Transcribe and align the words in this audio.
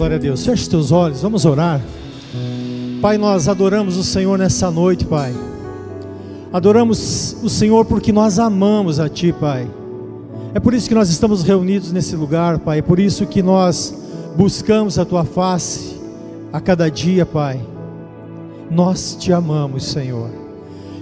Glória 0.00 0.16
a 0.16 0.18
Deus. 0.18 0.46
Feche 0.46 0.66
teus 0.66 0.92
olhos, 0.92 1.20
vamos 1.20 1.44
orar. 1.44 1.78
Pai, 3.02 3.18
nós 3.18 3.48
adoramos 3.48 3.98
o 3.98 4.02
Senhor 4.02 4.38
nessa 4.38 4.70
noite, 4.70 5.04
Pai. 5.04 5.30
Adoramos 6.50 7.36
o 7.42 7.50
Senhor 7.50 7.84
porque 7.84 8.10
nós 8.10 8.38
amamos 8.38 8.98
a 8.98 9.10
Ti, 9.10 9.30
Pai. 9.30 9.68
É 10.54 10.58
por 10.58 10.72
isso 10.72 10.88
que 10.88 10.94
nós 10.94 11.10
estamos 11.10 11.42
reunidos 11.42 11.92
nesse 11.92 12.16
lugar, 12.16 12.60
Pai. 12.60 12.78
É 12.78 12.82
por 12.82 12.98
isso 12.98 13.26
que 13.26 13.42
nós 13.42 13.94
buscamos 14.34 14.98
a 14.98 15.04
Tua 15.04 15.22
face 15.22 16.00
a 16.50 16.62
cada 16.62 16.90
dia, 16.90 17.26
Pai. 17.26 17.60
Nós 18.70 19.14
te 19.20 19.34
amamos, 19.34 19.84
Senhor. 19.84 20.30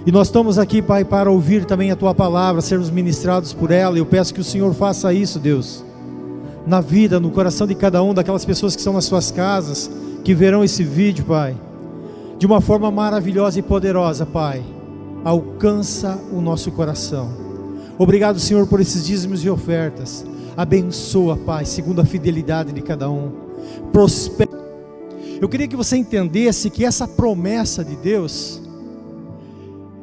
E 0.05 0.11
nós 0.11 0.27
estamos 0.27 0.59
aqui, 0.59 0.81
Pai, 0.81 1.05
para 1.05 1.31
ouvir 1.31 1.63
também 1.63 1.89
a 1.89 1.95
Tua 1.95 2.13
palavra, 2.13 2.59
sermos 2.59 2.89
ministrados 2.89 3.53
por 3.53 3.71
ela. 3.71 3.97
Eu 3.97 4.05
peço 4.05 4.33
que 4.33 4.41
o 4.41 4.43
Senhor 4.43 4.73
faça 4.73 5.13
isso, 5.13 5.39
Deus 5.39 5.87
na 6.69 6.79
vida, 6.81 7.19
no 7.19 7.31
coração 7.31 7.65
de 7.65 7.73
cada 7.73 8.03
um 8.03 8.13
daquelas 8.13 8.45
pessoas 8.45 8.75
que 8.75 8.79
estão 8.79 8.93
nas 8.93 9.05
suas 9.05 9.31
casas, 9.31 9.89
que 10.23 10.35
verão 10.35 10.63
esse 10.63 10.83
vídeo, 10.83 11.25
Pai, 11.25 11.57
de 12.37 12.45
uma 12.45 12.61
forma 12.61 12.91
maravilhosa 12.91 13.57
e 13.57 13.63
poderosa, 13.63 14.23
Pai. 14.23 14.63
Alcança 15.25 16.17
o 16.31 16.39
nosso 16.39 16.71
coração. 16.71 17.33
Obrigado, 17.97 18.39
Senhor, 18.39 18.67
por 18.67 18.79
esses 18.79 19.03
dízimos 19.03 19.43
e 19.43 19.49
ofertas. 19.49 20.23
Abençoa, 20.55 21.35
Pai, 21.35 21.65
segundo 21.65 22.01
a 22.01 22.05
fidelidade 22.05 22.71
de 22.71 22.81
cada 22.81 23.09
um. 23.09 23.31
Prospera. 23.91 24.51
Eu 25.41 25.49
queria 25.49 25.67
que 25.67 25.75
você 25.75 25.97
entendesse 25.97 26.69
que 26.69 26.85
essa 26.85 27.07
promessa 27.07 27.83
de 27.83 27.95
Deus, 27.95 28.61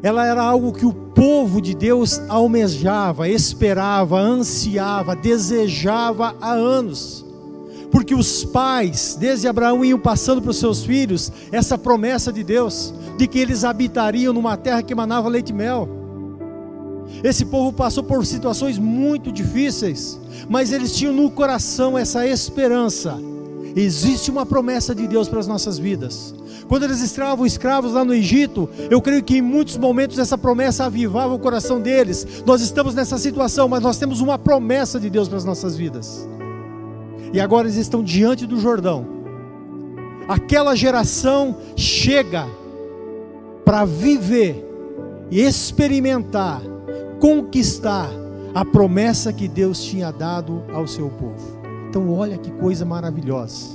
ela 0.03 0.27
era 0.27 0.43
algo 0.43 0.73
que 0.73 0.87
o 0.87 0.93
povo 0.93 1.61
de 1.61 1.75
Deus 1.75 2.21
almejava, 2.29 3.29
esperava, 3.29 4.19
ansiava, 4.19 5.17
desejava 5.17 6.37
há 6.41 6.53
anos. 6.53 7.25
Porque 7.91 8.15
os 8.15 8.45
pais, 8.45 9.17
desde 9.19 9.49
Abraão, 9.49 9.85
iam 9.85 9.99
passando 9.99 10.43
para 10.43 10.51
os 10.51 10.59
seus 10.59 10.85
filhos 10.85 11.33
essa 11.51 11.79
promessa 11.79 12.33
de 12.33 12.43
Deus, 12.43 12.93
de 13.17 13.27
que 13.27 13.39
eles 13.39 13.65
habitariam 13.65 14.33
numa 14.33 14.57
terra 14.57 14.83
que 14.83 14.93
emanava 14.93 15.29
leite 15.29 15.51
e 15.51 15.55
mel. 15.55 15.89
Esse 17.23 17.47
povo 17.47 17.73
passou 17.73 18.03
por 18.03 18.27
situações 18.27 18.79
muito 18.79 19.33
difíceis, 19.33 20.21
mas 20.49 20.73
eles 20.73 20.95
tinham 20.95 21.15
no 21.15 21.31
coração 21.31 21.97
essa 21.97 22.27
esperança. 22.27 23.19
Existe 23.77 24.31
uma 24.31 24.47
promessa 24.47 24.95
de 24.95 25.07
Deus 25.07 25.29
para 25.29 25.39
as 25.39 25.47
nossas 25.47 25.79
vidas. 25.79 26.35
Quando 26.67 26.85
eles 26.85 27.03
estavam 27.03 27.45
escravos 27.45 27.93
lá 27.93 28.07
no 28.07 28.15
Egito, 28.15 28.69
eu 28.91 29.03
creio 29.03 29.23
que 29.23 29.37
em 29.37 29.43
muitos 29.43 29.77
momentos 29.77 30.19
essa 30.19 30.39
promessa 30.39 30.87
avivava 30.87 31.35
o 31.35 31.39
coração 31.39 31.79
deles. 31.79 32.43
Nós 32.47 32.63
estamos 32.63 32.95
nessa 32.95 33.19
situação, 33.19 33.69
mas 33.69 33.83
nós 33.83 33.99
temos 33.99 34.23
uma 34.23 34.39
promessa 34.39 34.99
de 34.99 35.11
Deus 35.11 35.29
para 35.29 35.37
as 35.37 35.45
nossas 35.45 35.77
vidas. 35.77 36.27
E 37.35 37.39
agora 37.39 37.67
eles 37.67 37.77
estão 37.77 38.03
diante 38.03 38.47
do 38.47 38.59
Jordão. 38.59 39.07
Aquela 40.27 40.75
geração 40.75 41.59
chega 41.77 42.49
para 43.63 43.85
viver 43.85 44.65
e 45.31 45.43
experimentar, 45.43 46.63
conquistar 47.21 48.09
a 48.55 48.65
promessa 48.65 49.35
que 49.35 49.47
Deus 49.47 49.85
tinha 49.85 50.11
dado 50.11 50.63
ao 50.73 50.87
seu 50.87 51.11
povo. 51.11 51.56
Então, 51.97 52.13
olha 52.13 52.37
que 52.37 52.51
coisa 52.51 52.85
maravilhosa. 52.85 53.71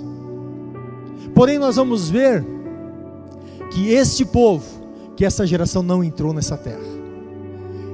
Porém, 1.33 1.57
nós 1.57 1.77
vamos 1.77 2.07
ver 2.07 2.45
que 3.71 3.89
este 3.89 4.23
povo, 4.23 4.63
que 5.17 5.25
essa 5.25 5.43
geração 5.47 5.81
não 5.81 6.03
entrou 6.03 6.31
nessa 6.31 6.55
terra. 6.55 6.85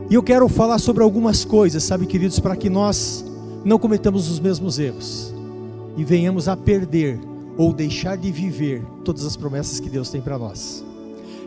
E 0.10 0.16
eu 0.16 0.22
quero 0.22 0.50
falar 0.50 0.80
sobre 0.80 1.02
algumas 1.02 1.46
coisas, 1.46 1.82
sabe, 1.82 2.06
queridos, 2.06 2.42
para 2.42 2.58
que 2.58 2.70
nós 2.70 3.24
não 3.64 3.80
cometamos 3.80 4.30
os 4.30 4.38
mesmos 4.38 4.80
erros 4.80 5.34
e 5.96 6.04
venhamos 6.04 6.50
a 6.50 6.58
perder 6.58 7.18
ou 7.58 7.72
deixar 7.72 8.18
de 8.18 8.30
viver 8.30 8.84
todas 9.06 9.24
as 9.24 9.38
promessas 9.38 9.80
que 9.80 9.90
Deus 9.90 10.10
tem 10.10 10.20
para 10.20 10.38
nós. 10.38 10.84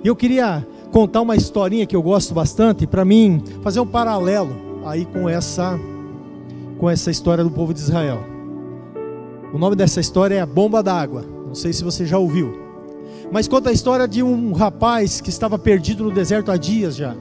Eu 0.02 0.16
queria 0.16 0.66
contar 0.90 1.20
uma 1.20 1.36
historinha 1.36 1.84
que 1.84 1.94
eu 1.94 2.02
gosto 2.02 2.32
bastante, 2.32 2.86
para 2.86 3.04
mim 3.04 3.44
fazer 3.62 3.80
um 3.80 3.86
paralelo 3.86 4.56
aí 4.86 5.04
com 5.04 5.28
essa 5.28 5.78
com 6.78 6.88
essa 6.88 7.10
história 7.10 7.44
do 7.44 7.50
povo 7.50 7.74
de 7.74 7.80
Israel. 7.80 8.39
O 9.52 9.58
nome 9.58 9.76
dessa 9.76 10.00
história 10.00 10.36
é 10.36 10.40
a 10.40 10.46
bomba 10.46 10.82
d'água. 10.82 11.24
Não 11.46 11.54
sei 11.54 11.72
se 11.72 11.84
você 11.84 12.06
já 12.06 12.18
ouviu 12.18 12.70
mas 13.30 13.46
conta 13.46 13.70
a 13.70 13.72
história 13.72 14.08
de 14.08 14.22
um 14.22 14.52
rapaz 14.52 15.20
que 15.20 15.30
estava 15.30 15.58
perdido 15.58 16.02
no 16.04 16.10
deserto 16.10 16.50
há 16.50 16.56
dias 16.56 16.96
já. 16.96 17.14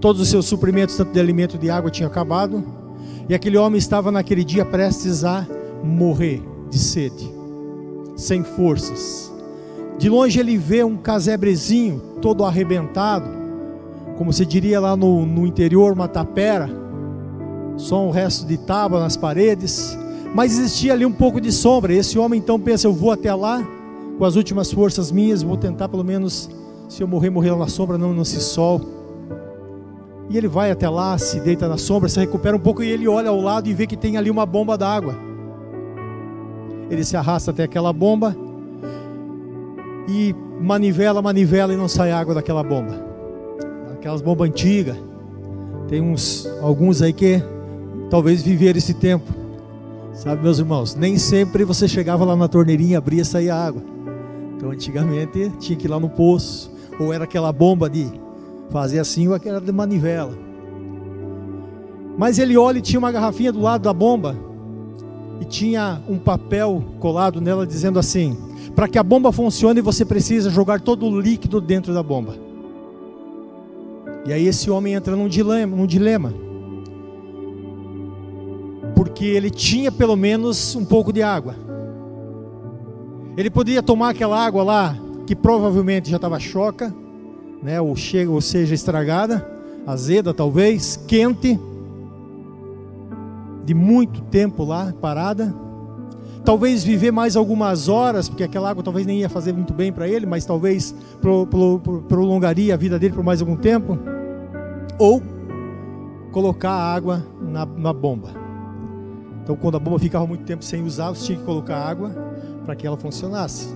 Todos 0.00 0.20
os 0.20 0.28
seus 0.28 0.46
suprimentos, 0.46 0.96
tanto 0.96 1.12
de 1.12 1.20
alimento 1.20 1.56
e 1.56 1.58
de 1.58 1.70
água, 1.70 1.90
tinham 1.90 2.10
acabado, 2.10 2.62
e 3.28 3.34
aquele 3.34 3.56
homem 3.56 3.78
estava 3.78 4.10
naquele 4.10 4.44
dia 4.44 4.64
prestes 4.64 5.24
a 5.24 5.46
morrer 5.82 6.42
de 6.68 6.78
sede, 6.78 7.30
sem 8.16 8.44
forças. 8.44 9.32
De 9.98 10.08
longe 10.08 10.38
ele 10.38 10.56
vê 10.56 10.84
um 10.84 10.96
casebrezinho 10.96 12.00
todo 12.20 12.44
arrebentado, 12.44 13.28
como 14.16 14.32
se 14.32 14.44
diria 14.44 14.80
lá 14.80 14.96
no, 14.96 15.24
no 15.24 15.46
interior, 15.46 15.92
uma 15.92 16.08
tapera, 16.08 16.68
só 17.76 18.06
um 18.06 18.10
resto 18.10 18.46
de 18.46 18.58
tábua 18.58 19.00
nas 19.00 19.16
paredes, 19.16 19.98
mas 20.34 20.52
existia 20.52 20.92
ali 20.92 21.04
um 21.04 21.12
pouco 21.12 21.40
de 21.40 21.50
sombra. 21.50 21.92
Esse 21.92 22.18
homem 22.18 22.38
então 22.38 22.58
pensa: 22.58 22.86
eu 22.86 22.92
vou 22.92 23.10
até 23.10 23.34
lá 23.34 23.66
com 24.18 24.24
as 24.24 24.36
últimas 24.36 24.70
forças 24.70 25.10
minhas, 25.10 25.42
vou 25.42 25.56
tentar 25.56 25.88
pelo 25.88 26.04
menos, 26.04 26.50
se 26.88 27.02
eu 27.02 27.08
morrer, 27.08 27.30
morrer 27.30 27.56
na 27.56 27.66
sombra, 27.66 27.96
não 27.96 28.12
nesse 28.12 28.40
sol. 28.40 28.80
E 30.28 30.36
ele 30.36 30.46
vai 30.46 30.70
até 30.70 30.88
lá, 30.88 31.16
se 31.18 31.40
deita 31.40 31.66
na 31.66 31.76
sombra, 31.76 32.08
se 32.08 32.20
recupera 32.20 32.54
um 32.54 32.60
pouco 32.60 32.82
e 32.82 32.88
ele 32.88 33.08
olha 33.08 33.30
ao 33.30 33.40
lado 33.40 33.68
e 33.68 33.74
vê 33.74 33.86
que 33.86 33.96
tem 33.96 34.16
ali 34.16 34.30
uma 34.30 34.46
bomba 34.46 34.76
d'água. 34.76 35.16
Ele 36.90 37.02
se 37.02 37.16
arrasta 37.16 37.50
até 37.50 37.64
aquela 37.64 37.92
bomba 37.92 38.36
e 40.06 40.34
manivela, 40.60 41.22
manivela 41.22 41.72
e 41.72 41.76
não 41.76 41.88
sai 41.88 42.12
água 42.12 42.34
daquela 42.34 42.62
bomba. 42.62 43.02
Aquelas 43.94 44.20
bombas 44.20 44.48
antigas. 44.48 44.96
Tem 45.88 46.00
uns 46.00 46.46
alguns 46.62 47.00
aí 47.00 47.12
que 47.12 47.42
talvez 48.10 48.42
viveram 48.42 48.76
esse 48.76 48.94
tempo. 48.94 49.39
Sabe, 50.20 50.42
meus 50.42 50.58
irmãos, 50.58 50.94
nem 50.94 51.16
sempre 51.16 51.64
você 51.64 51.88
chegava 51.88 52.26
lá 52.26 52.36
na 52.36 52.46
torneirinha, 52.46 52.98
abria 52.98 53.22
e 53.22 53.24
saía 53.24 53.54
água. 53.54 53.82
Então 54.54 54.70
antigamente 54.70 55.50
tinha 55.58 55.78
que 55.78 55.86
ir 55.86 55.88
lá 55.88 55.98
no 55.98 56.10
poço, 56.10 56.70
ou 56.98 57.10
era 57.10 57.24
aquela 57.24 57.50
bomba 57.50 57.88
de 57.88 58.06
fazer 58.68 58.98
assim, 58.98 59.28
ou 59.28 59.34
aquela 59.34 59.62
de 59.62 59.72
manivela. 59.72 60.36
Mas 62.18 62.38
ele 62.38 62.54
olha 62.54 62.80
e 62.80 62.82
tinha 62.82 62.98
uma 62.98 63.10
garrafinha 63.10 63.50
do 63.50 63.62
lado 63.62 63.80
da 63.80 63.94
bomba, 63.94 64.36
e 65.40 65.46
tinha 65.46 66.02
um 66.06 66.18
papel 66.18 66.84
colado 66.98 67.40
nela 67.40 67.66
dizendo 67.66 67.98
assim: 67.98 68.36
para 68.76 68.86
que 68.86 68.98
a 68.98 69.02
bomba 69.02 69.32
funcione, 69.32 69.80
você 69.80 70.04
precisa 70.04 70.50
jogar 70.50 70.82
todo 70.82 71.06
o 71.06 71.18
líquido 71.18 71.62
dentro 71.62 71.94
da 71.94 72.02
bomba. 72.02 72.34
E 74.26 74.34
aí 74.34 74.46
esse 74.46 74.70
homem 74.70 74.92
entra 74.92 75.16
num 75.16 75.28
dilema, 75.28 75.74
num 75.74 75.86
dilema. 75.86 76.49
Porque 79.00 79.24
ele 79.24 79.48
tinha 79.48 79.90
pelo 79.90 80.14
menos 80.14 80.76
um 80.76 80.84
pouco 80.84 81.10
de 81.10 81.22
água. 81.22 81.56
Ele 83.34 83.48
podia 83.48 83.82
tomar 83.82 84.10
aquela 84.10 84.38
água 84.38 84.62
lá, 84.62 84.94
que 85.26 85.34
provavelmente 85.34 86.10
já 86.10 86.16
estava 86.16 86.38
choca, 86.38 86.94
né, 87.62 87.80
ou, 87.80 87.96
chega, 87.96 88.30
ou 88.30 88.42
seja, 88.42 88.74
estragada, 88.74 89.50
azeda 89.86 90.34
talvez, 90.34 91.02
quente, 91.08 91.58
de 93.64 93.72
muito 93.72 94.20
tempo 94.24 94.64
lá 94.64 94.92
parada. 95.00 95.54
Talvez 96.44 96.84
viver 96.84 97.10
mais 97.10 97.36
algumas 97.36 97.88
horas, 97.88 98.28
porque 98.28 98.44
aquela 98.44 98.68
água 98.68 98.82
talvez 98.82 99.06
nem 99.06 99.20
ia 99.20 99.30
fazer 99.30 99.54
muito 99.54 99.72
bem 99.72 99.90
para 99.90 100.06
ele, 100.06 100.26
mas 100.26 100.44
talvez 100.44 100.94
pro, 101.22 101.46
pro, 101.46 101.80
pro, 101.80 102.02
prolongaria 102.02 102.74
a 102.74 102.76
vida 102.76 102.98
dele 102.98 103.14
por 103.14 103.24
mais 103.24 103.40
algum 103.40 103.56
tempo. 103.56 103.98
Ou 104.98 105.22
colocar 106.32 106.72
a 106.72 106.94
água 106.94 107.24
na, 107.40 107.64
na 107.64 107.94
bomba. 107.94 108.39
Então, 109.50 109.58
quando 109.60 109.74
a 109.74 109.80
bomba 109.80 109.98
ficava 109.98 110.24
muito 110.28 110.44
tempo 110.44 110.64
sem 110.64 110.80
usar, 110.84 111.08
você 111.08 111.26
tinha 111.26 111.38
que 111.38 111.44
colocar 111.44 111.76
água 111.76 112.10
para 112.64 112.76
que 112.76 112.86
ela 112.86 112.96
funcionasse. 112.96 113.74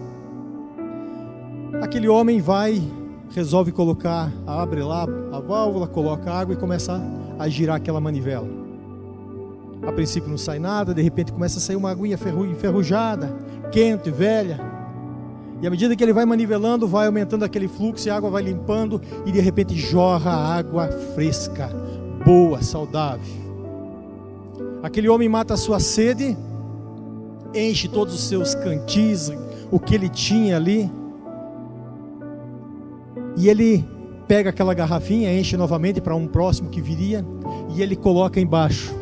Aquele 1.82 2.06
homem 2.06 2.41
vai, 2.41 2.81
resolve 3.35 3.73
colocar, 3.73 4.32
abre 4.47 4.85
lá 4.85 5.05
a 5.32 5.41
válvula, 5.41 5.88
coloca 5.88 6.32
água 6.32 6.55
e 6.55 6.56
começa 6.56 7.03
a 7.41 7.49
girar 7.49 7.75
aquela 7.75 8.00
manivela. 8.00 8.47
A 9.85 9.91
princípio 9.91 10.31
não 10.31 10.38
sai 10.38 10.61
nada, 10.61 10.94
de 10.94 11.03
repente 11.03 11.32
começa 11.32 11.59
a 11.59 11.61
sair 11.61 11.75
uma 11.75 11.91
aguinha 11.91 12.17
enferrujada, 12.53 13.35
quente, 13.73 14.12
velha. 14.12 14.61
E 15.61 15.67
à 15.67 15.71
medida 15.71 15.97
que 15.97 16.05
ele 16.05 16.12
vai 16.12 16.25
manivelando, 16.25 16.87
vai 16.87 17.09
aumentando 17.09 17.44
aquele 17.44 17.67
fluxo 17.67 18.06
e 18.06 18.12
a 18.12 18.17
água 18.17 18.31
vai 18.31 18.44
limpando 18.44 19.03
e 19.26 19.32
de 19.32 19.41
repente 19.41 19.75
jorra 19.75 20.31
água 20.31 20.87
fresca, 21.17 21.69
boa, 22.25 22.62
saudável. 22.62 23.44
Aquele 24.85 25.09
homem 25.09 25.31
mata 25.31 25.55
a 25.55 25.57
sua 25.57 25.81
sede 25.81 26.37
enche 27.55 27.89
todos 27.89 28.13
os 28.13 28.25
seus 28.25 28.55
cantis, 28.55 29.33
o 29.71 29.81
que 29.81 29.95
ele 29.95 30.11
tinha 30.11 30.57
ali. 30.57 30.93
E 33.35 33.49
ele 33.49 33.83
pega 34.29 34.51
aquela 34.51 34.75
garrafinha, 34.75 35.33
enche 35.33 35.57
novamente 35.57 36.03
para 36.03 36.15
um 36.15 36.27
próximo 36.27 36.69
que 36.69 36.83
viria, 36.83 37.25
e 37.75 37.81
ele 37.81 37.97
coloca 37.97 38.39
embaixo. 38.39 38.95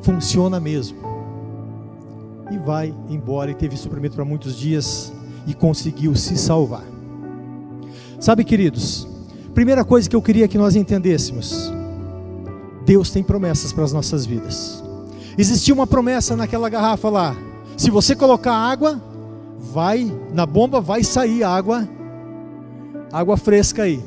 Funciona 0.00 0.60
mesmo. 0.60 0.96
e 2.48 2.58
vai 2.58 2.94
embora 3.08 3.50
e 3.50 3.54
teve 3.54 3.76
suprimento 3.76 4.14
para 4.14 4.24
muitos 4.24 4.56
dias 4.56 5.12
e 5.44 5.54
conseguiu 5.54 6.14
se 6.14 6.36
salvar. 6.36 6.84
Sabe, 8.20 8.44
queridos, 8.44 9.08
primeira 9.54 9.84
coisa 9.84 10.08
que 10.08 10.14
eu 10.14 10.22
queria 10.22 10.46
que 10.46 10.56
nós 10.56 10.76
entendêssemos: 10.76 11.72
Deus 12.84 13.10
tem 13.10 13.22
promessas 13.22 13.72
para 13.72 13.84
as 13.84 13.92
nossas 13.92 14.26
vidas. 14.26 14.82
Existia 15.36 15.72
uma 15.72 15.86
promessa 15.86 16.36
naquela 16.36 16.68
garrafa 16.68 17.08
lá: 17.08 17.36
se 17.76 17.90
você 17.90 18.14
colocar 18.14 18.54
água, 18.54 19.00
vai 19.58 20.12
na 20.32 20.44
bomba 20.44 20.80
vai 20.80 21.02
sair 21.04 21.44
água, 21.44 21.88
água 23.12 23.36
fresca 23.36 23.84
aí. 23.84 24.02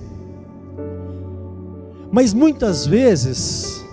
Mas 2.12 2.34
muitas 2.34 2.86
vezes 2.86 3.84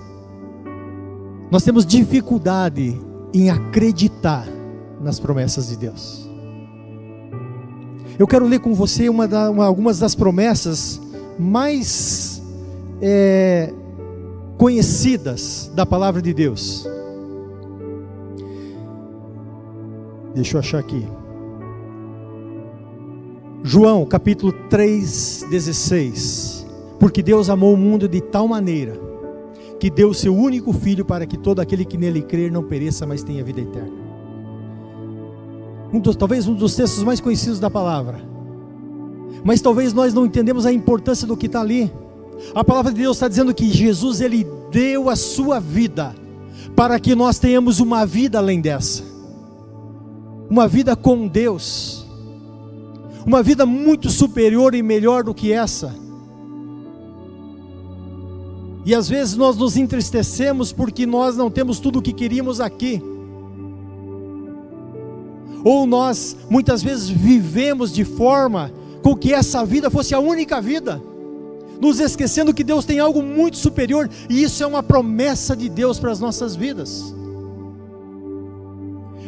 nós 1.50 1.62
temos 1.62 1.85
dificuldade 1.85 3.00
em 3.32 3.50
acreditar 3.50 4.46
nas 5.00 5.19
promessas 5.19 5.69
de 5.69 5.76
Deus. 5.76 6.28
Eu 8.19 8.26
quero 8.26 8.46
ler 8.46 8.61
com 8.61 8.75
você 8.75 9.08
uma 9.08 9.26
da, 9.26 9.50
uma, 9.50 9.64
algumas 9.64 9.99
das 9.99 10.14
promessas 10.14 11.00
mais 11.38 12.43
é, 13.00 13.73
conhecidas 14.62 15.73
da 15.75 15.85
palavra 15.85 16.23
de 16.23 16.32
Deus. 16.32 16.87
Deixa 20.37 20.55
eu 20.56 20.61
achar 20.61 20.79
aqui. 20.79 21.05
João 23.64 24.06
capítulo 24.06 24.53
3, 24.70 25.47
16. 25.50 26.64
Porque 27.00 27.25
Deus 27.25 27.50
amou 27.50 27.75
o 27.75 27.76
mundo 27.76 28.06
de 28.06 28.20
tal 28.20 28.47
maneira 28.47 28.93
que 29.81 29.91
deu 29.91 30.14
seu 30.14 30.32
único 30.32 30.73
filho 30.73 31.05
para 31.05 31.26
que 31.26 31.37
todo 31.37 31.59
aquele 31.59 31.85
que 31.85 31.99
nele 31.99 32.23
crer 32.23 32.53
não 32.53 32.62
pereça, 32.62 33.05
mas 33.05 33.25
tenha 33.25 33.43
vida 33.43 33.62
eterna. 33.62 33.99
Um 35.93 35.99
dos, 35.99 36.14
talvez 36.14 36.47
um 36.47 36.55
dos 36.55 36.76
textos 36.76 37.03
mais 37.03 37.20
conhecidos 37.20 37.59
da 37.59 37.69
palavra. 37.69 38.20
Mas 39.43 39.61
talvez 39.61 39.93
nós 39.93 40.14
não 40.14 40.25
entendemos 40.25 40.67
a 40.67 40.73
importância 40.73 41.26
do 41.26 41.37
que 41.37 41.47
está 41.47 41.61
ali. 41.61 41.93
A 42.55 42.64
palavra 42.64 42.93
de 42.93 43.00
Deus 43.00 43.17
está 43.17 43.29
dizendo 43.29 43.55
que 43.55 43.70
Jesus 43.70 44.20
ele 44.20 44.46
deu 44.70 45.08
a 45.08 45.17
sua 45.17 45.61
vida 45.61 46.14
para 46.75 46.99
que 46.99 47.14
nós 47.14 47.38
tenhamos 47.38 47.81
uma 47.81 48.06
vida 48.06 48.38
além 48.38 48.61
dessa, 48.61 49.02
uma 50.49 50.67
vida 50.67 50.96
com 50.96 51.26
Deus, 51.26 52.06
uma 53.26 53.43
vida 53.43 53.64
muito 53.67 54.11
superior 54.11 54.75
e 54.75 54.82
melhor 54.82 55.25
do 55.25 55.34
que 55.34 55.52
essa. 55.52 55.94
E 58.85 58.94
às 58.94 59.08
vezes 59.08 59.37
nós 59.37 59.56
nos 59.56 59.76
entristecemos 59.76 60.73
porque 60.73 61.06
nós 61.06 61.37
não 61.37 61.50
temos 61.50 61.78
tudo 61.78 62.00
o 62.00 62.02
que 62.02 62.12
queríamos 62.12 62.61
aqui. 62.61 63.00
Ou 65.64 65.87
nós 65.87 66.37
muitas 66.50 66.82
vezes 66.82 67.08
vivemos 67.08 67.93
de 67.93 68.05
forma 68.05 68.73
com 69.02 69.14
que 69.14 69.32
essa 69.32 69.64
vida 69.64 69.88
fosse 69.90 70.14
a 70.14 70.19
única 70.19 70.61
vida, 70.61 71.00
nos 71.80 71.98
esquecendo 71.98 72.54
que 72.54 72.64
Deus 72.64 72.84
tem 72.84 72.98
algo 72.98 73.22
muito 73.22 73.56
superior 73.56 74.08
e 74.28 74.42
isso 74.42 74.62
é 74.62 74.66
uma 74.66 74.82
promessa 74.82 75.56
de 75.56 75.69
Deus 75.69 75.98
para 75.98 76.12
as 76.12 76.20
nossas 76.20 76.54
vidas. 76.54 77.14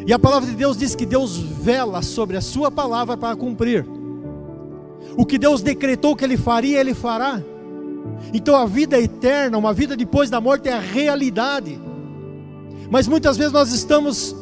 E 0.07 0.13
a 0.13 0.19
palavra 0.19 0.49
de 0.49 0.55
Deus 0.55 0.77
diz 0.77 0.95
que 0.95 1.07
Deus 1.07 1.37
vela 1.37 2.03
sobre 2.03 2.37
a 2.37 2.41
sua 2.41 2.71
palavra 2.71 3.17
para 3.17 3.35
cumprir. 3.35 3.87
O 5.17 5.25
que 5.25 5.39
Deus 5.39 5.63
decretou 5.63 6.15
que 6.15 6.25
ele 6.25 6.37
faria, 6.37 6.81
ele 6.81 6.95
fará. 6.95 7.41
Então 8.33 8.55
a 8.55 8.67
vida 8.67 9.01
eterna, 9.01 9.57
uma 9.57 9.73
vida 9.73 9.97
depois 9.97 10.29
da 10.29 10.41
morte, 10.41 10.69
é 10.69 10.73
a 10.73 10.81
realidade. 10.81 11.81
Mas 12.91 13.09
muitas 13.09 13.37
vezes 13.37 13.53
nós 13.53 13.73
estamos 13.73 14.37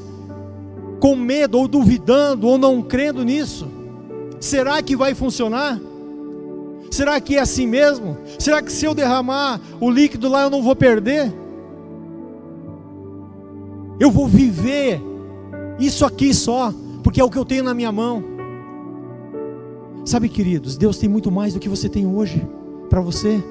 com 0.99 1.15
medo, 1.15 1.59
ou 1.59 1.69
duvidando, 1.69 2.47
ou 2.47 2.59
não 2.59 2.83
crendo 2.83 3.25
nisso. 3.25 3.69
Será 4.41 4.83
que 4.83 4.97
vai 4.97 5.15
funcionar? 5.15 5.81
Será 6.93 7.21
que 7.21 7.37
é 7.37 7.41
assim 7.41 7.67
mesmo? 7.67 8.17
Será 8.39 8.61
que 8.63 8.71
se 8.71 8.85
eu 8.85 8.95
derramar 8.95 9.61
o 9.81 9.91
líquido 9.91 10.29
lá 10.29 10.43
eu 10.43 10.51
não 10.51 10.63
vou 10.63 10.77
perder? 10.77 11.33
Eu 13.99 14.11
vou 14.11 14.29
viver 14.29 15.01
isso 15.79 16.05
aqui 16.05 16.35
só, 16.35 16.73
porque 17.03 17.21
é 17.21 17.25
o 17.25 17.31
que 17.31 17.39
eu 17.39 17.45
tenho 17.45 17.65
na 17.65 17.75
minha 17.75 17.91
mão. 17.91 18.23
Sabe, 20.05 20.29
queridos, 20.29 20.77
Deus 20.77 20.99
tem 20.99 21.09
muito 21.09 21.31
mais 21.31 21.55
do 21.55 21.61
que 21.61 21.69
você 21.69 21.89
tem 21.89 22.07
hoje 22.07 22.47
para 22.91 23.01
você 23.01 23.43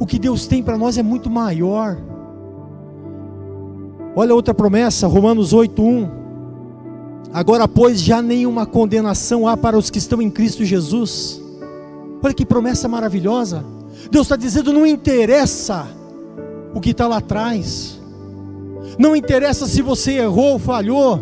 o 0.00 0.06
que 0.06 0.18
Deus 0.18 0.46
tem 0.46 0.62
para 0.62 0.78
nós 0.78 0.96
é 0.96 1.02
muito 1.02 1.28
maior. 1.28 1.98
Olha 4.16 4.34
outra 4.34 4.54
promessa, 4.54 5.06
Romanos 5.06 5.52
8:1. 5.52 6.19
Agora, 7.32 7.68
pois, 7.68 8.00
já 8.00 8.20
nenhuma 8.20 8.66
condenação 8.66 9.46
há 9.46 9.56
para 9.56 9.78
os 9.78 9.88
que 9.88 9.98
estão 9.98 10.20
em 10.20 10.30
Cristo 10.30 10.64
Jesus. 10.64 11.40
Olha 12.22 12.34
que 12.34 12.44
promessa 12.44 12.88
maravilhosa. 12.88 13.64
Deus 14.10 14.26
está 14.26 14.36
dizendo: 14.36 14.72
não 14.72 14.86
interessa 14.86 15.86
o 16.74 16.80
que 16.80 16.90
está 16.90 17.06
lá 17.06 17.18
atrás, 17.18 18.00
não 18.98 19.14
interessa 19.14 19.66
se 19.66 19.80
você 19.82 20.12
errou 20.12 20.52
ou 20.52 20.58
falhou, 20.58 21.20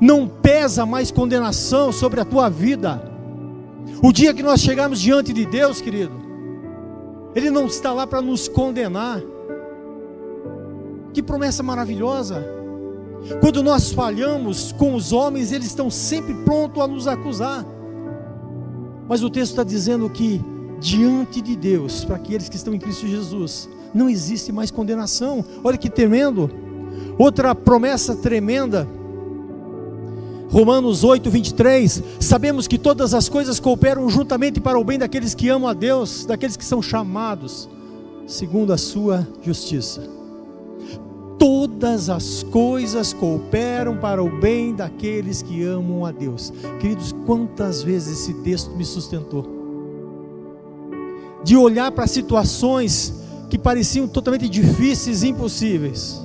não 0.00 0.28
pesa 0.28 0.86
mais 0.86 1.10
condenação 1.10 1.92
sobre 1.92 2.20
a 2.20 2.24
tua 2.24 2.48
vida. 2.48 3.02
O 4.02 4.12
dia 4.12 4.32
que 4.32 4.42
nós 4.42 4.60
chegarmos 4.60 5.00
diante 5.00 5.32
de 5.32 5.44
Deus, 5.44 5.80
querido, 5.80 6.12
ele 7.34 7.50
não 7.50 7.66
está 7.66 7.92
lá 7.92 8.06
para 8.06 8.22
nos 8.22 8.46
condenar. 8.46 9.20
Que 11.12 11.22
promessa 11.22 11.62
maravilhosa! 11.62 12.57
Quando 13.40 13.62
nós 13.62 13.92
falhamos 13.92 14.72
com 14.72 14.94
os 14.94 15.12
homens, 15.12 15.52
eles 15.52 15.66
estão 15.66 15.90
sempre 15.90 16.34
prontos 16.44 16.82
a 16.82 16.86
nos 16.86 17.06
acusar. 17.06 17.64
Mas 19.08 19.22
o 19.22 19.30
texto 19.30 19.52
está 19.52 19.64
dizendo 19.64 20.08
que 20.10 20.40
diante 20.80 21.40
de 21.40 21.56
Deus, 21.56 22.04
para 22.04 22.16
aqueles 22.16 22.48
que 22.48 22.56
estão 22.56 22.74
em 22.74 22.78
Cristo 22.78 23.06
Jesus, 23.06 23.68
não 23.94 24.08
existe 24.08 24.52
mais 24.52 24.70
condenação. 24.70 25.44
Olha 25.64 25.76
que 25.76 25.90
tremendo. 25.90 26.50
Outra 27.18 27.54
promessa 27.54 28.14
tremenda 28.14 28.86
Romanos 30.50 31.04
8, 31.04 31.30
23, 31.30 32.02
sabemos 32.18 32.66
que 32.66 32.78
todas 32.78 33.12
as 33.12 33.28
coisas 33.28 33.60
cooperam 33.60 34.08
juntamente 34.08 34.58
para 34.58 34.78
o 34.78 34.84
bem 34.84 34.98
daqueles 34.98 35.34
que 35.34 35.50
amam 35.50 35.68
a 35.68 35.74
Deus, 35.74 36.24
daqueles 36.24 36.56
que 36.56 36.64
são 36.64 36.80
chamados, 36.80 37.68
segundo 38.26 38.72
a 38.72 38.78
sua 38.78 39.28
justiça. 39.42 40.17
Todas 41.38 42.10
as 42.10 42.42
coisas 42.42 43.12
cooperam 43.12 43.96
para 43.96 44.22
o 44.22 44.40
bem 44.40 44.74
daqueles 44.74 45.40
que 45.40 45.62
amam 45.62 46.04
a 46.04 46.10
Deus. 46.10 46.52
Queridos, 46.80 47.14
quantas 47.24 47.82
vezes 47.82 48.20
esse 48.20 48.34
texto 48.42 48.74
me 48.74 48.84
sustentou? 48.84 49.46
De 51.44 51.56
olhar 51.56 51.92
para 51.92 52.06
situações 52.06 53.14
que 53.48 53.58
pareciam 53.58 54.08
totalmente 54.08 54.48
difíceis 54.48 55.22
e 55.22 55.28
impossíveis, 55.28 56.20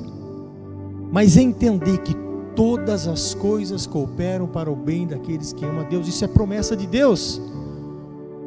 mas 1.12 1.38
entender 1.38 2.00
que 2.00 2.16
todas 2.56 3.08
as 3.08 3.34
coisas 3.34 3.86
cooperam 3.86 4.48
para 4.48 4.72
o 4.72 4.76
bem 4.76 5.06
daqueles 5.06 5.54
que 5.54 5.64
amam 5.64 5.82
a 5.82 5.84
Deus. 5.84 6.08
Isso 6.08 6.26
é 6.26 6.28
promessa 6.28 6.76
de 6.76 6.88
Deus. 6.88 7.40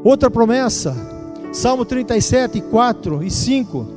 Outra 0.02 0.30
promessa, 0.30 0.94
Salmo 1.52 1.84
37, 1.84 2.60
4 2.60 3.22
e 3.22 3.30
5. 3.30 3.95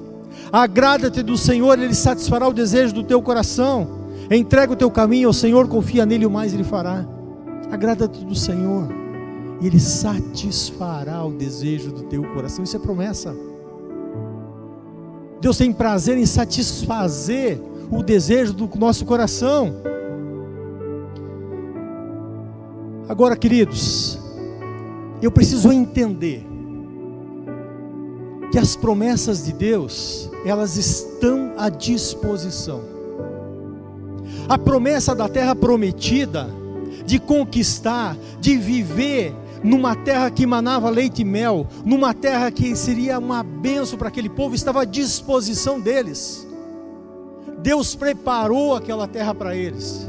Agrada-te 0.51 1.21
do 1.21 1.37
Senhor, 1.37 1.77
Ele 1.77 1.93
satisfará 1.93 2.47
o 2.47 2.53
desejo 2.53 2.93
do 2.93 3.03
teu 3.03 3.21
coração. 3.21 3.99
Entrega 4.31 4.73
o 4.73 4.75
teu 4.75 4.91
caminho 4.91 5.27
ao 5.27 5.33
Senhor, 5.33 5.67
confia 5.67 6.05
nele, 6.05 6.25
o 6.25 6.31
mais 6.31 6.53
Ele 6.53 6.63
fará. 6.63 7.05
Agrada-te 7.71 8.25
do 8.25 8.35
Senhor, 8.35 8.87
e 9.61 9.67
Ele 9.67 9.79
satisfará 9.79 11.23
o 11.23 11.31
desejo 11.31 11.91
do 11.91 12.03
teu 12.03 12.23
coração. 12.33 12.63
Isso 12.63 12.75
é 12.75 12.79
promessa. 12.79 13.35
Deus 15.41 15.57
tem 15.57 15.71
prazer 15.71 16.17
em 16.17 16.25
satisfazer 16.25 17.61
o 17.89 18.03
desejo 18.03 18.53
do 18.53 18.69
nosso 18.77 19.05
coração. 19.05 19.75
Agora, 23.07 23.35
queridos, 23.35 24.19
eu 25.21 25.31
preciso 25.31 25.71
entender 25.71 26.45
que 28.51 28.57
as 28.57 28.75
promessas 28.75 29.45
de 29.45 29.53
Deus, 29.53 30.28
elas 30.45 30.77
estão 30.77 31.53
à 31.57 31.69
disposição. 31.69 32.81
A 34.47 34.57
promessa 34.57 35.13
da 35.13 35.27
terra 35.27 35.55
prometida, 35.55 36.49
de 37.05 37.19
conquistar, 37.19 38.15
de 38.39 38.57
viver 38.57 39.33
numa 39.63 39.95
terra 39.95 40.31
que 40.31 40.45
manava 40.45 40.89
leite 40.89 41.21
e 41.21 41.25
mel, 41.25 41.67
numa 41.85 42.13
terra 42.13 42.49
que 42.49 42.75
seria 42.75 43.19
uma 43.19 43.43
benção 43.43 43.97
para 43.97 44.07
aquele 44.07 44.29
povo, 44.29 44.55
estava 44.55 44.83
à 44.83 44.85
disposição 44.85 45.79
deles. 45.79 46.47
Deus 47.59 47.93
preparou 47.93 48.75
aquela 48.75 49.07
terra 49.07 49.33
para 49.35 49.55
eles. 49.55 50.07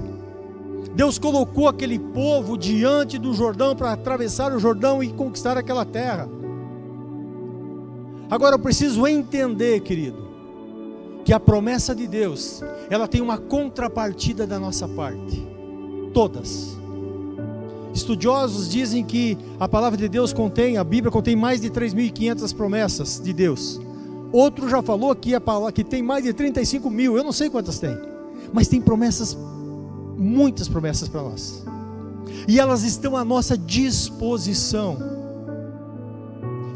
Deus 0.95 1.19
colocou 1.19 1.69
aquele 1.69 1.99
povo 1.99 2.57
diante 2.57 3.19
do 3.19 3.33
Jordão 3.35 3.75
para 3.75 3.93
atravessar 3.93 4.53
o 4.53 4.59
Jordão 4.59 5.03
e 5.03 5.13
conquistar 5.13 5.57
aquela 5.57 5.85
terra. 5.85 6.29
Agora 8.31 8.55
eu 8.55 8.59
preciso 8.61 9.07
entender, 9.09 9.81
querido, 9.81 10.31
que 11.25 11.33
a 11.33 11.41
promessa 11.41 11.95
de 11.95 12.07
Deus, 12.07 12.63
ela 12.89 13.09
tem 13.09 13.21
uma 13.21 13.37
contrapartida 13.37 14.47
da 14.47 14.59
nossa 14.59 14.87
parte. 14.87 15.47
Todas. 16.15 16.79
Estudiosos 17.93 18.71
dizem 18.71 19.05
que 19.05 19.37
a 19.59 19.69
palavra 19.69 19.99
de 19.99 20.09
Deus 20.09 20.33
contém, 20.33 20.77
a 20.77 20.85
Bíblia 20.85 21.11
contém 21.11 21.35
mais 21.35 21.61
de 21.61 21.69
3.500 21.71 22.55
promessas 22.55 23.21
de 23.21 23.33
Deus. 23.33 23.81
Outro 24.33 24.69
já 24.69 24.81
falou 24.81 25.15
que, 25.15 25.35
a 25.35 25.41
palavra, 25.41 25.73
que 25.73 25.83
tem 25.83 26.01
mais 26.01 26.23
de 26.23 26.33
35 26.33 26.89
mil, 26.89 27.17
eu 27.17 27.25
não 27.25 27.33
sei 27.33 27.51
quantas 27.51 27.81
tem, 27.81 27.99
mas 28.53 28.69
tem 28.69 28.81
promessas, 28.81 29.37
muitas 30.17 30.69
promessas 30.69 31.09
para 31.09 31.21
nós, 31.21 31.65
e 32.47 32.61
elas 32.61 32.85
estão 32.85 33.17
à 33.17 33.25
nossa 33.25 33.59
disposição. 33.59 35.20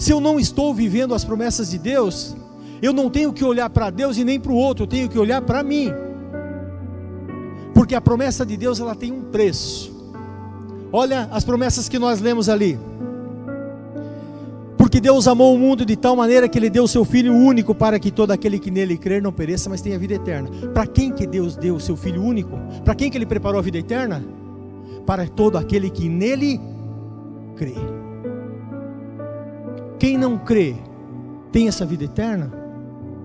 Se 0.04 0.12
eu 0.12 0.20
não 0.20 0.38
estou 0.38 0.74
vivendo 0.74 1.14
as 1.14 1.24
promessas 1.24 1.70
de 1.70 1.78
Deus, 1.78 2.36
eu 2.82 2.92
não 2.92 3.08
tenho 3.08 3.32
que 3.32 3.42
olhar 3.42 3.70
para 3.70 3.88
Deus 3.88 4.18
e 4.18 4.22
nem 4.22 4.38
para 4.38 4.52
o 4.52 4.54
outro, 4.54 4.82
eu 4.82 4.86
tenho 4.86 5.08
que 5.08 5.18
olhar 5.18 5.40
para 5.40 5.62
mim, 5.62 5.90
porque 7.72 7.94
a 7.94 8.02
promessa 8.02 8.44
de 8.44 8.54
Deus 8.54 8.78
ela 8.78 8.94
tem 8.94 9.10
um 9.10 9.22
preço. 9.22 9.90
Olha 10.92 11.26
as 11.32 11.42
promessas 11.42 11.88
que 11.88 11.98
nós 11.98 12.20
lemos 12.20 12.50
ali. 12.50 12.78
Porque 14.76 15.00
Deus 15.00 15.26
amou 15.26 15.54
o 15.54 15.58
mundo 15.58 15.86
de 15.86 15.96
tal 15.96 16.14
maneira 16.14 16.50
que 16.50 16.58
Ele 16.58 16.68
deu 16.68 16.84
o 16.84 16.88
seu 16.88 17.06
Filho 17.06 17.32
único 17.34 17.74
para 17.74 17.98
que 17.98 18.10
todo 18.10 18.30
aquele 18.30 18.58
que 18.58 18.70
nele 18.70 18.98
crer 18.98 19.22
não 19.22 19.32
pereça, 19.32 19.70
mas 19.70 19.80
tenha 19.80 19.98
vida 19.98 20.12
eterna. 20.12 20.50
Para 20.74 20.86
quem 20.86 21.12
que 21.12 21.26
Deus 21.26 21.56
deu 21.56 21.76
o 21.76 21.80
seu 21.80 21.96
Filho 21.96 22.22
único? 22.22 22.58
Para 22.84 22.94
quem 22.94 23.10
que 23.10 23.16
Ele 23.16 23.24
preparou 23.24 23.58
a 23.58 23.62
vida 23.62 23.78
eterna? 23.78 24.22
Para 25.06 25.26
todo 25.26 25.56
aquele 25.56 25.88
que 25.88 26.10
nele 26.10 26.60
crê. 27.56 28.03
Quem 29.98 30.18
não 30.18 30.38
crê 30.38 30.76
tem 31.52 31.68
essa 31.68 31.84
vida 31.84 32.04
eterna? 32.04 32.52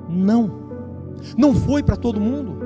Não. 0.09 0.51
Não 1.37 1.53
foi 1.53 1.83
para 1.83 1.95
todo 1.95 2.19
mundo. 2.19 2.57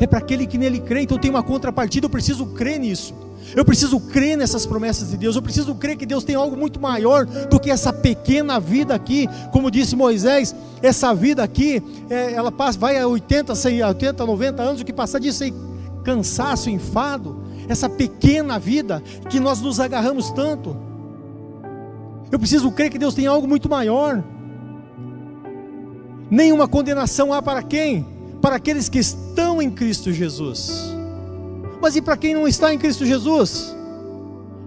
É 0.00 0.06
para 0.06 0.18
aquele 0.18 0.46
que 0.46 0.58
nele 0.58 0.80
crê. 0.80 1.02
Então 1.02 1.18
tem 1.18 1.30
uma 1.30 1.42
contrapartida. 1.42 2.06
Eu 2.06 2.10
preciso 2.10 2.46
crer 2.46 2.78
nisso. 2.78 3.14
Eu 3.54 3.64
preciso 3.64 4.00
crer 4.00 4.36
nessas 4.36 4.64
promessas 4.64 5.10
de 5.10 5.16
Deus. 5.16 5.36
Eu 5.36 5.42
preciso 5.42 5.74
crer 5.74 5.96
que 5.96 6.06
Deus 6.06 6.24
tem 6.24 6.34
algo 6.34 6.56
muito 6.56 6.80
maior 6.80 7.26
do 7.26 7.60
que 7.60 7.70
essa 7.70 7.92
pequena 7.92 8.58
vida 8.58 8.94
aqui. 8.94 9.28
Como 9.52 9.70
disse 9.70 9.94
Moisés, 9.94 10.54
essa 10.82 11.14
vida 11.14 11.42
aqui, 11.42 11.82
é, 12.08 12.32
ela 12.32 12.50
passa, 12.50 12.78
vai 12.78 12.98
a 12.98 13.06
80, 13.06 13.54
100, 13.54 13.82
80, 13.82 14.26
90 14.26 14.62
anos. 14.62 14.80
O 14.80 14.84
que 14.84 14.92
passar 14.92 15.18
disso 15.18 15.44
aí, 15.44 15.52
cansaço, 16.02 16.70
enfado. 16.70 17.42
Essa 17.68 17.88
pequena 17.88 18.58
vida 18.58 19.02
que 19.28 19.38
nós 19.40 19.60
nos 19.60 19.80
agarramos 19.80 20.30
tanto. 20.30 20.93
Eu 22.34 22.38
preciso 22.40 22.72
crer 22.72 22.90
que 22.90 22.98
Deus 22.98 23.14
tem 23.14 23.28
algo 23.28 23.46
muito 23.46 23.70
maior. 23.70 24.20
Nenhuma 26.28 26.66
condenação 26.66 27.32
há 27.32 27.40
para 27.40 27.62
quem? 27.62 28.04
Para 28.42 28.56
aqueles 28.56 28.88
que 28.88 28.98
estão 28.98 29.62
em 29.62 29.70
Cristo 29.70 30.12
Jesus. 30.12 30.92
Mas 31.80 31.94
e 31.94 32.02
para 32.02 32.16
quem 32.16 32.34
não 32.34 32.48
está 32.48 32.74
em 32.74 32.78
Cristo 32.78 33.06
Jesus? 33.06 33.72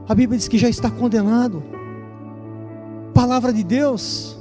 A 0.07 0.15
Bíblia 0.15 0.37
diz 0.37 0.47
que 0.47 0.57
já 0.57 0.69
está 0.69 0.89
condenado. 0.89 1.61
Palavra 3.13 3.51
de 3.51 3.65
Deus. 3.65 4.37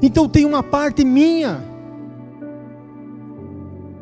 Então 0.00 0.26
tem 0.26 0.46
uma 0.46 0.62
parte 0.62 1.04
minha. 1.04 1.62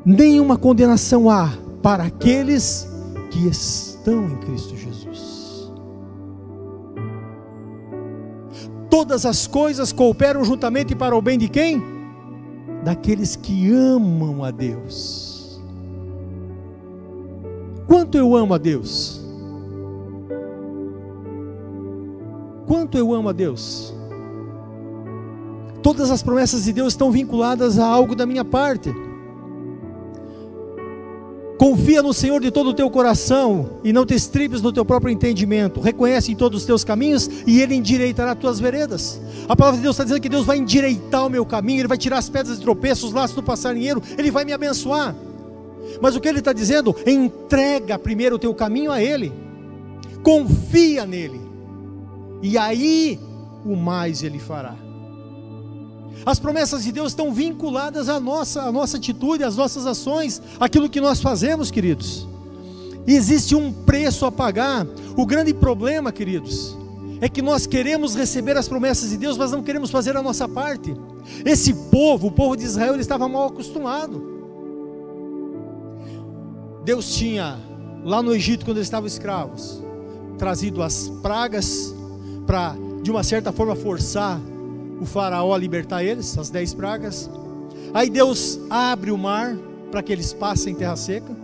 Nenhuma 0.04 0.56
condenação 0.56 1.28
há 1.28 1.50
para 1.82 2.04
aqueles 2.04 2.88
que 3.28 3.48
estão 3.48 4.24
em 4.28 4.36
Cristo 4.36 4.76
Jesus. 4.76 5.01
Todas 8.92 9.24
as 9.24 9.46
coisas 9.46 9.90
cooperam 9.90 10.44
juntamente 10.44 10.94
para 10.94 11.16
o 11.16 11.22
bem 11.22 11.38
de 11.38 11.48
quem? 11.48 11.82
Daqueles 12.84 13.34
que 13.34 13.72
amam 13.72 14.44
a 14.44 14.50
Deus 14.50 15.32
Quanto 17.92 18.16
eu 18.16 18.34
amo 18.34 18.54
a 18.54 18.58
Deus? 18.58 19.20
Quanto 22.66 22.96
eu 22.96 23.12
amo 23.12 23.28
a 23.28 23.32
Deus? 23.32 23.94
Todas 25.82 26.10
as 26.10 26.22
promessas 26.22 26.64
de 26.64 26.72
Deus 26.72 26.94
estão 26.94 27.10
vinculadas 27.10 27.78
a 27.78 27.86
algo 27.86 28.14
da 28.14 28.24
minha 28.24 28.44
parte. 28.44 28.90
Confia 31.62 32.02
no 32.02 32.12
Senhor 32.12 32.40
de 32.40 32.50
todo 32.50 32.70
o 32.70 32.74
teu 32.74 32.90
coração 32.90 33.78
e 33.84 33.92
não 33.92 34.04
te 34.04 34.14
estribes 34.14 34.60
no 34.60 34.72
teu 34.72 34.84
próprio 34.84 35.12
entendimento. 35.12 35.80
Reconhece 35.80 36.32
em 36.32 36.34
todos 36.34 36.62
os 36.62 36.66
teus 36.66 36.82
caminhos 36.82 37.30
e 37.46 37.60
Ele 37.60 37.76
endireitará 37.76 38.32
as 38.32 38.38
tuas 38.38 38.58
veredas. 38.58 39.20
A 39.48 39.54
palavra 39.54 39.76
de 39.76 39.84
Deus 39.84 39.94
está 39.94 40.02
dizendo 40.02 40.20
que 40.20 40.28
Deus 40.28 40.44
vai 40.44 40.58
endireitar 40.58 41.24
o 41.24 41.30
meu 41.30 41.46
caminho, 41.46 41.82
Ele 41.82 41.86
vai 41.86 41.96
tirar 41.96 42.18
as 42.18 42.28
pedras 42.28 42.56
de 42.56 42.62
tropeço, 42.64 43.06
os 43.06 43.12
laços 43.12 43.36
do 43.36 43.44
passarinheiro, 43.44 44.02
Ele 44.18 44.28
vai 44.28 44.44
me 44.44 44.52
abençoar. 44.52 45.14
Mas 46.00 46.16
o 46.16 46.20
que 46.20 46.26
ele 46.26 46.40
está 46.40 46.52
dizendo? 46.52 46.96
Entrega 47.06 47.96
primeiro 47.96 48.34
o 48.34 48.40
teu 48.40 48.52
caminho 48.52 48.90
a 48.90 49.00
Ele, 49.00 49.32
confia 50.20 51.06
nele, 51.06 51.40
e 52.42 52.58
aí 52.58 53.20
o 53.64 53.76
mais 53.76 54.24
Ele 54.24 54.40
fará. 54.40 54.74
As 56.24 56.38
promessas 56.38 56.84
de 56.84 56.92
Deus 56.92 57.08
estão 57.08 57.32
vinculadas 57.32 58.08
à 58.08 58.20
nossa, 58.20 58.62
à 58.62 58.72
nossa 58.72 58.96
atitude, 58.96 59.42
às 59.42 59.56
nossas 59.56 59.86
ações, 59.86 60.40
aquilo 60.60 60.88
que 60.88 61.00
nós 61.00 61.20
fazemos, 61.20 61.70
queridos. 61.70 62.28
Existe 63.06 63.54
um 63.54 63.72
preço 63.72 64.24
a 64.24 64.32
pagar. 64.32 64.86
O 65.16 65.26
grande 65.26 65.52
problema, 65.52 66.12
queridos, 66.12 66.76
é 67.20 67.28
que 67.28 67.42
nós 67.42 67.66
queremos 67.66 68.14
receber 68.14 68.56
as 68.56 68.68
promessas 68.68 69.10
de 69.10 69.16
Deus, 69.16 69.36
mas 69.36 69.50
não 69.50 69.62
queremos 69.62 69.90
fazer 69.90 70.16
a 70.16 70.22
nossa 70.22 70.48
parte. 70.48 70.94
Esse 71.44 71.74
povo, 71.90 72.28
o 72.28 72.32
povo 72.32 72.56
de 72.56 72.64
Israel, 72.64 72.94
ele 72.94 73.02
estava 73.02 73.28
mal 73.28 73.46
acostumado. 73.46 74.30
Deus 76.84 77.14
tinha, 77.14 77.58
lá 78.04 78.22
no 78.22 78.34
Egito, 78.34 78.64
quando 78.64 78.78
eles 78.78 78.86
estavam 78.86 79.06
escravos, 79.06 79.82
trazido 80.38 80.82
as 80.82 81.08
pragas 81.22 81.94
para, 82.46 82.74
de 83.02 83.10
uma 83.10 83.22
certa 83.22 83.52
forma, 83.52 83.76
forçar 83.76 84.40
o 85.02 85.06
faraó 85.06 85.52
a 85.52 85.58
libertar 85.58 86.04
eles, 86.04 86.38
as 86.38 86.48
dez 86.48 86.72
pragas. 86.72 87.28
Aí 87.92 88.08
Deus 88.08 88.60
abre 88.70 89.10
o 89.10 89.18
mar 89.18 89.56
para 89.90 90.02
que 90.02 90.12
eles 90.12 90.32
passem 90.32 90.72
em 90.72 90.76
terra 90.76 90.96
seca. 90.96 91.36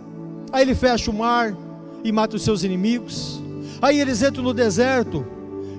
Aí 0.51 0.63
ele 0.63 0.73
fecha 0.73 1.11
o 1.11 1.13
mar 1.13 1.55
e 2.03 2.11
mata 2.11 2.35
os 2.35 2.41
seus 2.41 2.63
inimigos. 2.63 3.41
Aí 3.81 3.99
eles 3.99 4.23
entram 4.23 4.43
no 4.43 4.53
deserto 4.53 5.25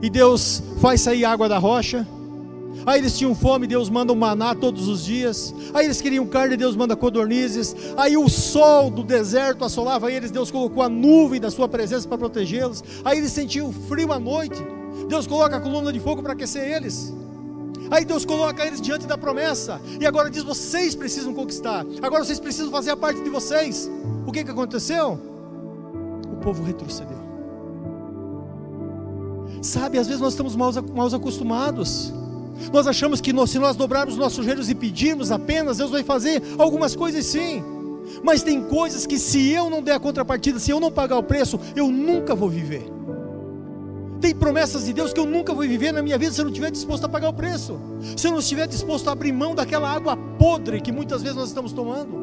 e 0.02 0.08
Deus 0.08 0.62
faz 0.80 1.00
sair 1.00 1.24
água 1.24 1.48
da 1.48 1.58
rocha. 1.58 2.06
Aí 2.86 3.00
eles 3.00 3.18
tinham 3.18 3.34
fome, 3.34 3.66
Deus 3.66 3.90
manda 3.90 4.12
um 4.12 4.16
maná 4.16 4.54
todos 4.54 4.86
os 4.86 5.04
dias. 5.04 5.54
Aí 5.74 5.86
eles 5.86 6.00
queriam 6.00 6.26
carne, 6.26 6.56
Deus 6.56 6.76
manda 6.76 6.94
codornizes. 6.94 7.74
Aí 7.96 8.16
o 8.16 8.28
sol 8.28 8.90
do 8.90 9.02
deserto 9.02 9.64
assolava 9.64 10.12
eles, 10.12 10.30
Deus 10.30 10.50
colocou 10.50 10.82
a 10.82 10.88
nuvem 10.88 11.40
da 11.40 11.50
sua 11.50 11.68
presença 11.68 12.06
para 12.06 12.18
protegê-los. 12.18 12.82
Aí 13.04 13.18
eles 13.18 13.32
sentiam 13.32 13.72
frio 13.72 14.12
à 14.12 14.18
noite. 14.18 14.62
Deus 15.08 15.26
coloca 15.26 15.56
a 15.56 15.60
coluna 15.60 15.92
de 15.92 15.98
fogo 15.98 16.22
para 16.22 16.34
aquecer 16.34 16.70
eles. 16.70 17.12
Aí 17.90 18.04
Deus 18.04 18.24
coloca 18.24 18.64
eles 18.64 18.80
diante 18.80 19.06
da 19.06 19.18
promessa. 19.18 19.80
E 20.00 20.06
agora 20.06 20.30
diz: 20.30 20.42
vocês 20.42 20.94
precisam 20.94 21.34
conquistar. 21.34 21.84
Agora 22.00 22.24
vocês 22.24 22.38
precisam 22.38 22.70
fazer 22.70 22.90
a 22.90 22.96
parte 22.96 23.20
de 23.22 23.28
vocês. 23.28 23.90
O 24.26 24.32
que, 24.32 24.44
que 24.44 24.50
aconteceu? 24.50 25.18
O 26.32 26.36
povo 26.36 26.62
retrocedeu. 26.62 27.18
Sabe, 29.60 29.98
às 29.98 30.06
vezes 30.06 30.22
nós 30.22 30.32
estamos 30.32 30.56
mal, 30.56 30.72
acostumados. 31.14 32.12
Nós 32.72 32.86
achamos 32.86 33.20
que 33.20 33.32
nós, 33.32 33.50
se 33.50 33.58
nós 33.58 33.76
dobrarmos 33.76 34.16
nossos 34.16 34.44
joelhos 34.44 34.70
e 34.70 34.74
pedirmos 34.74 35.32
apenas, 35.32 35.78
Deus 35.78 35.90
vai 35.90 36.02
fazer 36.02 36.42
algumas 36.58 36.94
coisas 36.94 37.24
sim. 37.26 37.62
Mas 38.22 38.42
tem 38.42 38.62
coisas 38.62 39.06
que 39.06 39.18
se 39.18 39.50
eu 39.50 39.68
não 39.68 39.82
der 39.82 39.94
a 39.94 40.00
contrapartida, 40.00 40.58
se 40.58 40.70
eu 40.70 40.80
não 40.80 40.90
pagar 40.90 41.18
o 41.18 41.22
preço, 41.22 41.58
eu 41.74 41.88
nunca 41.88 42.34
vou 42.34 42.48
viver. 42.48 42.99
Tem 44.20 44.34
promessas 44.34 44.84
de 44.84 44.92
Deus 44.92 45.12
que 45.12 45.20
eu 45.20 45.26
nunca 45.26 45.54
vou 45.54 45.62
viver 45.62 45.92
na 45.92 46.02
minha 46.02 46.18
vida 46.18 46.32
se 46.32 46.40
eu 46.40 46.44
não 46.44 46.50
estiver 46.50 46.70
disposto 46.70 47.04
a 47.04 47.08
pagar 47.08 47.30
o 47.30 47.32
preço. 47.32 47.80
Se 48.16 48.26
eu 48.26 48.32
não 48.32 48.38
estiver 48.38 48.66
disposto 48.66 49.08
a 49.08 49.12
abrir 49.12 49.32
mão 49.32 49.54
daquela 49.54 49.88
água 49.88 50.16
podre 50.16 50.80
que 50.80 50.92
muitas 50.92 51.22
vezes 51.22 51.36
nós 51.36 51.48
estamos 51.48 51.72
tomando. 51.72 52.20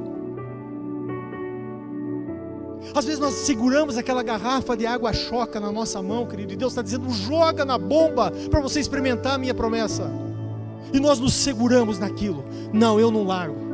Às 2.93 3.05
vezes 3.05 3.19
nós 3.19 3.33
seguramos 3.33 3.97
aquela 3.97 4.23
garrafa 4.23 4.77
de 4.77 4.85
água 4.85 5.11
choca 5.11 5.59
na 5.59 5.71
nossa 5.71 6.01
mão, 6.01 6.25
querido, 6.25 6.53
e 6.53 6.55
Deus 6.55 6.71
está 6.71 6.81
dizendo: 6.81 7.09
joga 7.09 7.65
na 7.65 7.77
bomba 7.77 8.31
para 8.49 8.61
você 8.61 8.79
experimentar 8.79 9.35
a 9.35 9.37
minha 9.37 9.53
promessa 9.53 10.09
e 10.93 10.99
nós 10.99 11.19
nos 11.19 11.33
seguramos 11.33 11.99
naquilo. 11.99 12.45
Não, 12.71 12.99
eu 12.99 13.11
não 13.11 13.23
largo. 13.23 13.67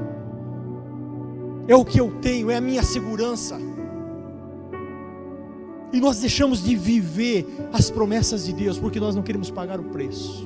É 1.68 1.76
o 1.76 1.86
que 1.86 2.00
eu 2.00 2.12
tenho, 2.22 2.50
é 2.50 2.58
a 2.58 2.62
minha 2.62 2.84
segurança. 2.84 3.58
E 5.94 6.02
nós 6.02 6.20
deixamos 6.20 6.64
de 6.64 6.76
viver 6.76 7.46
as 7.72 7.92
promessas 7.92 8.46
de 8.46 8.54
Deus 8.54 8.80
porque 8.80 9.00
nós 9.00 9.16
não 9.16 9.22
queremos 9.22 9.52
pagar 9.52 9.80
o 9.80 9.84
preço. 9.84 10.46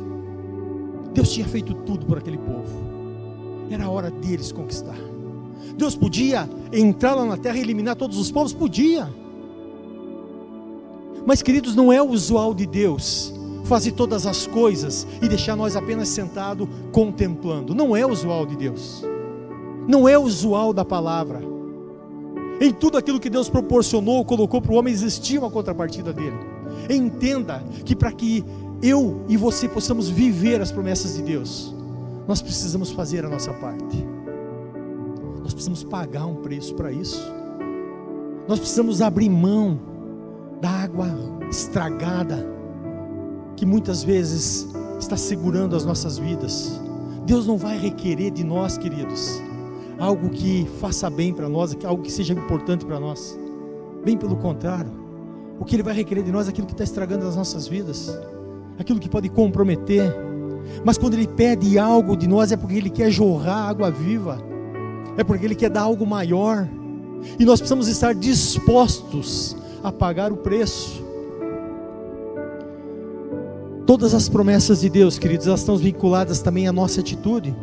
Deus 1.13 1.31
tinha 1.31 1.47
feito 1.47 1.73
tudo 1.73 2.05
por 2.05 2.17
aquele 2.17 2.37
povo. 2.37 2.85
Era 3.71 3.85
a 3.85 3.89
hora 3.89 4.11
deles 4.11 4.51
conquistar. 4.51 4.97
Deus 5.75 5.95
podia 5.95 6.49
entrar 6.71 7.15
lá 7.15 7.25
na 7.25 7.37
terra 7.37 7.57
e 7.57 7.61
eliminar 7.61 7.95
todos 7.95 8.17
os 8.17 8.29
povos? 8.29 8.53
Podia. 8.53 9.09
Mas, 11.25 11.41
queridos, 11.41 11.75
não 11.75 11.91
é 11.91 12.01
o 12.01 12.09
usual 12.09 12.53
de 12.53 12.65
Deus 12.65 13.33
fazer 13.63 13.91
todas 13.91 14.25
as 14.25 14.47
coisas 14.47 15.05
e 15.21 15.27
deixar 15.27 15.55
nós 15.55 15.75
apenas 15.75 16.07
sentado 16.07 16.69
contemplando. 16.91 17.75
Não 17.75 17.95
é 17.95 18.05
usual 18.05 18.45
de 18.45 18.55
Deus. 18.55 19.03
não 19.87 20.07
é 20.07 20.17
usual 20.17 20.73
da 20.73 20.83
palavra. 20.83 21.56
Em 22.59 22.71
tudo 22.71 22.97
aquilo 22.97 23.19
que 23.19 23.29
Deus 23.29 23.49
proporcionou, 23.49 24.25
colocou 24.25 24.61
para 24.61 24.71
o 24.71 24.75
homem, 24.75 24.93
existia 24.93 25.39
uma 25.39 25.51
contrapartida 25.51 26.11
dele. 26.11 26.37
Entenda 26.89 27.63
que 27.85 27.95
para 27.95 28.11
que 28.11 28.43
eu 28.81 29.23
e 29.27 29.37
você 29.37 29.67
possamos 29.67 30.09
viver 30.09 30.61
as 30.61 30.71
promessas 30.71 31.15
de 31.15 31.21
Deus, 31.21 31.73
nós 32.27 32.41
precisamos 32.41 32.91
fazer 32.91 33.25
a 33.25 33.29
nossa 33.29 33.53
parte. 33.53 34.05
Nós 35.41 35.53
precisamos 35.53 35.83
pagar 35.83 36.25
um 36.25 36.35
preço 36.35 36.73
para 36.75 36.91
isso. 36.91 37.21
Nós 38.47 38.59
precisamos 38.59 39.01
abrir 39.01 39.29
mão 39.29 39.79
da 40.59 40.69
água 40.69 41.07
estragada 41.49 42.45
que 43.55 43.65
muitas 43.65 44.03
vezes 44.03 44.67
está 44.99 45.15
segurando 45.15 45.75
as 45.75 45.85
nossas 45.85 46.17
vidas. 46.17 46.79
Deus 47.25 47.45
não 47.45 47.57
vai 47.57 47.77
requerer 47.77 48.31
de 48.31 48.43
nós, 48.43 48.77
queridos, 48.77 49.41
algo 49.99 50.29
que 50.29 50.67
faça 50.79 51.09
bem 51.09 51.33
para 51.33 51.49
nós, 51.49 51.75
algo 51.83 52.03
que 52.03 52.11
seja 52.11 52.33
importante 52.33 52.85
para 52.85 52.99
nós. 52.99 53.37
Bem 54.03 54.17
pelo 54.17 54.35
contrário, 54.35 54.91
o 55.59 55.65
que 55.65 55.75
Ele 55.75 55.83
vai 55.83 55.93
requerer 55.93 56.23
de 56.23 56.31
nós 56.31 56.47
é 56.47 56.49
aquilo 56.49 56.67
que 56.67 56.73
está 56.73 56.83
estragando 56.83 57.27
as 57.27 57.35
nossas 57.35 57.67
vidas, 57.67 58.17
aquilo 58.77 58.99
que 58.99 59.09
pode 59.09 59.29
comprometer. 59.29 60.13
Mas 60.85 60.97
quando 60.97 61.15
Ele 61.15 61.27
pede 61.27 61.79
algo 61.79 62.15
de 62.15 62.27
nós 62.27 62.51
é 62.51 62.57
porque 62.57 62.75
Ele 62.75 62.89
quer 62.89 63.09
jorrar 63.09 63.69
água 63.69 63.89
viva, 63.89 64.37
é 65.17 65.23
porque 65.23 65.45
Ele 65.45 65.55
quer 65.55 65.69
dar 65.69 65.81
algo 65.81 66.05
maior, 66.05 66.67
e 67.39 67.45
nós 67.45 67.59
precisamos 67.59 67.87
estar 67.87 68.13
dispostos 68.13 69.57
a 69.83 69.91
pagar 69.91 70.31
o 70.31 70.37
preço. 70.37 71.03
Todas 73.85 74.13
as 74.13 74.27
promessas 74.29 74.81
de 74.81 74.89
Deus, 74.89 75.17
queridos, 75.17 75.47
elas 75.47 75.61
estão 75.61 75.77
vinculadas 75.77 76.41
também 76.41 76.67
à 76.67 76.73
nossa 76.73 76.99
atitude. 76.99 77.55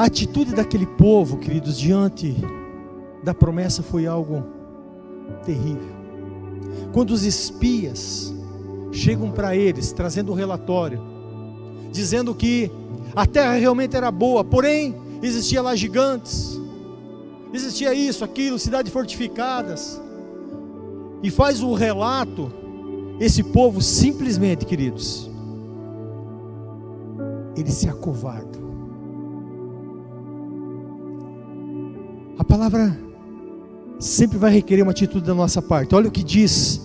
A 0.00 0.04
atitude 0.04 0.54
daquele 0.54 0.86
povo, 0.86 1.36
queridos, 1.36 1.78
diante 1.78 2.34
da 3.22 3.34
promessa 3.34 3.82
foi 3.82 4.06
algo 4.06 4.42
terrível. 5.44 5.94
Quando 6.90 7.10
os 7.10 7.22
espias 7.22 8.32
chegam 8.92 9.30
para 9.30 9.54
eles 9.54 9.92
trazendo 9.92 10.30
o 10.30 10.32
um 10.32 10.34
relatório, 10.34 11.02
dizendo 11.92 12.34
que 12.34 12.72
a 13.14 13.26
terra 13.26 13.52
realmente 13.52 13.94
era 13.94 14.10
boa, 14.10 14.42
porém 14.42 14.96
existia 15.20 15.60
lá 15.60 15.76
gigantes, 15.76 16.58
existia 17.52 17.92
isso, 17.92 18.24
aquilo, 18.24 18.58
cidades 18.58 18.90
fortificadas. 18.90 20.00
E 21.22 21.28
faz 21.30 21.62
o 21.62 21.74
relato, 21.74 22.50
esse 23.20 23.42
povo 23.42 23.82
simplesmente, 23.82 24.64
queridos, 24.64 25.30
ele 27.54 27.70
se 27.70 27.86
acovarda. 27.86 28.59
A 32.40 32.44
palavra 32.44 32.98
sempre 33.98 34.38
vai 34.38 34.50
requerer 34.50 34.82
uma 34.82 34.92
atitude 34.92 35.26
da 35.26 35.34
nossa 35.34 35.60
parte. 35.60 35.94
Olha 35.94 36.08
o 36.08 36.10
que 36.10 36.24
diz 36.24 36.80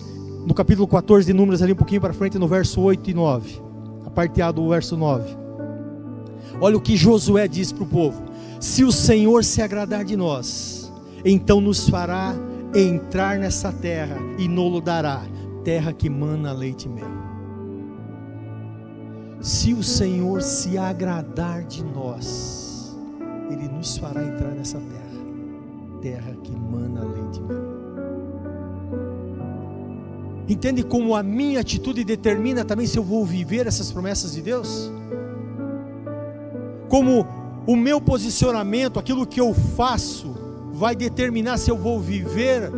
no 0.46 0.52
capítulo 0.52 0.86
14 0.86 1.26
de 1.26 1.32
Números, 1.32 1.62
ali 1.62 1.72
um 1.72 1.76
pouquinho 1.76 2.02
para 2.02 2.12
frente, 2.12 2.38
no 2.38 2.46
verso 2.46 2.78
8 2.78 3.08
e 3.08 3.14
9. 3.14 3.62
A 4.04 4.10
parte 4.10 4.42
A 4.42 4.52
do 4.52 4.68
verso 4.68 4.98
9. 4.98 5.24
Olha 6.60 6.76
o 6.76 6.80
que 6.80 6.94
Josué 6.94 7.48
diz 7.48 7.72
para 7.72 7.84
o 7.84 7.86
povo: 7.86 8.22
Se 8.60 8.84
o 8.84 8.92
Senhor 8.92 9.42
se 9.44 9.62
agradar 9.62 10.04
de 10.04 10.14
nós, 10.14 10.92
então 11.24 11.58
nos 11.58 11.88
fará 11.88 12.34
entrar 12.74 13.38
nessa 13.38 13.72
terra 13.72 14.18
e 14.36 14.46
nolo 14.46 14.78
dará, 14.78 15.22
terra 15.64 15.90
que 15.90 16.10
mana 16.10 16.52
leite 16.52 16.84
e 16.84 16.90
mel. 16.90 17.08
Se 19.40 19.72
o 19.72 19.82
Senhor 19.82 20.42
se 20.42 20.76
agradar 20.76 21.64
de 21.64 21.82
nós, 21.82 22.94
Ele 23.50 23.68
nos 23.68 23.96
fará 23.96 24.22
entrar 24.22 24.50
nessa 24.50 24.78
terra 24.78 25.05
terra 26.06 26.36
que 26.40 26.52
mana 26.52 27.02
leite 27.02 27.40
e 27.40 27.42
mel. 27.42 27.66
Entende 30.48 30.84
como 30.84 31.16
a 31.16 31.22
minha 31.22 31.60
atitude 31.60 32.04
determina 32.04 32.64
também 32.64 32.86
se 32.86 32.96
eu 32.96 33.02
vou 33.02 33.26
viver 33.26 33.66
essas 33.66 33.90
promessas 33.90 34.32
de 34.32 34.42
Deus? 34.42 34.88
Como 36.88 37.26
o 37.66 37.74
meu 37.74 38.00
posicionamento, 38.00 39.00
aquilo 39.00 39.26
que 39.26 39.40
eu 39.40 39.52
faço, 39.52 40.36
vai 40.72 40.94
determinar 40.94 41.58
se 41.58 41.68
eu 41.68 41.76
vou 41.76 41.98
viver 42.00 42.70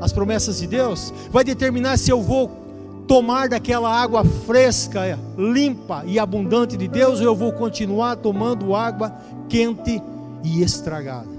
as 0.00 0.10
promessas 0.10 0.58
de 0.58 0.66
Deus? 0.66 1.12
Vai 1.30 1.44
determinar 1.44 1.98
se 1.98 2.10
eu 2.10 2.22
vou 2.22 2.64
tomar 3.06 3.50
daquela 3.50 3.92
água 3.92 4.24
fresca, 4.24 5.18
limpa 5.36 6.02
e 6.06 6.18
abundante 6.18 6.78
de 6.78 6.88
Deus 6.88 7.20
ou 7.20 7.26
eu 7.26 7.36
vou 7.36 7.52
continuar 7.52 8.16
tomando 8.16 8.74
água 8.74 9.12
quente 9.50 10.02
e 10.42 10.62
estragada? 10.62 11.35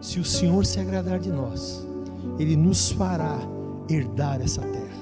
Se 0.00 0.20
o 0.20 0.24
Senhor 0.24 0.64
se 0.64 0.78
agradar 0.80 1.18
de 1.18 1.30
nós, 1.30 1.86
Ele 2.38 2.56
nos 2.56 2.90
fará 2.90 3.38
herdar 3.88 4.40
essa 4.40 4.60
terra, 4.60 4.98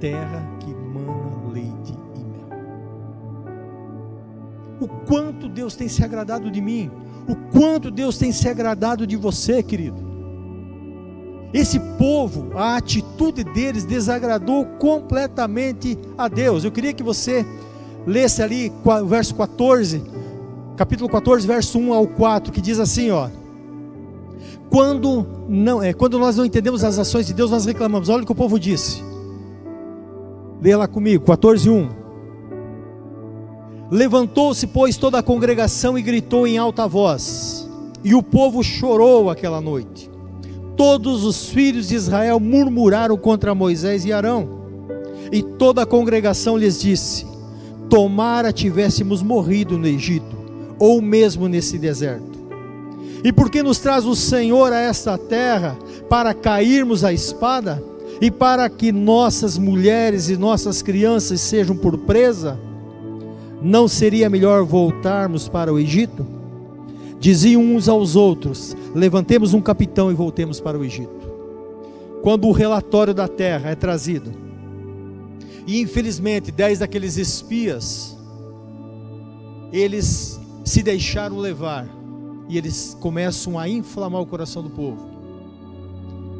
terra 0.00 0.48
que 0.60 0.74
mana 0.74 1.52
leite 1.52 1.94
e 2.14 2.18
mel. 2.18 2.48
O 4.80 4.88
quanto 5.06 5.48
Deus 5.48 5.74
tem 5.74 5.88
se 5.88 6.04
agradado 6.04 6.50
de 6.50 6.60
mim, 6.60 6.90
o 7.28 7.34
quanto 7.50 7.90
Deus 7.90 8.16
tem 8.18 8.30
se 8.30 8.48
agradado 8.48 9.06
de 9.06 9.16
você, 9.16 9.62
querido. 9.62 10.06
Esse 11.52 11.80
povo, 11.96 12.50
a 12.54 12.76
atitude 12.76 13.42
deles 13.42 13.84
desagradou 13.84 14.66
completamente 14.78 15.98
a 16.18 16.28
Deus. 16.28 16.64
Eu 16.64 16.72
queria 16.72 16.92
que 16.92 17.02
você 17.02 17.46
lesse 18.06 18.42
ali 18.42 18.72
o 18.84 19.06
verso 19.06 19.34
14, 19.34 20.02
capítulo 20.76 21.08
14, 21.08 21.46
verso 21.46 21.78
1 21.78 21.94
ao 21.94 22.06
4, 22.06 22.52
que 22.52 22.60
diz 22.60 22.78
assim, 22.78 23.10
ó: 23.10 23.30
quando 24.70 25.26
não 25.48 25.82
é, 25.82 25.92
quando 25.92 26.18
nós 26.18 26.36
não 26.36 26.44
entendemos 26.44 26.82
as 26.82 26.98
ações 26.98 27.26
de 27.26 27.34
Deus, 27.34 27.50
nós 27.50 27.64
reclamamos. 27.64 28.08
Olha 28.08 28.22
o 28.22 28.26
que 28.26 28.32
o 28.32 28.36
povo 28.36 28.58
disse. 28.58 29.02
Leia 30.60 30.78
lá 30.78 30.88
comigo, 30.88 31.24
14:1. 31.24 31.88
Levantou-se, 33.90 34.66
pois, 34.66 34.96
toda 34.96 35.18
a 35.18 35.22
congregação 35.22 35.96
e 35.96 36.02
gritou 36.02 36.46
em 36.46 36.58
alta 36.58 36.88
voz. 36.88 37.68
E 38.02 38.14
o 38.14 38.22
povo 38.22 38.62
chorou 38.62 39.30
aquela 39.30 39.60
noite. 39.60 40.10
Todos 40.76 41.24
os 41.24 41.48
filhos 41.48 41.88
de 41.88 41.94
Israel 41.94 42.40
murmuraram 42.40 43.16
contra 43.16 43.54
Moisés 43.54 44.04
e 44.04 44.12
Arão. 44.12 44.48
E 45.30 45.42
toda 45.42 45.82
a 45.82 45.86
congregação 45.86 46.56
lhes 46.56 46.80
disse: 46.80 47.24
Tomara 47.88 48.52
tivéssemos 48.52 49.22
morrido 49.22 49.78
no 49.78 49.86
Egito, 49.86 50.36
ou 50.78 51.00
mesmo 51.00 51.46
nesse 51.48 51.78
deserto 51.78 52.35
e 53.24 53.32
porque 53.32 53.62
nos 53.62 53.78
traz 53.78 54.04
o 54.04 54.14
Senhor 54.14 54.72
a 54.72 54.78
esta 54.78 55.16
terra 55.18 55.76
para 56.08 56.34
cairmos 56.34 57.04
a 57.04 57.12
espada 57.12 57.82
e 58.20 58.30
para 58.30 58.68
que 58.68 58.92
nossas 58.92 59.58
mulheres 59.58 60.28
e 60.28 60.36
nossas 60.36 60.82
crianças 60.82 61.40
sejam 61.40 61.76
por 61.76 61.98
presa? 61.98 62.58
Não 63.62 63.88
seria 63.88 64.30
melhor 64.30 64.64
voltarmos 64.64 65.48
para 65.48 65.72
o 65.72 65.78
Egito? 65.78 66.26
Diziam 67.18 67.62
uns 67.62 67.88
aos 67.88 68.14
outros: 68.16 68.76
Levantemos 68.94 69.54
um 69.54 69.60
capitão 69.60 70.10
e 70.10 70.14
voltemos 70.14 70.60
para 70.60 70.78
o 70.78 70.84
Egito. 70.84 71.26
Quando 72.22 72.48
o 72.48 72.52
relatório 72.52 73.14
da 73.14 73.28
terra 73.28 73.70
é 73.70 73.74
trazido, 73.74 74.32
e 75.66 75.80
infelizmente 75.80 76.52
dez 76.52 76.78
daqueles 76.78 77.16
espias, 77.16 78.16
eles 79.72 80.40
se 80.64 80.82
deixaram 80.82 81.38
levar 81.38 81.95
e 82.48 82.56
eles 82.56 82.96
começam 83.00 83.58
a 83.58 83.68
inflamar 83.68 84.20
o 84.20 84.26
coração 84.26 84.62
do 84.62 84.70
povo. 84.70 85.16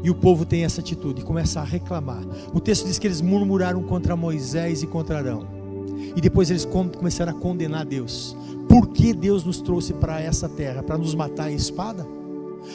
E 0.02 0.10
o 0.10 0.14
povo 0.14 0.44
tem 0.44 0.64
essa 0.64 0.80
atitude, 0.80 1.24
começa 1.24 1.60
a 1.60 1.64
reclamar. 1.64 2.22
O 2.54 2.60
texto 2.60 2.86
diz 2.86 2.98
que 2.98 3.06
eles 3.06 3.20
murmuraram 3.20 3.82
contra 3.82 4.14
Moisés 4.14 4.82
e 4.82 4.86
contra 4.86 5.18
Arão. 5.18 5.46
E 6.14 6.20
depois 6.20 6.50
eles 6.50 6.64
começaram 6.64 7.32
a 7.32 7.34
condenar 7.34 7.84
Deus. 7.84 8.36
Por 8.68 8.88
que 8.88 9.12
Deus 9.12 9.44
nos 9.44 9.60
trouxe 9.60 9.92
para 9.92 10.20
essa 10.20 10.48
terra? 10.48 10.82
Para 10.82 10.98
nos 10.98 11.14
matar 11.14 11.50
em 11.50 11.56
espada? 11.56 12.06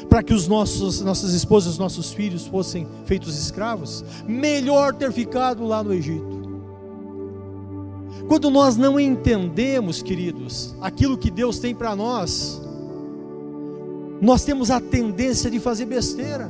Para 0.09 0.23
que 0.23 0.33
os 0.33 0.47
nossos, 0.47 1.01
nossas 1.01 1.33
esposas, 1.33 1.77
nossos 1.77 2.11
filhos 2.11 2.47
fossem 2.47 2.87
feitos 3.05 3.37
escravos? 3.37 4.03
Melhor 4.27 4.93
ter 4.93 5.11
ficado 5.11 5.65
lá 5.65 5.83
no 5.83 5.93
Egito. 5.93 6.41
Quando 8.27 8.49
nós 8.49 8.77
não 8.77 8.99
entendemos, 8.99 10.01
queridos, 10.01 10.75
aquilo 10.81 11.17
que 11.17 11.29
Deus 11.29 11.59
tem 11.59 11.75
para 11.75 11.95
nós, 11.95 12.61
nós 14.21 14.43
temos 14.43 14.69
a 14.69 14.79
tendência 14.79 15.49
de 15.49 15.59
fazer 15.59 15.85
besteira. 15.85 16.49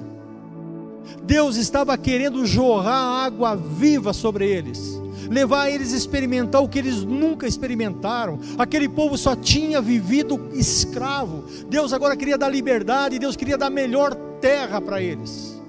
Deus 1.24 1.56
estava 1.56 1.98
querendo 1.98 2.46
jorrar 2.46 3.24
água 3.26 3.56
viva 3.56 4.12
sobre 4.12 4.46
eles, 4.46 5.02
levar 5.30 5.70
eles 5.70 5.94
a 5.94 5.98
experimentar 5.98 6.62
o 6.62 6.68
que 6.68 6.78
eles 6.78 7.04
nunca 7.04 7.48
experimentaram. 7.48 8.40
Aquele 8.58 8.90
povo 8.90 9.18
só 9.18 9.36
tinha 9.36 9.82
vivido 9.82 10.50
escravo. 10.54 11.46
Deus 11.70 11.94
agora 11.94 12.18
queria 12.18 12.38
dar 12.38 12.50
liberdade, 12.50 13.18
Deus 13.18 13.38
queria 13.38 13.58
dar 13.58 13.70
melhor 13.70 14.14
terra 14.42 14.82
para 14.82 15.02
eles. 15.02 15.60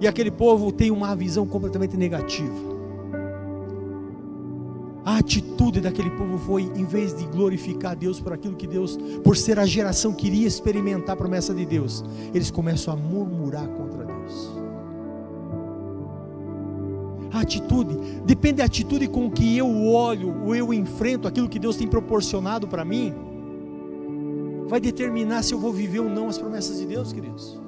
E 0.00 0.08
aquele 0.08 0.32
povo 0.32 0.72
tem 0.72 0.90
uma 0.90 1.14
visão 1.14 1.46
completamente 1.46 1.96
negativa. 1.96 2.71
A 5.04 5.18
atitude 5.18 5.80
daquele 5.80 6.10
povo 6.10 6.38
foi, 6.38 6.62
em 6.76 6.84
vez 6.84 7.12
de 7.12 7.26
glorificar 7.26 7.96
Deus 7.96 8.20
por 8.20 8.32
aquilo 8.32 8.54
que 8.54 8.68
Deus, 8.68 8.96
por 9.24 9.36
ser 9.36 9.58
a 9.58 9.66
geração 9.66 10.12
que 10.12 10.28
iria 10.28 10.46
experimentar 10.46 11.14
a 11.14 11.16
promessa 11.16 11.52
de 11.52 11.66
Deus, 11.66 12.04
eles 12.32 12.50
começam 12.50 12.94
a 12.94 12.96
murmurar 12.96 13.66
contra 13.66 14.04
Deus. 14.04 14.52
A 17.32 17.40
atitude, 17.40 17.96
depende 18.24 18.58
da 18.58 18.64
atitude 18.64 19.08
com 19.08 19.28
que 19.28 19.56
eu 19.56 19.86
olho, 19.86 20.44
ou 20.44 20.54
eu 20.54 20.72
enfrento 20.72 21.26
aquilo 21.26 21.48
que 21.48 21.58
Deus 21.58 21.76
tem 21.76 21.88
proporcionado 21.88 22.68
para 22.68 22.84
mim, 22.84 23.12
vai 24.68 24.78
determinar 24.78 25.42
se 25.42 25.52
eu 25.52 25.58
vou 25.58 25.72
viver 25.72 25.98
ou 25.98 26.08
não 26.08 26.28
as 26.28 26.38
promessas 26.38 26.78
de 26.78 26.86
Deus, 26.86 27.12
queridos. 27.12 27.58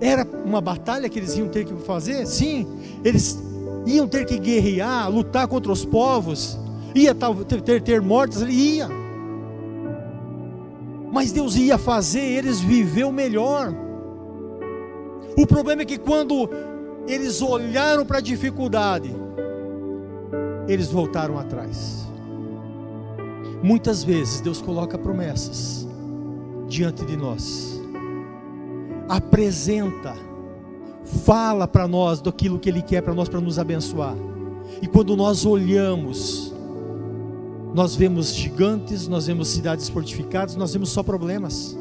Era 0.00 0.26
uma 0.44 0.60
batalha 0.60 1.08
que 1.08 1.18
eles 1.18 1.36
iam 1.36 1.48
ter 1.48 1.64
que 1.64 1.74
fazer? 1.76 2.26
Sim, 2.26 2.66
eles 3.04 3.49
iam 3.86 4.06
ter 4.06 4.24
que 4.24 4.38
guerrear, 4.38 5.10
lutar 5.10 5.48
contra 5.48 5.72
os 5.72 5.84
povos, 5.84 6.58
ia 6.94 7.14
ter, 7.14 7.80
ter, 7.80 8.00
mortes, 8.00 8.42
ele 8.42 8.52
ia. 8.52 8.88
Mas 11.12 11.32
Deus 11.32 11.56
ia 11.56 11.76
fazer 11.76 12.20
eles 12.20 12.60
viver 12.60 13.04
o 13.04 13.12
melhor. 13.12 13.74
O 15.36 15.46
problema 15.46 15.82
é 15.82 15.84
que 15.84 15.98
quando 15.98 16.48
eles 17.06 17.42
olharam 17.42 18.04
para 18.04 18.18
a 18.18 18.20
dificuldade, 18.20 19.14
eles 20.68 20.88
voltaram 20.88 21.38
atrás. 21.38 22.06
Muitas 23.62 24.02
vezes 24.02 24.40
Deus 24.40 24.62
coloca 24.62 24.96
promessas 24.96 25.86
diante 26.68 27.04
de 27.04 27.16
nós, 27.16 27.80
apresenta, 29.08 30.14
fala 31.24 31.66
para 31.66 31.86
nós 31.86 32.20
daquilo 32.20 32.58
que 32.58 32.68
Ele 32.68 32.82
quer 32.82 33.02
para 33.02 33.14
nós, 33.14 33.28
para 33.28 33.40
nos 33.40 33.58
abençoar. 33.58 34.16
E 34.80 34.86
quando 34.86 35.16
nós 35.16 35.44
olhamos, 35.44 36.52
nós 37.74 37.94
vemos 37.94 38.34
gigantes, 38.34 39.06
nós 39.06 39.26
vemos 39.26 39.48
cidades 39.48 39.88
fortificadas, 39.88 40.56
nós 40.56 40.72
vemos 40.72 40.90
só 40.90 41.02
problemas. 41.02 41.76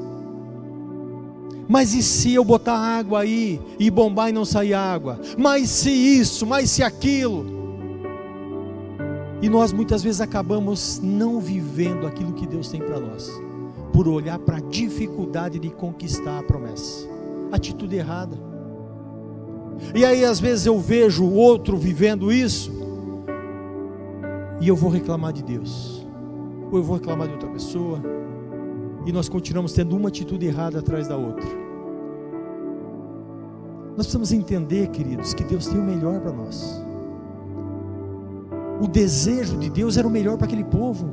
Mas 1.67 1.93
e 1.93 2.01
se 2.01 2.33
eu 2.33 2.43
botar 2.43 2.77
água 2.77 3.21
aí 3.21 3.61
e 3.77 3.91
bombar 3.91 4.29
e 4.29 4.33
não 4.33 4.43
sair 4.43 4.73
água? 4.73 5.19
Mas 5.37 5.69
se 5.69 5.91
isso, 5.91 6.45
mas 6.45 6.69
se 6.71 6.81
aquilo? 6.81 7.45
E 9.41 9.47
nós 9.47 9.71
muitas 9.71 10.03
vezes 10.03 10.19
acabamos 10.19 10.99
não 11.01 11.39
vivendo 11.39 12.07
aquilo 12.07 12.33
que 12.33 12.47
Deus 12.47 12.69
tem 12.69 12.81
para 12.81 12.99
nós, 12.99 13.31
por 13.93 14.07
olhar 14.07 14.39
para 14.39 14.57
a 14.57 14.61
dificuldade 14.61 15.59
de 15.59 15.69
conquistar 15.69 16.39
a 16.39 16.43
promessa. 16.43 17.07
Atitude 17.51 17.95
errada. 17.95 18.48
E 19.95 20.05
aí 20.05 20.23
às 20.23 20.39
vezes 20.39 20.65
eu 20.65 20.79
vejo 20.79 21.23
o 21.23 21.33
outro 21.33 21.77
vivendo 21.77 22.31
isso, 22.31 22.71
e 24.61 24.67
eu 24.67 24.75
vou 24.75 24.89
reclamar 24.89 25.33
de 25.33 25.43
Deus, 25.43 26.05
ou 26.71 26.77
eu 26.77 26.83
vou 26.83 26.97
reclamar 26.97 27.27
de 27.27 27.33
outra 27.33 27.49
pessoa, 27.49 28.01
e 29.05 29.11
nós 29.11 29.29
continuamos 29.29 29.73
tendo 29.73 29.95
uma 29.95 30.09
atitude 30.09 30.45
errada 30.45 30.79
atrás 30.79 31.07
da 31.07 31.15
outra. 31.15 31.47
Nós 33.89 34.05
precisamos 34.05 34.31
entender, 34.31 34.87
queridos, 34.89 35.33
que 35.33 35.43
Deus 35.43 35.67
tem 35.67 35.79
o 35.79 35.83
melhor 35.83 36.19
para 36.21 36.31
nós. 36.31 36.81
O 38.81 38.87
desejo 38.87 39.57
de 39.57 39.69
Deus 39.69 39.97
era 39.97 40.07
o 40.07 40.11
melhor 40.11 40.37
para 40.37 40.45
aquele 40.45 40.63
povo. 40.63 41.11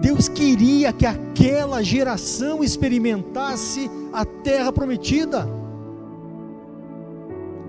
Deus 0.00 0.28
queria 0.28 0.92
que 0.92 1.06
aquela 1.06 1.82
geração 1.82 2.62
experimentasse 2.62 3.90
a 4.12 4.24
terra 4.24 4.72
prometida. 4.72 5.48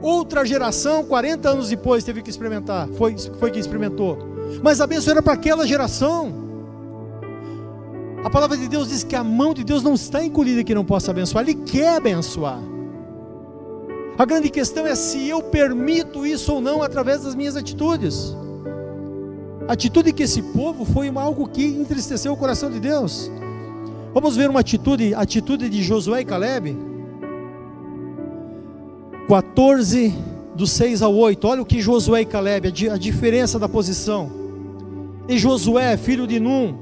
Outra 0.02 0.46
geração, 0.46 1.04
40 1.06 1.50
anos 1.50 1.70
depois, 1.70 2.04
teve 2.04 2.22
que 2.22 2.30
experimentar, 2.30 2.88
foi, 2.90 3.16
foi 3.40 3.52
que 3.52 3.60
experimentou. 3.60 4.18
Mas 4.62 4.82
a 4.82 4.88
bênção 4.88 5.12
era 5.12 5.22
para 5.22 5.34
aquela 5.34 5.66
geração. 5.66 6.46
A 8.24 8.30
palavra 8.30 8.58
de 8.58 8.68
Deus 8.68 8.90
diz 8.90 9.04
que 9.04 9.16
a 9.16 9.24
mão 9.24 9.54
de 9.54 9.64
Deus 9.64 9.84
não 9.84 9.94
está 9.94 10.24
encolhida 10.24 10.64
que 10.64 10.74
não 10.74 10.84
possa 10.84 11.12
abençoar, 11.12 11.44
Ele 11.44 11.56
quer 11.56 11.98
abençoar. 11.98 12.60
A 14.18 14.26
grande 14.26 14.50
questão 14.50 14.88
é 14.88 14.96
se 14.96 15.28
eu 15.28 15.44
permito 15.44 16.26
isso 16.26 16.54
ou 16.54 16.62
não 16.62 16.82
através 16.82 17.24
das 17.24 17.36
minhas 17.36 17.56
atitudes. 17.56 18.36
A 19.68 19.74
atitude 19.74 20.14
que 20.14 20.24
esse 20.24 20.42
povo 20.42 20.86
foi 20.86 21.10
algo 21.10 21.48
que 21.48 21.66
entristeceu 21.66 22.32
o 22.32 22.38
coração 22.38 22.70
de 22.72 22.80
Deus. 22.80 23.30
Vamos 24.14 24.38
ver 24.38 24.50
uma 24.50 24.62
atitude, 24.62 25.14
atitude 25.14 25.68
de 25.68 25.84
Josué 25.84 26.22
e 26.22 26.26
Caleb. 26.26 26.78
14 29.28 30.14
do 30.54 30.68
6 30.68 31.02
ao 31.02 31.16
8. 31.16 31.48
Olha 31.48 31.62
o 31.62 31.66
que 31.66 31.82
Josué 31.82 32.22
e 32.22 32.26
Caleb, 32.26 32.68
a 32.92 32.98
diferença 32.98 33.58
da 33.58 33.68
posição. 33.68 34.32
E 35.28 35.38
Josué, 35.38 35.98
filho 35.98 36.28
de 36.28 36.40
Num, 36.40 36.76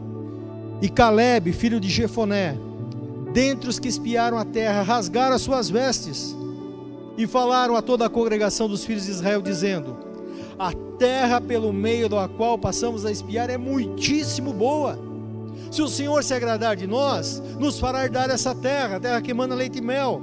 e 0.82 0.90
Caleb, 0.90 1.54
filho 1.54 1.80
de 1.80 1.90
Jefoné, 1.90 2.58
dentre 3.32 3.70
os 3.70 3.80
que 3.80 3.88
espiaram 3.88 4.38
a 4.38 4.44
terra, 4.44 4.82
rasgaram 4.82 5.36
as 5.36 5.42
suas 5.42 5.70
vestes 5.70 6.36
e 7.18 7.26
falaram 7.26 7.78
a 7.78 7.82
toda 7.82 8.06
a 8.06 8.10
congregação 8.10 8.68
dos 8.68 8.84
filhos 8.84 9.06
de 9.06 9.12
Israel, 9.12 9.42
dizendo: 9.42 9.96
A 10.60 10.74
terra 11.00 11.40
pelo 11.40 11.72
meio 11.72 12.10
da 12.10 12.28
qual 12.28 12.58
passamos 12.58 13.06
a 13.06 13.12
espiar 13.12 13.50
é 13.50 13.58
muitíssimo 13.58 14.52
boa. 14.52 15.00
Se 15.72 15.82
o 15.82 15.88
Senhor 15.88 16.22
se 16.24 16.34
agradar 16.34 16.76
de 16.76 16.86
nós, 16.86 17.42
nos 17.58 17.80
fará 17.80 18.06
dar 18.08 18.30
essa 18.30 18.54
terra, 18.54 19.00
terra 19.00 19.22
que 19.22 19.34
manda 19.34 19.56
leite 19.56 19.80
e 19.80 19.82
mel. 19.82 20.22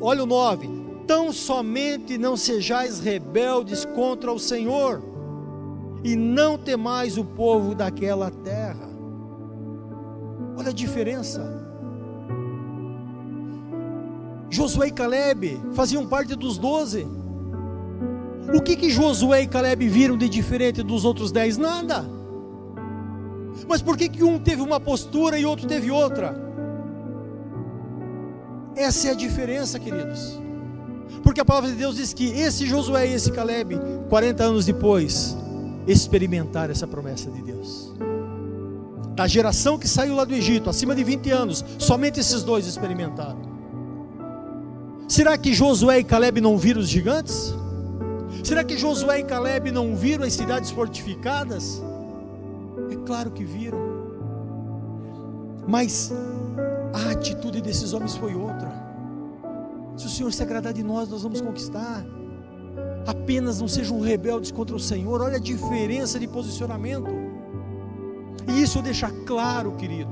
Olha 0.00 0.24
o 0.24 0.26
9: 0.26 0.85
Tão 1.06 1.32
somente 1.32 2.18
não 2.18 2.36
sejais 2.36 2.98
rebeldes 3.00 3.84
contra 3.84 4.32
o 4.32 4.38
Senhor, 4.38 5.02
e 6.02 6.16
não 6.16 6.58
temais 6.58 7.16
o 7.16 7.24
povo 7.24 7.74
daquela 7.74 8.30
terra 8.30 8.86
Olha 10.56 10.70
a 10.70 10.72
diferença. 10.72 11.64
Josué 14.48 14.88
e 14.88 14.90
Caleb 14.90 15.60
faziam 15.74 16.06
parte 16.06 16.34
dos 16.34 16.56
doze. 16.56 17.06
O 18.54 18.62
que 18.62 18.74
que 18.74 18.88
Josué 18.88 19.42
e 19.42 19.46
Caleb 19.46 19.86
viram 19.88 20.16
de 20.16 20.28
diferente 20.28 20.82
dos 20.82 21.04
outros 21.04 21.30
dez? 21.30 21.58
Nada. 21.58 22.04
Mas 23.68 23.82
por 23.82 23.96
que 23.96 24.08
que 24.08 24.22
um 24.22 24.38
teve 24.38 24.62
uma 24.62 24.80
postura 24.80 25.38
e 25.38 25.44
outro 25.44 25.66
teve 25.66 25.90
outra? 25.90 26.34
Essa 28.74 29.08
é 29.08 29.10
a 29.10 29.14
diferença, 29.14 29.78
queridos. 29.78 30.40
Porque 31.22 31.40
a 31.40 31.44
palavra 31.44 31.70
de 31.70 31.76
Deus 31.76 31.96
diz 31.96 32.12
que 32.12 32.26
esse 32.30 32.66
Josué 32.66 33.08
e 33.08 33.14
esse 33.14 33.30
Caleb, 33.32 33.78
40 34.08 34.44
anos 34.44 34.64
depois, 34.64 35.36
experimentaram 35.86 36.72
essa 36.72 36.86
promessa 36.86 37.30
de 37.30 37.42
Deus 37.42 37.92
da 39.16 39.26
geração 39.26 39.78
que 39.78 39.88
saiu 39.88 40.14
lá 40.14 40.24
do 40.24 40.34
Egito, 40.34 40.68
acima 40.68 40.94
de 40.94 41.02
20 41.02 41.30
anos, 41.30 41.64
somente 41.78 42.20
esses 42.20 42.42
dois 42.44 42.66
experimentaram. 42.66 43.40
Será 45.08 45.38
que 45.38 45.54
Josué 45.54 46.00
e 46.00 46.04
Caleb 46.04 46.38
não 46.38 46.58
viram 46.58 46.82
os 46.82 46.88
gigantes? 46.88 47.54
Será 48.44 48.62
que 48.62 48.76
Josué 48.76 49.20
e 49.20 49.24
Caleb 49.24 49.70
não 49.72 49.96
viram 49.96 50.22
as 50.22 50.34
cidades 50.34 50.70
fortificadas? 50.70 51.82
É 52.90 52.96
claro 53.06 53.30
que 53.30 53.42
viram. 53.42 53.78
Mas 55.66 56.12
a 56.92 57.12
atitude 57.12 57.62
desses 57.62 57.94
homens 57.94 58.14
foi 58.16 58.34
outra. 58.34 58.75
Se 59.96 60.06
o 60.06 60.10
Senhor 60.10 60.32
se 60.32 60.42
agradar 60.42 60.72
de 60.72 60.82
nós, 60.82 61.08
nós 61.08 61.22
vamos 61.22 61.40
conquistar. 61.40 62.04
Apenas 63.06 63.60
não 63.60 63.68
sejam 63.68 64.00
rebeldes 64.00 64.50
contra 64.50 64.76
o 64.76 64.80
Senhor. 64.80 65.22
Olha 65.22 65.36
a 65.36 65.40
diferença 65.40 66.18
de 66.18 66.26
posicionamento. 66.26 67.10
E 68.48 68.62
isso 68.62 68.82
deixa 68.82 69.10
claro, 69.26 69.72
querido, 69.72 70.10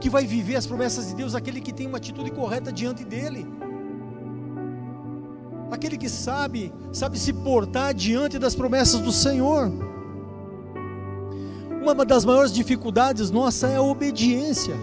que 0.00 0.10
vai 0.10 0.26
viver 0.26 0.56
as 0.56 0.66
promessas 0.66 1.08
de 1.08 1.14
Deus 1.14 1.34
aquele 1.34 1.60
que 1.60 1.72
tem 1.72 1.86
uma 1.86 1.98
atitude 1.98 2.30
correta 2.30 2.72
diante 2.72 3.04
dele. 3.04 3.46
Aquele 5.70 5.96
que 5.96 6.08
sabe, 6.08 6.72
sabe 6.92 7.18
se 7.18 7.32
portar 7.32 7.94
diante 7.94 8.38
das 8.38 8.56
promessas 8.56 9.00
do 9.00 9.12
Senhor. 9.12 9.70
Uma 11.82 12.04
das 12.04 12.24
maiores 12.24 12.52
dificuldades 12.52 13.30
nossa 13.30 13.68
é 13.68 13.76
a 13.76 13.82
obediência. 13.82 14.74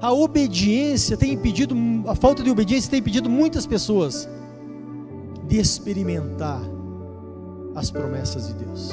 A 0.00 0.12
obediência 0.12 1.16
tem 1.16 1.32
impedido, 1.32 1.74
a 2.06 2.14
falta 2.14 2.42
de 2.42 2.50
obediência 2.50 2.90
tem 2.90 3.00
impedido 3.00 3.30
muitas 3.30 3.66
pessoas 3.66 4.28
de 5.48 5.58
experimentar 5.58 6.60
as 7.74 7.90
promessas 7.90 8.48
de 8.48 8.64
Deus. 8.64 8.90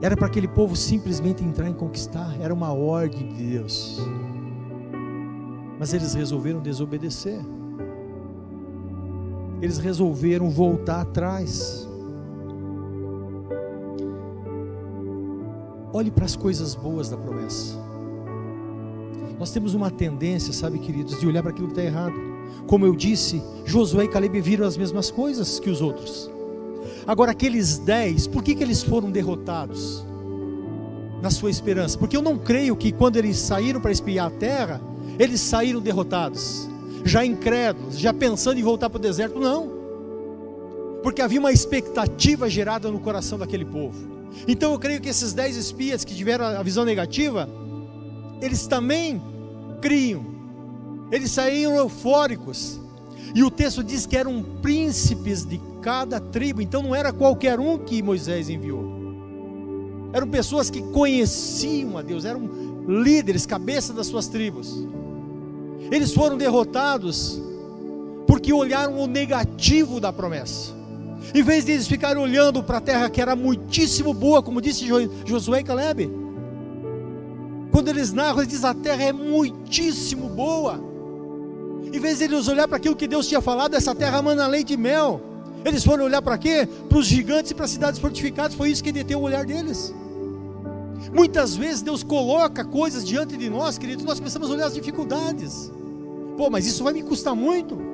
Era 0.00 0.16
para 0.16 0.26
aquele 0.26 0.48
povo 0.48 0.74
simplesmente 0.74 1.44
entrar 1.44 1.70
e 1.70 1.74
conquistar, 1.74 2.36
era 2.40 2.52
uma 2.52 2.72
ordem 2.72 3.28
de 3.28 3.50
Deus. 3.50 4.00
Mas 5.78 5.94
eles 5.94 6.14
resolveram 6.14 6.60
desobedecer. 6.60 7.40
Eles 9.60 9.78
resolveram 9.78 10.50
voltar 10.50 11.02
atrás. 11.02 11.88
Olhe 15.92 16.10
para 16.10 16.24
as 16.24 16.34
coisas 16.34 16.74
boas 16.74 17.10
da 17.10 17.16
promessa. 17.16 17.76
Nós 19.38 19.50
temos 19.50 19.74
uma 19.74 19.90
tendência, 19.90 20.52
sabe, 20.52 20.78
queridos, 20.78 21.20
de 21.20 21.26
olhar 21.26 21.42
para 21.42 21.50
aquilo 21.50 21.68
que 21.68 21.72
está 21.72 21.84
errado. 21.84 22.14
Como 22.66 22.86
eu 22.86 22.94
disse, 22.94 23.42
Josué 23.64 24.04
e 24.04 24.08
Caleb 24.08 24.40
viram 24.40 24.66
as 24.66 24.76
mesmas 24.76 25.10
coisas 25.10 25.60
que 25.60 25.68
os 25.68 25.82
outros. 25.82 26.30
Agora, 27.06 27.32
aqueles 27.32 27.78
dez, 27.78 28.26
por 28.26 28.42
que, 28.42 28.54
que 28.54 28.62
eles 28.62 28.82
foram 28.82 29.10
derrotados? 29.10 30.06
Na 31.20 31.30
sua 31.30 31.50
esperança, 31.50 31.98
porque 31.98 32.16
eu 32.16 32.22
não 32.22 32.36
creio 32.36 32.74
que 32.74 32.90
quando 32.90 33.16
eles 33.16 33.36
saíram 33.36 33.80
para 33.80 33.92
espiar 33.92 34.26
a 34.26 34.30
terra, 34.30 34.80
eles 35.18 35.40
saíram 35.40 35.80
derrotados, 35.80 36.68
já 37.04 37.24
incrédulos, 37.24 37.96
já 37.96 38.12
pensando 38.12 38.58
em 38.58 38.62
voltar 38.62 38.90
para 38.90 38.98
o 38.98 39.00
deserto, 39.00 39.38
não, 39.38 39.70
porque 41.02 41.22
havia 41.22 41.38
uma 41.38 41.52
expectativa 41.52 42.48
gerada 42.48 42.90
no 42.90 42.98
coração 42.98 43.38
daquele 43.38 43.64
povo. 43.64 44.21
Então 44.46 44.72
eu 44.72 44.78
creio 44.78 45.00
que 45.00 45.08
esses 45.08 45.32
dez 45.32 45.56
espias 45.56 46.04
que 46.04 46.14
tiveram 46.14 46.44
a 46.44 46.62
visão 46.62 46.84
negativa, 46.84 47.48
eles 48.40 48.66
também 48.66 49.22
criam, 49.80 50.24
eles 51.10 51.30
saíram 51.30 51.76
eufóricos, 51.76 52.80
e 53.34 53.42
o 53.42 53.50
texto 53.50 53.82
diz 53.82 54.04
que 54.04 54.16
eram 54.16 54.42
príncipes 54.60 55.44
de 55.44 55.60
cada 55.80 56.20
tribo, 56.20 56.60
então 56.60 56.82
não 56.82 56.94
era 56.94 57.12
qualquer 57.12 57.58
um 57.58 57.78
que 57.78 58.02
Moisés 58.02 58.48
enviou. 58.48 58.92
Eram 60.12 60.28
pessoas 60.28 60.68
que 60.68 60.82
conheciam 60.82 61.96
a 61.96 62.02
Deus, 62.02 62.24
eram 62.24 62.48
líderes, 62.86 63.46
cabeça 63.46 63.92
das 63.92 64.06
suas 64.06 64.28
tribos. 64.28 64.86
Eles 65.90 66.12
foram 66.12 66.36
derrotados 66.36 67.40
porque 68.26 68.52
olharam 68.52 68.98
o 68.98 69.06
negativo 69.06 70.00
da 70.00 70.12
promessa. 70.12 70.81
Em 71.34 71.42
vez 71.42 71.64
de 71.64 71.72
eles 71.72 71.86
ficarem 71.86 72.20
olhando 72.20 72.62
para 72.62 72.78
a 72.78 72.80
terra 72.80 73.10
que 73.10 73.20
era 73.20 73.34
muitíssimo 73.34 74.12
boa, 74.12 74.42
como 74.42 74.60
disse 74.60 74.86
Josué 75.24 75.60
e 75.60 75.64
Caleb. 75.64 76.10
Quando 77.70 77.88
eles 77.88 78.12
narram, 78.12 78.40
eles 78.40 78.48
dizem: 78.48 78.68
a 78.68 78.74
terra 78.74 79.04
é 79.04 79.12
muitíssimo 79.12 80.28
boa. 80.28 80.80
Em 81.92 81.98
vez 81.98 82.18
de 82.18 82.24
eles 82.24 82.48
olhar 82.48 82.68
para 82.68 82.76
aquilo 82.76 82.96
que 82.96 83.08
Deus 83.08 83.26
tinha 83.26 83.40
falado, 83.40 83.74
essa 83.74 83.94
terra 83.94 84.20
manda 84.22 84.46
leite 84.46 84.74
e 84.74 84.76
mel. 84.76 85.20
Eles 85.64 85.84
foram 85.84 86.04
olhar 86.04 86.20
para 86.22 86.36
quê? 86.38 86.68
Para 86.88 86.98
os 86.98 87.06
gigantes 87.06 87.50
e 87.50 87.54
para 87.54 87.64
as 87.64 87.70
cidades 87.70 88.00
fortificadas. 88.00 88.54
Foi 88.54 88.70
isso 88.70 88.82
que 88.82 88.92
deteu 88.92 89.18
o 89.20 89.22
olhar 89.22 89.44
deles. 89.44 89.94
Muitas 91.12 91.56
vezes 91.56 91.82
Deus 91.82 92.02
coloca 92.02 92.64
coisas 92.64 93.04
diante 93.04 93.36
de 93.36 93.50
nós, 93.50 93.78
queridos, 93.78 94.04
nós 94.04 94.20
a 94.20 94.54
olhar 94.54 94.66
as 94.66 94.74
dificuldades. 94.74 95.70
Pô, 96.36 96.48
mas 96.48 96.66
isso 96.66 96.82
vai 96.82 96.92
me 96.92 97.02
custar 97.02 97.34
muito. 97.34 97.91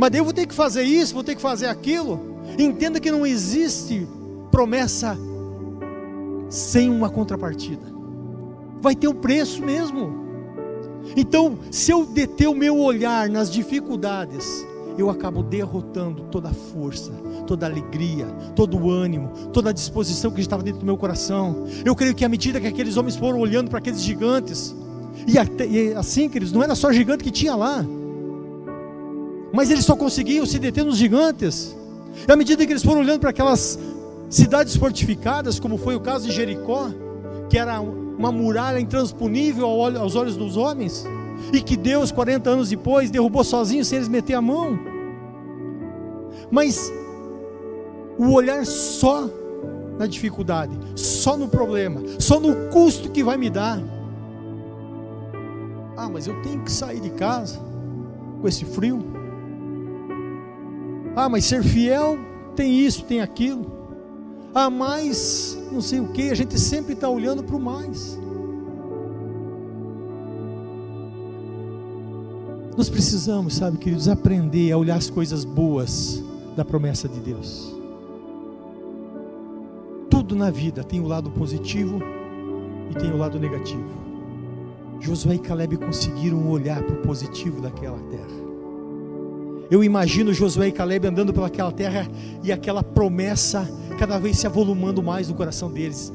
Mas 0.00 0.14
eu 0.14 0.24
vou 0.24 0.32
ter 0.32 0.46
que 0.46 0.54
fazer 0.54 0.82
isso, 0.82 1.12
vou 1.12 1.22
ter 1.22 1.34
que 1.34 1.42
fazer 1.42 1.66
aquilo. 1.66 2.18
Entenda 2.58 2.98
que 2.98 3.10
não 3.10 3.26
existe 3.26 4.08
promessa 4.50 5.14
sem 6.48 6.88
uma 6.88 7.10
contrapartida. 7.10 7.84
Vai 8.80 8.94
ter 8.94 9.08
um 9.08 9.14
preço 9.14 9.62
mesmo. 9.62 10.10
Então, 11.14 11.58
se 11.70 11.90
eu 11.90 12.06
deter 12.06 12.48
o 12.48 12.54
meu 12.54 12.78
olhar 12.78 13.28
nas 13.28 13.50
dificuldades, 13.50 14.66
eu 14.96 15.10
acabo 15.10 15.42
derrotando 15.42 16.22
toda 16.30 16.48
a 16.48 16.54
força, 16.54 17.12
toda 17.46 17.66
a 17.66 17.68
alegria, 17.68 18.24
todo 18.56 18.78
o 18.78 18.90
ânimo, 18.90 19.28
toda 19.52 19.68
a 19.68 19.72
disposição 19.72 20.30
que 20.30 20.40
estava 20.40 20.62
dentro 20.62 20.80
do 20.80 20.86
meu 20.86 20.96
coração. 20.96 21.66
Eu 21.84 21.94
creio 21.94 22.14
que 22.14 22.24
à 22.24 22.28
medida 22.28 22.58
que 22.58 22.66
aqueles 22.66 22.96
homens 22.96 23.16
foram 23.16 23.38
olhando 23.38 23.68
para 23.68 23.78
aqueles 23.78 24.00
gigantes, 24.00 24.74
e, 25.26 25.36
até, 25.36 25.66
e 25.66 25.92
assim, 25.92 26.26
queridos, 26.26 26.54
não 26.54 26.62
era 26.62 26.74
só 26.74 26.90
gigante 26.90 27.22
que 27.22 27.30
tinha 27.30 27.54
lá, 27.54 27.84
mas 29.52 29.70
eles 29.70 29.84
só 29.84 29.96
conseguiam 29.96 30.46
se 30.46 30.58
deter 30.58 30.84
nos 30.84 30.96
gigantes. 30.96 31.76
E 32.26 32.30
à 32.30 32.36
medida 32.36 32.64
que 32.66 32.72
eles 32.72 32.82
foram 32.82 33.00
olhando 33.00 33.20
para 33.20 33.30
aquelas 33.30 33.78
cidades 34.28 34.76
fortificadas, 34.76 35.58
como 35.58 35.76
foi 35.76 35.96
o 35.96 36.00
caso 36.00 36.26
de 36.26 36.32
Jericó, 36.32 36.90
que 37.48 37.58
era 37.58 37.80
uma 37.80 38.30
muralha 38.30 38.78
intransponível 38.78 39.66
aos 39.66 40.14
olhos 40.14 40.36
dos 40.36 40.56
homens, 40.56 41.04
e 41.52 41.60
que 41.60 41.76
Deus, 41.76 42.12
40 42.12 42.50
anos 42.50 42.68
depois, 42.68 43.10
derrubou 43.10 43.42
sozinho 43.42 43.84
sem 43.84 43.96
eles 43.96 44.08
meter 44.08 44.34
a 44.34 44.42
mão. 44.42 44.78
Mas 46.50 46.92
o 48.18 48.32
olhar 48.32 48.64
só 48.66 49.28
na 49.98 50.06
dificuldade, 50.06 50.78
só 50.94 51.36
no 51.36 51.48
problema, 51.48 52.02
só 52.18 52.38
no 52.38 52.68
custo 52.70 53.10
que 53.10 53.24
vai 53.24 53.36
me 53.36 53.50
dar. 53.50 53.82
Ah, 55.96 56.08
mas 56.08 56.26
eu 56.26 56.40
tenho 56.42 56.62
que 56.62 56.70
sair 56.70 57.00
de 57.00 57.10
casa 57.10 57.60
com 58.40 58.48
esse 58.48 58.64
frio. 58.64 59.19
Ah, 61.16 61.28
mas 61.28 61.44
ser 61.44 61.62
fiel 61.62 62.18
tem 62.54 62.80
isso, 62.80 63.04
tem 63.04 63.20
aquilo 63.20 63.78
a 64.52 64.68
mais 64.68 65.60
não 65.70 65.80
sei 65.80 66.00
o 66.00 66.08
que, 66.08 66.30
a 66.30 66.34
gente 66.34 66.58
sempre 66.58 66.94
está 66.94 67.08
olhando 67.08 67.44
para 67.44 67.56
o 67.56 67.60
mais. 67.60 68.18
Nós 72.76 72.88
precisamos, 72.88 73.54
sabe, 73.54 73.78
queridos, 73.78 74.08
aprender 74.08 74.72
a 74.72 74.78
olhar 74.78 74.96
as 74.96 75.10
coisas 75.10 75.44
boas 75.44 76.22
da 76.56 76.64
promessa 76.64 77.08
de 77.08 77.20
Deus. 77.20 77.74
Tudo 80.08 80.34
na 80.34 80.50
vida 80.50 80.82
tem 80.82 81.00
o 81.00 81.06
lado 81.06 81.30
positivo 81.30 82.00
e 82.90 82.94
tem 82.94 83.12
o 83.12 83.16
lado 83.16 83.38
negativo. 83.38 84.00
Josué 84.98 85.36
e 85.36 85.38
Caleb 85.38 85.76
conseguiram 85.76 86.48
olhar 86.48 86.82
para 86.82 86.96
o 86.96 87.02
positivo 87.02 87.60
daquela 87.60 87.98
terra. 88.10 88.39
Eu 89.70 89.84
imagino 89.84 90.34
Josué 90.34 90.68
e 90.68 90.72
Caleb 90.72 91.06
andando 91.06 91.32
pelaquela 91.32 91.70
terra 91.70 92.08
e 92.42 92.50
aquela 92.50 92.82
promessa 92.82 93.68
cada 93.98 94.18
vez 94.18 94.38
se 94.38 94.46
avolumando 94.46 95.02
mais 95.02 95.28
no 95.28 95.34
coração 95.34 95.70
deles. 95.70 96.12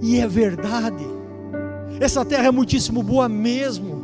E 0.00 0.18
é 0.18 0.26
verdade. 0.26 1.04
Essa 2.00 2.24
terra 2.24 2.46
é 2.46 2.50
muitíssimo 2.50 3.02
boa 3.02 3.28
mesmo. 3.28 4.02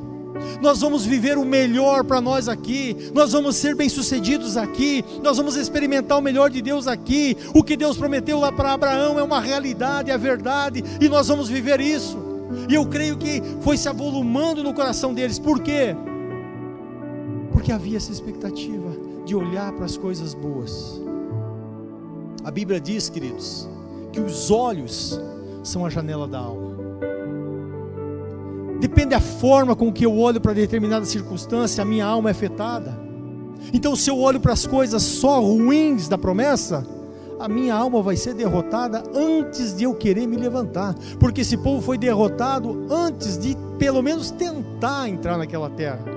Nós 0.61 0.81
vamos 0.81 1.07
viver 1.07 1.39
o 1.39 1.45
melhor 1.45 2.05
para 2.05 2.21
nós 2.21 2.49
aqui, 2.49 2.97
nós 3.15 3.33
vamos 3.33 3.57
ser 3.57 3.75
bem-sucedidos 3.75 4.57
aqui, 4.57 5.05
nós 5.23 5.37
vamos 5.37 5.57
experimentar 5.57 6.19
o 6.19 6.23
melhor 6.23 6.51
de 6.51 6.61
Deus 6.61 6.87
aqui. 6.87 7.37
O 7.55 7.63
que 7.63 7.77
Deus 7.77 7.97
prometeu 7.97 8.39
lá 8.39 8.53
para 8.53 8.73
Abraão 8.73 9.19
é 9.19 9.23
uma 9.23 9.41
realidade, 9.41 10.11
é 10.11 10.19
verdade, 10.19 10.83
e 11.01 11.09
nós 11.09 11.29
vamos 11.29 11.49
viver 11.49 11.81
isso. 11.81 12.19
E 12.69 12.75
eu 12.75 12.87
creio 12.87 13.17
que 13.17 13.43
foi 13.61 13.77
se 13.77 13.89
avolumando 13.89 14.63
no 14.63 14.75
coração 14.75 15.15
deles, 15.15 15.39
por 15.39 15.61
quê? 15.61 15.95
Porque 17.53 17.73
havia 17.73 17.97
essa 17.97 18.13
expectativa 18.13 18.90
de 19.31 19.37
olhar 19.37 19.71
para 19.71 19.85
as 19.85 19.97
coisas 19.97 20.35
boas. 20.35 21.01
A 22.43 22.51
Bíblia 22.51 22.81
diz, 22.81 23.09
queridos, 23.09 23.69
que 24.13 24.19
os 24.19 24.51
olhos 24.51 25.21
são 25.63 25.87
a 25.87 25.89
janela 25.89 26.27
da 26.27 26.41
alma. 26.41 26.77
Depende 28.81 29.11
da 29.11 29.21
forma 29.21 29.77
com 29.77 29.93
que 29.93 30.05
eu 30.05 30.19
olho 30.19 30.41
para 30.41 30.53
determinada 30.53 31.05
circunstância, 31.05 31.81
a 31.81 31.85
minha 31.85 32.05
alma 32.05 32.31
é 32.31 32.33
afetada. 32.33 32.99
Então, 33.73 33.95
se 33.95 34.11
eu 34.11 34.19
olho 34.19 34.41
para 34.41 34.53
as 34.53 34.67
coisas 34.67 35.01
só 35.01 35.41
ruins 35.41 36.09
da 36.09 36.19
promessa, 36.19 36.85
a 37.39 37.49
minha 37.49 37.77
alma 37.77 38.03
vai 38.03 38.17
ser 38.17 38.35
derrotada 38.35 39.05
antes 39.15 39.77
de 39.77 39.85
eu 39.85 39.95
querer 39.95 40.27
me 40.27 40.37
levantar, 40.37 40.93
porque 41.21 41.43
esse 41.43 41.57
povo 41.57 41.81
foi 41.81 41.97
derrotado 41.97 42.85
antes 42.91 43.39
de 43.39 43.57
pelo 43.79 44.03
menos 44.03 44.33
tentar 44.33 45.09
entrar 45.09 45.39
naquela 45.39 45.71
terra. 45.71 46.10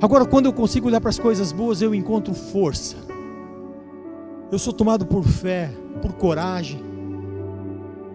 Agora, 0.00 0.24
quando 0.26 0.46
eu 0.46 0.52
consigo 0.52 0.88
olhar 0.88 1.00
para 1.00 1.10
as 1.10 1.18
coisas 1.18 1.52
boas, 1.52 1.80
eu 1.80 1.94
encontro 1.94 2.34
força. 2.34 2.96
Eu 4.50 4.58
sou 4.58 4.72
tomado 4.72 5.06
por 5.06 5.24
fé, 5.24 5.70
por 6.02 6.12
coragem. 6.12 6.80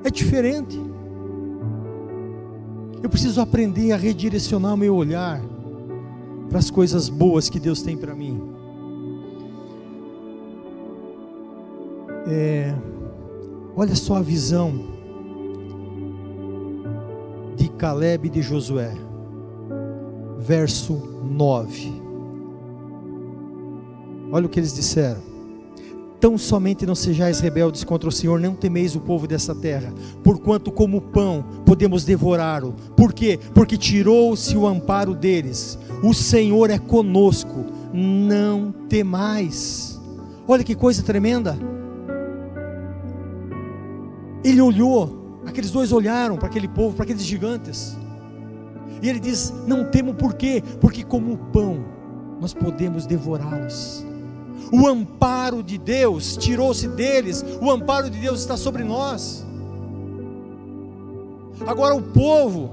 É 0.04 0.10
diferente. 0.10 0.80
Eu 3.02 3.10
preciso 3.10 3.42
aprender 3.42 3.92
a 3.92 3.98
redirecionar 3.98 4.74
o 4.74 4.78
meu 4.78 4.96
olhar 4.96 5.42
para 6.50 6.60
as 6.60 6.70
coisas 6.70 7.10
boas 7.10 7.50
que 7.50 7.60
Deus 7.60 7.82
tem 7.82 7.98
para 7.98 8.14
mim. 8.14 8.42
É, 12.28 12.76
olha 13.76 13.96
só 13.96 14.18
a 14.18 14.22
visão 14.22 14.74
de 17.58 17.68
Caleb 17.70 18.28
e 18.28 18.30
de 18.30 18.42
Josué 18.42 18.94
verso 20.42 21.11
9. 21.24 22.02
Olha 24.32 24.46
o 24.46 24.50
que 24.50 24.60
eles 24.60 24.74
disseram. 24.74 25.32
Tão 26.20 26.38
somente 26.38 26.86
não 26.86 26.94
sejais 26.94 27.40
rebeldes 27.40 27.84
contra 27.84 28.08
o 28.08 28.12
Senhor, 28.12 28.40
não 28.40 28.54
temeis 28.54 28.96
o 28.96 29.00
povo 29.00 29.28
dessa 29.28 29.56
terra, 29.56 29.92
porquanto 30.24 30.72
como 30.72 31.02
pão 31.02 31.44
podemos 31.66 32.06
devorá-lo. 32.06 32.76
Por 32.96 33.12
quê? 33.12 33.40
Porque 33.56 33.76
tirou-se 33.76 34.56
o 34.56 34.68
amparo 34.68 35.16
deles. 35.16 35.80
O 36.04 36.14
Senhor 36.14 36.70
é 36.70 36.78
conosco, 36.78 37.66
não 37.92 38.72
temais. 38.88 40.00
Olha 40.48 40.64
que 40.64 40.76
coisa 40.76 41.02
tremenda. 41.02 41.58
Ele 44.44 44.62
olhou, 44.62 45.42
aqueles 45.46 45.72
dois 45.72 45.92
olharam 45.92 46.38
para 46.38 46.48
aquele 46.48 46.68
povo, 46.68 46.96
para 46.96 47.04
aqueles 47.04 47.26
gigantes. 47.26 47.98
E 49.02 49.10
ele 49.10 49.20
diz: 49.20 49.54
Não 49.68 49.86
temo 49.86 50.14
por 50.14 50.34
quê? 50.34 50.64
Porque, 50.80 51.04
como 51.04 51.34
o 51.34 51.38
pão, 51.38 51.84
nós 52.40 52.54
podemos 52.54 53.06
devorá-los. 53.06 54.06
O 54.72 54.88
amparo 54.88 55.62
de 55.62 55.78
Deus 55.78 56.38
tirou-se 56.38 56.88
deles, 56.88 57.44
o 57.62 57.70
amparo 57.70 58.10
de 58.10 58.20
Deus 58.20 58.40
está 58.40 58.56
sobre 58.56 58.84
nós. 58.84 59.46
Agora, 61.68 61.94
o 61.94 62.02
povo, 62.02 62.72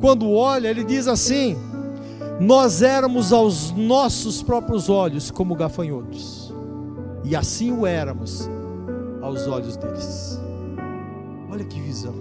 quando 0.00 0.30
olha, 0.30 0.68
ele 0.68 0.84
diz 0.84 1.08
assim: 1.08 1.56
nós 2.40 2.80
éramos 2.80 3.32
aos 3.32 3.70
nossos 3.72 4.42
próprios 4.42 4.88
olhos 4.88 5.30
como 5.30 5.54
gafanhotos, 5.54 6.54
e 7.24 7.36
assim 7.36 7.70
o 7.70 7.86
éramos 7.86 8.48
aos 9.20 9.46
olhos 9.46 9.76
deles. 9.76 10.40
Olha 11.50 11.64
que 11.64 11.80
visão, 11.80 12.14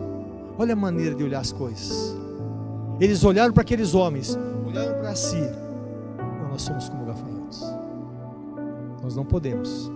olha 0.57 0.73
a 0.73 0.75
maneira 0.75 1.15
de 1.15 1.23
olhar 1.23 1.39
as 1.39 1.51
coisas. 1.53 2.18
Eles 2.99 3.23
olharam 3.23 3.53
para 3.53 3.61
aqueles 3.61 3.95
homens, 3.95 4.37
olharam 4.65 4.99
para 4.99 5.15
si. 5.15 5.41
Nós 6.49 6.61
somos 6.61 6.89
como 6.89 7.05
gafanhotos. 7.05 7.63
Nós 9.01 9.15
não 9.15 9.23
podemos, 9.23 9.89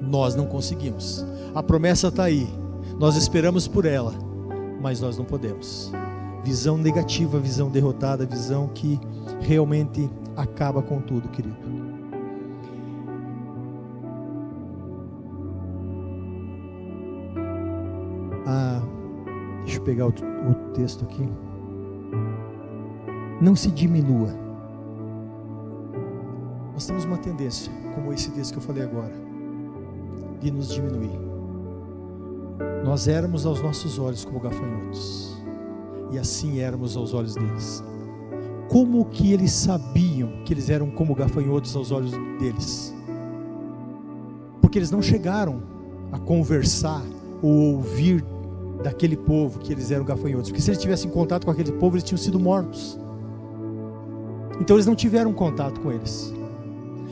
nós 0.00 0.34
não 0.34 0.46
conseguimos. 0.46 1.24
A 1.54 1.62
promessa 1.62 2.08
está 2.08 2.24
aí, 2.24 2.48
nós 2.98 3.16
esperamos 3.16 3.68
por 3.68 3.84
ela, 3.84 4.12
mas 4.80 5.00
nós 5.00 5.16
não 5.16 5.24
podemos. 5.24 5.92
Visão 6.42 6.76
negativa, 6.76 7.38
visão 7.38 7.70
derrotada, 7.70 8.26
visão 8.26 8.68
que 8.68 9.00
realmente 9.40 10.10
acaba 10.36 10.82
com 10.82 11.00
tudo, 11.00 11.28
querido. 11.28 11.56
Ah, 18.46 18.82
deixa 19.64 19.78
eu 19.78 19.82
pegar 19.82 20.06
o, 20.06 20.10
o 20.10 20.54
texto 20.72 21.04
aqui. 21.04 21.28
Não 23.40 23.54
se 23.54 23.70
diminua. 23.70 24.34
Nós 26.72 26.86
temos 26.86 27.04
uma 27.04 27.18
tendência, 27.18 27.72
como 27.94 28.12
esse 28.12 28.30
texto 28.30 28.52
que 28.52 28.58
eu 28.58 28.62
falei 28.62 28.82
agora, 28.82 29.12
de 30.40 30.50
nos 30.50 30.68
diminuir. 30.68 31.18
Nós 32.84 33.08
éramos 33.08 33.46
aos 33.46 33.62
nossos 33.62 33.98
olhos 33.98 34.24
como 34.24 34.40
gafanhotos, 34.40 35.36
e 36.10 36.18
assim 36.18 36.60
éramos 36.60 36.96
aos 36.96 37.14
olhos 37.14 37.34
deles 37.34 37.82
como 38.68 39.04
que 39.04 39.32
eles 39.32 39.52
sabiam 39.52 40.42
que 40.44 40.52
eles 40.52 40.70
eram 40.70 40.90
como 40.90 41.14
gafanhotos 41.14 41.74
aos 41.76 41.90
olhos 41.90 42.12
deles? 42.38 42.94
Porque 44.60 44.78
eles 44.78 44.90
não 44.90 45.00
chegaram 45.00 45.62
a 46.10 46.18
conversar 46.18 47.02
ou 47.42 47.76
ouvir 47.76 48.24
daquele 48.82 49.16
povo 49.16 49.58
que 49.60 49.72
eles 49.72 49.90
eram 49.90 50.04
gafanhotos. 50.04 50.50
Porque 50.50 50.60
se 50.60 50.70
eles 50.70 50.80
tivessem 50.80 51.10
contato 51.10 51.44
com 51.44 51.50
aquele 51.50 51.72
povo, 51.72 51.96
eles 51.96 52.04
tinham 52.04 52.18
sido 52.18 52.40
mortos. 52.40 52.98
Então 54.60 54.76
eles 54.76 54.86
não 54.86 54.94
tiveram 54.94 55.32
contato 55.32 55.80
com 55.80 55.92
eles. 55.92 56.32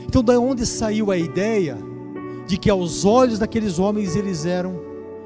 Então, 0.07 0.23
da 0.23 0.39
onde 0.39 0.65
saiu 0.65 1.11
a 1.11 1.17
ideia 1.17 1.77
de 2.47 2.57
que 2.57 2.69
aos 2.69 3.03
olhos 3.03 3.39
daqueles 3.39 3.79
homens 3.79 4.15
eles 4.15 4.45
eram 4.45 4.79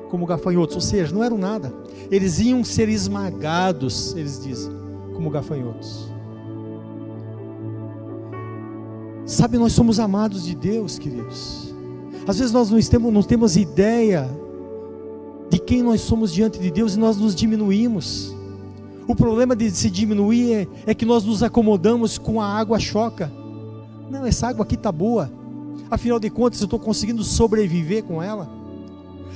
como 0.09 0.25
gafanhotos? 0.25 0.75
Ou 0.75 0.81
seja, 0.81 1.13
não 1.13 1.23
eram 1.23 1.37
nada. 1.37 1.73
Eles 2.09 2.39
iam 2.39 2.63
ser 2.63 2.89
esmagados, 2.89 4.15
eles 4.15 4.43
dizem, 4.43 4.71
como 5.13 5.29
gafanhotos. 5.29 6.09
Sabe, 9.25 9.59
nós 9.59 9.73
somos 9.73 9.99
amados 9.99 10.43
de 10.43 10.55
Deus, 10.55 10.97
queridos. 10.97 11.71
Às 12.27 12.39
vezes 12.39 12.51
nós 12.51 12.71
não 12.71 12.79
temos, 12.79 13.13
não 13.13 13.21
temos 13.21 13.55
ideia 13.55 14.27
de 15.51 15.59
quem 15.59 15.83
nós 15.83 16.01
somos 16.01 16.33
diante 16.33 16.57
de 16.57 16.71
Deus 16.71 16.95
e 16.95 16.99
nós 16.99 17.17
nos 17.17 17.35
diminuímos. 17.35 18.35
O 19.09 19.15
problema 19.15 19.55
de 19.55 19.71
se 19.71 19.89
diminuir 19.89 20.53
é, 20.53 20.67
é 20.85 20.93
que 20.93 21.03
nós 21.03 21.25
nos 21.25 21.41
acomodamos 21.41 22.19
com 22.19 22.39
a 22.39 22.45
água 22.45 22.79
choca. 22.79 23.31
Não, 24.07 24.23
essa 24.23 24.47
água 24.47 24.63
aqui 24.63 24.75
está 24.75 24.91
boa. 24.91 25.31
Afinal 25.89 26.19
de 26.19 26.29
contas, 26.29 26.61
eu 26.61 26.65
estou 26.65 26.77
conseguindo 26.77 27.23
sobreviver 27.23 28.03
com 28.03 28.21
ela. 28.21 28.47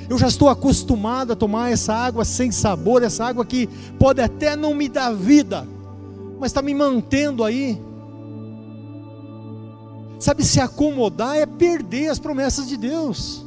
Eu 0.08 0.16
já 0.20 0.28
estou 0.28 0.48
acostumado 0.48 1.34
a 1.34 1.36
tomar 1.36 1.72
essa 1.72 1.92
água 1.92 2.24
sem 2.24 2.52
sabor, 2.52 3.02
essa 3.02 3.26
água 3.26 3.44
que 3.44 3.66
pode 3.98 4.22
até 4.22 4.56
não 4.56 4.76
me 4.76 4.88
dar 4.88 5.12
vida, 5.12 5.68
mas 6.40 6.52
está 6.52 6.62
me 6.62 6.76
mantendo 6.76 7.44
aí. 7.44 7.82
Sabe, 10.20 10.46
se 10.46 10.60
acomodar 10.60 11.36
é 11.36 11.48
perder 11.48 12.10
as 12.10 12.20
promessas 12.20 12.68
de 12.68 12.78
Deus. 12.78 13.44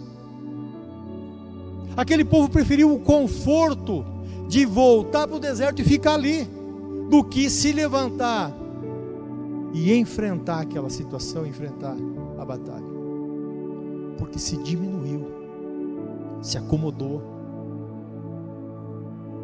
Aquele 1.96 2.24
povo 2.24 2.50
preferiu 2.50 2.92
o 2.92 2.98
conforto 2.98 4.15
de 4.48 4.64
voltar 4.64 5.26
para 5.26 5.36
o 5.36 5.40
deserto 5.40 5.80
e 5.80 5.84
ficar 5.84 6.14
ali, 6.14 6.48
do 7.10 7.22
que 7.24 7.48
se 7.48 7.72
levantar 7.72 8.52
e 9.72 9.92
enfrentar 9.94 10.60
aquela 10.60 10.90
situação, 10.90 11.46
enfrentar 11.46 11.96
a 12.38 12.44
batalha. 12.44 12.86
Porque 14.18 14.38
se 14.38 14.56
diminuiu, 14.56 15.26
se 16.42 16.58
acomodou, 16.58 17.22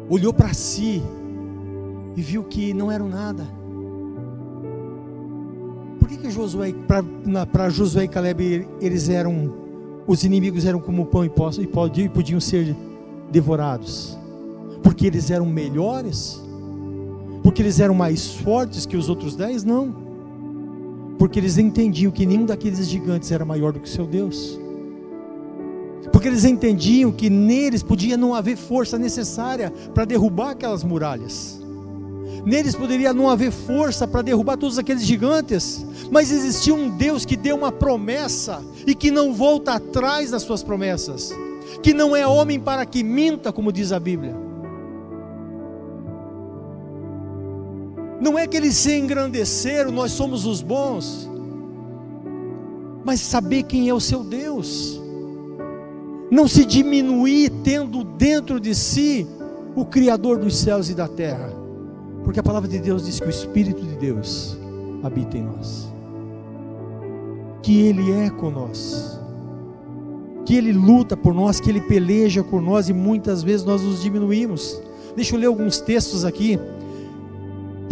olhou 0.09 0.33
para 0.33 0.53
si 0.53 1.01
e 2.15 2.21
viu 2.21 2.43
que 2.43 2.73
não 2.73 2.91
era 2.91 3.03
nada 3.03 3.63
que 6.23 6.31
Josué, 6.31 6.73
para 7.51 7.69
Josué 7.69 8.05
e 8.05 8.07
Caleb, 8.07 8.65
eles 8.79 9.09
eram, 9.09 9.53
os 10.07 10.23
inimigos 10.23 10.65
eram 10.65 10.79
como 10.79 11.05
pão 11.05 11.25
e 11.25 11.29
pó 11.29 11.49
e 11.51 12.07
podiam 12.07 12.39
ser 12.39 12.73
devorados? 13.29 14.17
Porque 14.83 15.07
eles 15.07 15.31
eram 15.31 15.45
melhores? 15.45 16.39
Porque 17.41 17.61
eles 17.61 17.79
eram 17.79 17.95
mais 17.95 18.35
fortes 18.35 18.85
que 18.85 18.95
os 18.95 19.09
outros 19.09 19.35
dez? 19.35 19.63
Não. 19.63 19.95
Porque 21.17 21.39
eles 21.39 21.57
entendiam 21.57 22.11
que 22.11 22.25
nenhum 22.25 22.45
daqueles 22.45 22.87
gigantes 22.87 23.31
era 23.31 23.45
maior 23.45 23.73
do 23.73 23.79
que 23.79 23.89
seu 23.89 24.05
Deus. 24.05 24.59
Porque 26.11 26.27
eles 26.27 26.45
entendiam 26.45 27.11
que 27.11 27.29
neles 27.29 27.81
podia 27.81 28.15
não 28.17 28.35
haver 28.35 28.57
força 28.57 28.97
necessária 28.97 29.71
para 29.93 30.05
derrubar 30.05 30.51
aquelas 30.51 30.83
muralhas. 30.83 31.59
Neles 32.45 32.75
poderia 32.75 33.13
não 33.13 33.29
haver 33.29 33.51
força 33.51 34.05
para 34.05 34.21
derrubar 34.21 34.57
todos 34.57 34.77
aqueles 34.77 35.05
gigantes, 35.05 35.85
mas 36.11 36.29
existia 36.29 36.73
um 36.73 36.89
Deus 36.89 37.25
que 37.25 37.37
deu 37.37 37.55
uma 37.55 37.71
promessa 37.71 38.61
e 38.85 38.93
que 38.93 39.09
não 39.09 39.33
volta 39.33 39.73
atrás 39.73 40.31
das 40.31 40.43
suas 40.43 40.61
promessas, 40.61 41.33
que 41.81 41.93
não 41.93 42.15
é 42.15 42.27
homem 42.27 42.59
para 42.59 42.85
que 42.85 43.01
minta, 43.01 43.53
como 43.53 43.71
diz 43.71 43.93
a 43.93 43.99
Bíblia. 43.99 44.52
Não 48.23 48.39
é 48.39 48.47
que 48.47 48.55
eles 48.55 48.77
se 48.77 48.97
engrandeceram, 48.97 49.91
nós 49.91 50.13
somos 50.13 50.45
os 50.45 50.61
bons, 50.61 51.29
mas 53.03 53.19
saber 53.19 53.63
quem 53.63 53.89
é 53.89 53.93
o 53.93 53.99
seu 53.99 54.23
Deus, 54.23 54.97
não 56.31 56.47
se 56.47 56.63
diminuir 56.63 57.49
tendo 57.65 58.01
dentro 58.01 58.61
de 58.61 58.73
si 58.73 59.27
o 59.75 59.83
Criador 59.83 60.37
dos 60.37 60.55
céus 60.55 60.89
e 60.89 60.93
da 60.93 61.05
terra. 61.05 61.51
Porque 62.23 62.39
a 62.39 62.43
palavra 62.43 62.69
de 62.69 62.79
Deus 62.79 63.05
diz 63.05 63.19
que 63.19 63.27
o 63.27 63.29
Espírito 63.29 63.81
de 63.81 63.97
Deus 63.97 64.57
habita 65.03 65.37
em 65.37 65.43
nós. 65.43 65.91
Que 67.61 67.81
Ele 67.81 68.09
é 68.13 68.29
conosco. 68.29 69.19
Que 70.45 70.55
Ele 70.55 70.71
luta 70.71 71.17
por 71.17 71.33
nós, 71.33 71.59
que 71.59 71.69
Ele 71.69 71.81
peleja 71.81 72.41
por 72.41 72.61
nós 72.61 72.87
e 72.87 72.93
muitas 72.93 73.43
vezes 73.43 73.65
nós 73.65 73.81
nos 73.81 74.01
diminuímos. 74.01 74.81
Deixa 75.13 75.35
eu 75.35 75.39
ler 75.39 75.47
alguns 75.47 75.81
textos 75.81 76.23
aqui 76.23 76.57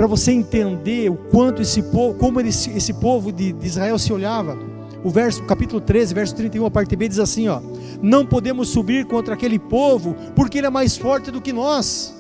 para 0.02 0.08
você 0.08 0.32
entender 0.32 1.12
o 1.12 1.16
quanto 1.16 1.62
esse 1.62 1.84
povo, 1.84 2.18
como 2.18 2.42
esse 2.42 2.92
povo 2.92 3.32
de, 3.32 3.54
de 3.54 3.68
Israel 3.68 4.00
se 4.00 4.12
olhava. 4.12 4.58
O 5.04 5.12
verso, 5.12 5.44
capítulo 5.44 5.80
13, 5.80 6.16
verso 6.16 6.34
31, 6.34 6.66
a 6.66 6.72
parte 6.72 6.96
B 6.96 7.08
diz 7.08 7.20
assim, 7.20 7.48
ó: 7.48 7.62
Não 8.02 8.26
podemos 8.26 8.70
subir 8.70 9.06
contra 9.06 9.36
aquele 9.36 9.60
povo, 9.60 10.16
porque 10.36 10.58
ele 10.58 10.66
é 10.66 10.72
mais 10.72 10.98
forte 10.98 11.30
do 11.30 11.40
que 11.40 11.54
nós. 11.54 12.16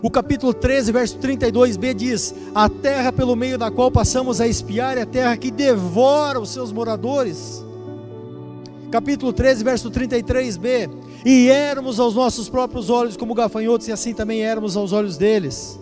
O 0.00 0.10
capítulo 0.10 0.54
13, 0.54 0.90
verso 0.92 1.18
32b 1.18 1.92
diz: 1.92 2.34
A 2.54 2.70
terra 2.70 3.12
pelo 3.12 3.36
meio 3.36 3.58
da 3.58 3.70
qual 3.70 3.90
passamos 3.90 4.40
a 4.40 4.48
espiar 4.48 4.96
é 4.96 5.02
a 5.02 5.06
terra 5.06 5.36
que 5.36 5.50
devora 5.50 6.40
os 6.40 6.48
seus 6.48 6.72
moradores. 6.72 7.62
Capítulo 8.90 9.30
13, 9.30 9.62
verso 9.62 9.90
33b: 9.90 10.88
E 11.22 11.50
éramos 11.50 12.00
aos 12.00 12.14
nossos 12.14 12.48
próprios 12.48 12.88
olhos 12.88 13.14
como 13.14 13.34
gafanhotos, 13.34 13.88
e 13.88 13.92
assim 13.92 14.14
também 14.14 14.40
éramos 14.40 14.74
aos 14.74 14.94
olhos 14.94 15.18
deles. 15.18 15.78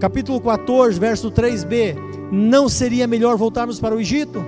Capítulo 0.00 0.40
14, 0.40 0.98
verso 0.98 1.30
3b: 1.30 1.96
Não 2.32 2.68
seria 2.68 3.06
melhor 3.06 3.36
voltarmos 3.36 3.78
para 3.78 3.94
o 3.94 4.00
Egito? 4.00 4.44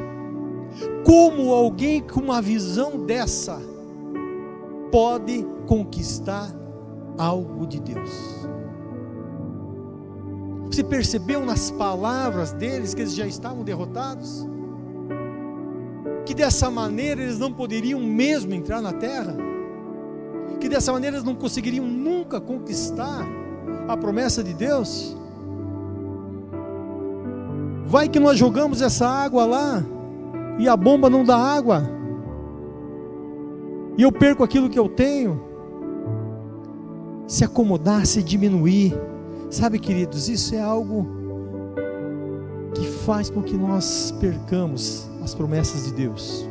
Como 1.05 1.53
alguém 1.53 2.03
com 2.03 2.20
uma 2.20 2.42
visão 2.42 3.05
dessa 3.07 3.61
pode 4.90 5.47
conquistar 5.66 6.53
algo 7.16 7.66
de 7.66 7.80
Deus? 7.80 8.47
Você 10.66 10.82
percebeu 10.82 11.47
nas 11.47 11.70
palavras 11.70 12.53
deles 12.53 12.92
que 12.92 13.03
eles 13.03 13.14
já 13.14 13.26
estavam 13.26 13.62
derrotados? 13.62 14.47
Que 16.26 16.34
dessa 16.34 16.68
maneira 16.68 17.22
eles 17.22 17.38
não 17.38 17.53
poderiam 17.53 18.01
mesmo 18.01 18.53
entrar 18.53 18.82
na 18.82 18.92
terra? 18.92 19.36
Que 20.61 20.68
dessa 20.68 20.92
maneira 20.92 21.16
eles 21.16 21.24
não 21.24 21.36
conseguiriam 21.36 21.86
nunca 21.86 22.40
conquistar 22.40 23.24
a 23.86 23.97
promessa 23.97 24.42
de 24.42 24.53
Deus? 24.53 25.16
Vai 27.87 28.09
que 28.09 28.20
nós 28.20 28.39
jogamos 28.39 28.82
essa 28.82 29.07
água 29.07 29.45
lá 29.45 29.84
e 30.59 30.68
a 30.68 30.76
bomba 30.76 31.09
não 31.09 31.24
dá 31.24 31.37
água, 31.37 31.82
e 33.97 34.03
eu 34.03 34.12
perco 34.12 34.43
aquilo 34.43 34.68
que 34.68 34.78
eu 34.78 34.89
tenho. 34.89 35.41
Se 37.26 37.45
acomodar, 37.45 38.07
se 38.07 38.22
diminuir, 38.22 38.95
Sabe, 39.51 39.78
queridos, 39.78 40.28
isso 40.28 40.55
é 40.55 40.61
algo 40.61 41.07
que 42.74 42.87
faz 42.87 43.30
com 43.30 43.43
que 43.43 43.57
nós 43.57 44.12
percamos 44.20 45.09
as 45.22 45.34
promessas 45.34 45.84
de 45.84 45.93
Deus. 45.93 46.49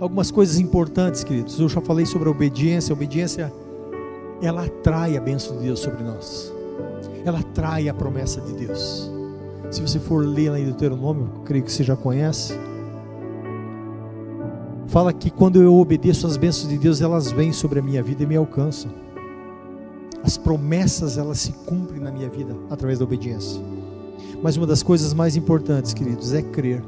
Algumas 0.00 0.30
coisas 0.30 0.58
importantes, 0.58 1.22
queridos. 1.22 1.58
Eu 1.58 1.68
já 1.68 1.80
falei 1.80 2.04
sobre 2.04 2.28
a 2.28 2.32
obediência. 2.32 2.92
A 2.92 2.96
obediência, 2.96 3.52
ela 4.42 4.64
atrai 4.64 5.16
a 5.16 5.20
bênção 5.20 5.56
de 5.56 5.64
Deus 5.64 5.80
sobre 5.80 6.02
nós. 6.02 6.52
Ela 7.24 7.38
atrai 7.38 7.88
a 7.88 7.94
promessa 7.94 8.40
de 8.40 8.52
Deus. 8.52 9.13
Se 9.70 9.80
você 9.80 9.98
for 9.98 10.24
ler 10.24 10.50
lá 10.50 10.60
em 10.60 10.64
Deuteronômio, 10.64 11.42
creio 11.44 11.64
que 11.64 11.72
você 11.72 11.82
já 11.82 11.96
conhece. 11.96 12.54
Fala 14.86 15.12
que 15.12 15.30
quando 15.30 15.60
eu 15.60 15.74
obedeço 15.76 16.26
às 16.26 16.36
bênçãos 16.36 16.68
de 16.68 16.78
Deus, 16.78 17.00
elas 17.00 17.30
vêm 17.30 17.52
sobre 17.52 17.80
a 17.80 17.82
minha 17.82 18.02
vida 18.02 18.22
e 18.22 18.26
me 18.26 18.36
alcançam. 18.36 18.90
As 20.22 20.36
promessas, 20.36 21.18
elas 21.18 21.38
se 21.38 21.52
cumprem 21.52 22.00
na 22.00 22.12
minha 22.12 22.28
vida 22.28 22.56
através 22.70 22.98
da 22.98 23.04
obediência. 23.04 23.60
Mas 24.42 24.56
uma 24.56 24.66
das 24.66 24.82
coisas 24.82 25.12
mais 25.12 25.36
importantes, 25.36 25.92
queridos, 25.92 26.32
é 26.32 26.42
crer. 26.42 26.82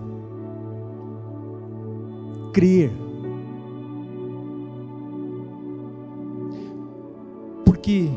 Crer. 2.53 2.93
Porque 7.65 8.11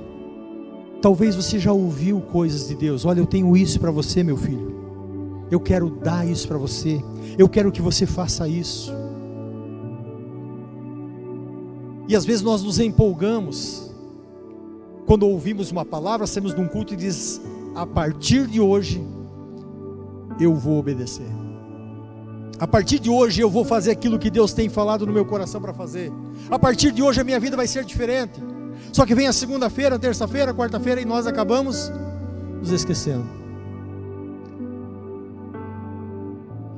talvez 1.02 1.36
você 1.36 1.58
já 1.60 1.72
ouviu 1.72 2.22
coisas 2.22 2.68
de 2.68 2.76
Deus. 2.76 3.06
Olha, 3.06 3.20
eu 3.20 3.26
tenho 3.26 3.56
isso 3.56 3.80
para 3.80 3.92
você, 3.92 4.24
meu 4.24 4.38
filho. 4.38 4.76
Eu 5.50 5.60
quero 5.60 5.90
dar 5.90 6.28
isso 6.28 6.48
para 6.48 6.58
você. 6.58 7.04
Eu 7.38 7.50
quero 7.50 7.72
que 7.72 7.82
você 7.82 8.06
faça 8.06 8.48
isso. 8.48 8.94
E 12.08 12.16
às 12.16 12.26
vezes 12.26 12.42
nós 12.42 12.64
nos 12.64 12.80
empolgamos 12.80 13.92
quando 15.06 15.28
ouvimos 15.28 15.72
uma 15.72 15.86
palavra, 15.86 16.28
saímos 16.28 16.54
de 16.54 16.62
um 16.62 16.68
culto 16.68 16.94
e 16.94 16.98
diz: 16.98 17.42
a 17.76 17.86
partir 17.86 18.48
de 18.48 18.60
hoje 18.60 19.04
eu 20.40 20.56
vou 20.56 20.80
obedecer. 20.80 21.28
A 22.60 22.68
partir 22.68 23.00
de 23.00 23.10
hoje 23.10 23.42
eu 23.42 23.50
vou 23.50 23.64
fazer 23.64 23.92
aquilo 23.92 24.20
que 24.20 24.30
Deus 24.30 24.54
tem 24.54 24.68
falado 24.68 25.06
no 25.06 25.14
meu 25.14 25.26
coração 25.26 25.62
para 25.62 25.74
fazer. 25.74 26.12
A 26.50 26.60
partir 26.60 26.92
de 26.92 27.02
hoje 27.02 27.22
a 27.22 27.24
minha 27.24 27.40
vida 27.40 27.56
vai 27.56 27.68
ser 27.68 27.86
diferente. 27.86 28.42
Só 28.92 29.06
que 29.06 29.16
vem 29.16 29.28
a 29.28 29.34
segunda-feira, 29.34 30.00
terça-feira, 30.00 30.54
quarta-feira 30.54 31.02
e 31.02 31.06
nós 31.06 31.28
acabamos 31.28 31.92
nos 32.60 32.72
esquecendo. 32.72 33.26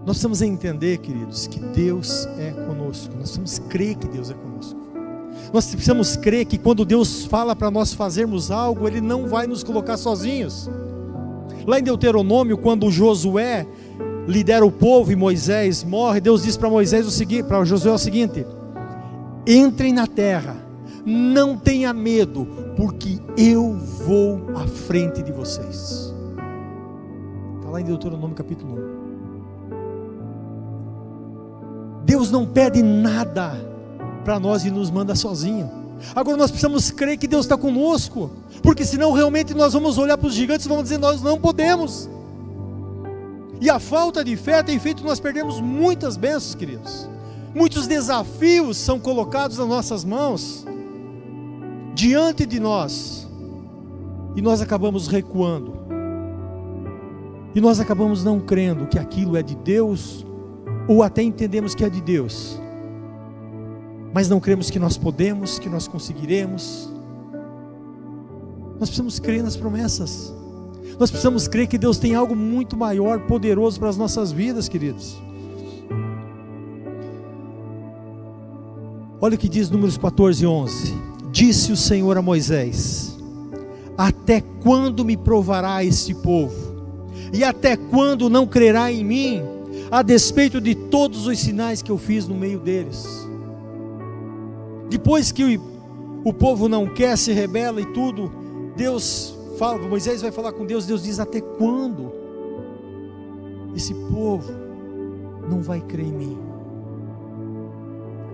Nós 0.06 0.18
precisamos 0.18 0.42
entender, 0.42 0.98
queridos, 0.98 1.48
que 1.48 1.60
Deus 1.60 2.28
é 2.38 2.52
conosco. 2.52 3.16
Nós 3.16 3.38
precisamos 3.38 3.60
crer 3.70 3.96
que 3.96 4.08
Deus 4.08 4.32
é 4.32 4.34
conosco. 4.34 4.80
Nós 5.54 5.68
precisamos 5.68 6.16
crer 6.16 6.46
que 6.46 6.58
quando 6.58 6.84
Deus 6.84 7.26
fala 7.26 7.56
para 7.56 7.70
nós 7.70 7.94
fazermos 7.94 8.50
algo, 8.50 8.88
Ele 8.88 9.02
não 9.02 9.28
vai 9.28 9.46
nos 9.46 9.64
colocar 9.64 9.98
sozinhos. 9.98 10.70
Lá 11.68 11.80
em 11.80 11.84
Deuteronômio, 11.84 12.58
quando 12.58 12.90
Josué 12.90 13.68
lidera 14.28 14.66
o 14.66 14.72
povo 14.72 15.12
e 15.12 15.16
Moisés 15.16 15.84
morre, 15.84 16.20
Deus 16.20 16.44
diz 16.44 16.58
para 16.58 16.70
Moisés 16.70 17.06
o 17.06 17.12
seguinte, 17.12 17.44
para 17.44 17.64
Josué 17.64 17.92
o 17.92 17.98
seguinte: 17.98 18.46
entrem 19.46 19.94
na 19.94 20.08
terra, 20.08 20.58
não 21.06 21.58
tenha 21.58 21.94
medo, 21.94 22.48
porque 22.76 23.20
eu 23.38 23.74
vou 23.74 24.42
à 24.56 24.68
frente 24.68 25.22
de 25.24 25.32
vocês. 25.32 26.14
Está 27.58 27.70
lá 27.70 27.82
em 27.82 27.86
Deuteronômio 27.86 28.36
capítulo 28.36 28.76
1. 28.88 29.02
Deus 32.06 32.32
não 32.32 32.46
pede 32.46 32.82
nada 32.84 33.54
para 34.24 34.40
nós 34.40 34.66
e 34.66 34.72
nos 34.72 34.90
manda 34.92 35.16
sozinho. 35.16 35.70
Agora 36.16 36.36
nós 36.36 36.50
precisamos 36.50 36.90
crer 36.90 37.18
que 37.18 37.28
Deus 37.28 37.46
está 37.46 37.58
conosco, 37.58 38.32
porque 38.62 38.84
senão 38.84 39.12
realmente 39.12 39.54
nós 39.54 39.74
vamos 39.74 39.98
olhar 39.98 40.18
para 40.18 40.28
os 40.28 40.34
gigantes 40.34 40.66
e 40.66 40.70
vamos 40.70 40.84
dizer: 40.84 40.98
nós 40.98 41.22
não 41.22 41.40
podemos. 41.40 42.10
E 43.60 43.70
a 43.70 43.80
falta 43.80 44.24
de 44.24 44.36
fé 44.36 44.64
tem 44.64 44.80
feito 44.80 45.04
nós 45.04 45.20
perdermos 45.20 45.62
muitas 45.62 46.18
bênçãos, 46.18 46.56
queridos. 46.56 47.08
Muitos 47.54 47.86
desafios 47.86 48.78
são 48.78 49.00
colocados 49.00 49.58
nas 49.58 49.68
nossas 49.68 50.04
mãos, 50.04 50.66
diante 52.02 52.48
de 52.48 52.60
nós, 52.60 53.28
e 54.36 54.42
nós 54.42 54.60
acabamos 54.60 55.06
recuando, 55.06 55.72
e 57.54 57.62
nós 57.62 57.80
acabamos 57.80 58.24
não 58.24 58.40
crendo 58.40 58.88
que 58.88 58.98
aquilo 58.98 59.38
é 59.38 59.44
de 59.44 59.56
Deus, 59.56 60.26
ou 60.88 61.04
até 61.04 61.22
entendemos 61.22 61.76
que 61.76 61.86
é 61.86 61.90
de 61.90 62.02
Deus, 62.02 62.60
mas 64.16 64.28
não 64.28 64.40
cremos 64.40 64.72
que 64.72 64.80
nós 64.80 64.98
podemos, 64.98 65.60
que 65.60 65.70
nós 65.70 65.88
conseguiremos. 65.88 66.92
Nós 68.80 68.90
precisamos 68.90 69.20
crer 69.20 69.44
nas 69.44 69.56
promessas. 69.56 70.34
Nós 71.00 71.12
precisamos 71.12 71.48
crer 71.48 71.68
que 71.68 71.78
Deus 71.78 72.00
tem 72.00 72.16
algo 72.16 72.36
muito 72.36 72.76
maior, 72.76 73.20
poderoso 73.28 73.80
para 73.80 73.90
as 73.90 73.96
nossas 73.96 74.32
vidas, 74.32 74.68
queridos. 74.68 75.22
Olha 79.22 79.36
o 79.36 79.38
que 79.38 79.48
diz 79.48 79.70
Números 79.70 80.00
14, 80.00 80.48
11. 80.48 81.11
Disse 81.32 81.72
o 81.72 81.78
Senhor 81.78 82.18
a 82.18 82.22
Moisés: 82.22 83.18
Até 83.98 84.42
quando 84.62 85.06
me 85.06 85.16
provará 85.16 85.84
este 85.84 86.14
povo? 86.14 86.72
E 87.34 87.44
até 87.44 87.78
quando 87.78 88.30
não 88.30 88.46
crerá 88.46 88.92
em 88.92 89.06
mim, 89.06 89.42
a 89.90 90.02
despeito 90.02 90.60
de 90.60 90.76
todos 90.76 91.28
os 91.28 91.40
sinais 91.40 91.82
que 91.82 91.90
eu 91.90 91.98
fiz 91.98 92.28
no 92.28 92.36
meio 92.36 92.60
deles? 92.60 93.08
Depois 94.90 95.32
que 95.32 95.58
o 96.26 96.34
povo 96.34 96.68
não 96.68 96.86
quer, 96.86 97.18
se 97.18 97.32
rebela 97.32 97.80
e 97.80 97.86
tudo, 97.86 98.30
Deus 98.76 99.34
fala, 99.58 99.88
Moisés 99.88 100.22
vai 100.22 100.32
falar 100.32 100.52
com 100.52 100.66
Deus, 100.66 100.86
Deus 100.86 101.04
diz: 101.04 101.18
Até 101.18 101.40
quando 101.40 102.12
esse 103.74 103.94
povo 103.94 104.52
não 105.50 105.62
vai 105.62 105.80
crer 105.80 106.08
em 106.08 106.12
mim? 106.12 106.38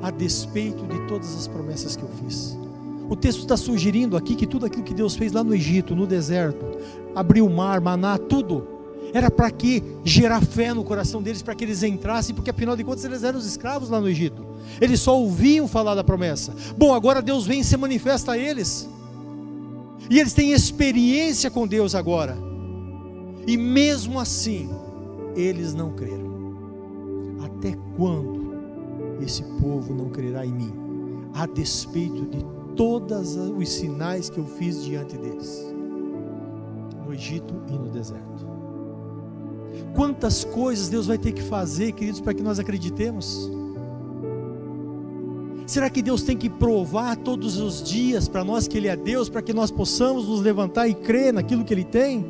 A 0.02 0.10
despeito 0.10 0.84
de 0.88 1.00
todas 1.08 1.36
as 1.36 1.48
promessas 1.48 1.96
que 1.96 2.02
eu 2.02 2.10
fiz. 2.10 2.58
O 3.10 3.16
texto 3.16 3.40
está 3.40 3.56
sugerindo 3.56 4.18
aqui 4.18 4.36
que 4.36 4.46
tudo 4.46 4.66
aquilo 4.66 4.84
que 4.84 4.94
Deus 4.94 5.16
fez 5.16 5.32
lá 5.32 5.44
no 5.44 5.54
Egito, 5.54 5.96
no 5.96 6.06
deserto, 6.06 6.66
abriu 7.16 7.46
o 7.46 7.50
mar, 7.50 7.80
maná, 7.80 8.18
tudo, 8.18 8.68
era 9.14 9.32
para 9.32 9.50
que 9.50 9.82
gerar 10.04 10.42
fé 10.42 10.74
no 10.74 10.84
coração 10.84 11.22
deles, 11.22 11.42
para 11.42 11.56
que 11.56 11.64
eles 11.64 11.84
entrassem, 11.84 12.36
porque 12.36 12.50
afinal 12.50 12.76
de 12.76 12.84
contas 12.84 13.06
eles 13.06 13.24
eram 13.24 13.40
os 13.40 13.46
escravos 13.46 13.90
lá 13.90 14.02
no 14.02 14.10
Egito. 14.10 14.46
Eles 14.82 15.00
só 15.00 15.18
ouviam 15.18 15.68
falar 15.68 15.96
da 15.96 16.04
promessa. 16.04 16.54
Bom, 16.78 16.94
agora 16.94 17.22
Deus 17.22 17.46
vem 17.46 17.62
e 17.62 17.64
se 17.64 17.78
manifesta 17.78 18.34
a 18.34 18.38
eles. 18.38 18.88
E 20.10 20.20
eles 20.20 20.34
têm 20.34 20.52
experiência 20.52 21.50
com 21.50 21.66
Deus 21.66 21.96
agora. 21.96 22.38
E 23.46 23.56
mesmo 23.56 24.20
assim, 24.20 24.70
eles 25.36 25.74
não 25.74 25.92
creram. 25.92 26.28
Até 27.44 27.78
quando 27.96 28.56
esse 29.22 29.44
povo 29.62 29.94
não 29.94 30.10
crerá 30.10 30.46
em 30.46 30.52
mim? 30.52 30.74
A 31.34 31.46
despeito 31.46 32.26
de 32.26 32.57
todos 32.78 33.36
os 33.36 33.70
sinais 33.70 34.30
que 34.30 34.38
eu 34.38 34.46
fiz 34.46 34.84
diante 34.84 35.18
deles, 35.18 35.66
no 37.06 37.14
Egito 37.14 37.54
e 37.68 37.74
no 37.74 37.90
deserto. 37.90 38.48
Quantas 39.96 40.46
coisas 40.46 40.88
Deus 40.88 41.08
vai 41.08 41.18
ter 41.18 41.32
que 41.32 41.42
fazer, 41.42 41.92
queridos, 41.94 42.22
para 42.22 42.34
que 42.34 42.44
nós 42.44 42.60
acreditemos? 42.60 43.52
Será 45.66 45.90
que 45.90 46.02
Deus 46.02 46.22
tem 46.22 46.38
que 46.38 46.50
provar 46.50 47.18
todos 47.18 47.58
os 47.58 47.84
dias 47.84 48.30
para 48.30 48.44
nós 48.44 48.68
que 48.68 48.78
Ele 48.78 48.88
é 48.88 48.96
Deus, 48.96 49.28
para 49.28 49.42
que 49.42 49.52
nós 49.52 49.70
possamos 49.70 50.28
nos 50.28 50.40
levantar 50.40 50.88
e 50.88 50.94
crer 50.94 51.34
naquilo 51.34 51.66
que 51.66 51.74
Ele 51.74 51.84
tem? 51.84 52.26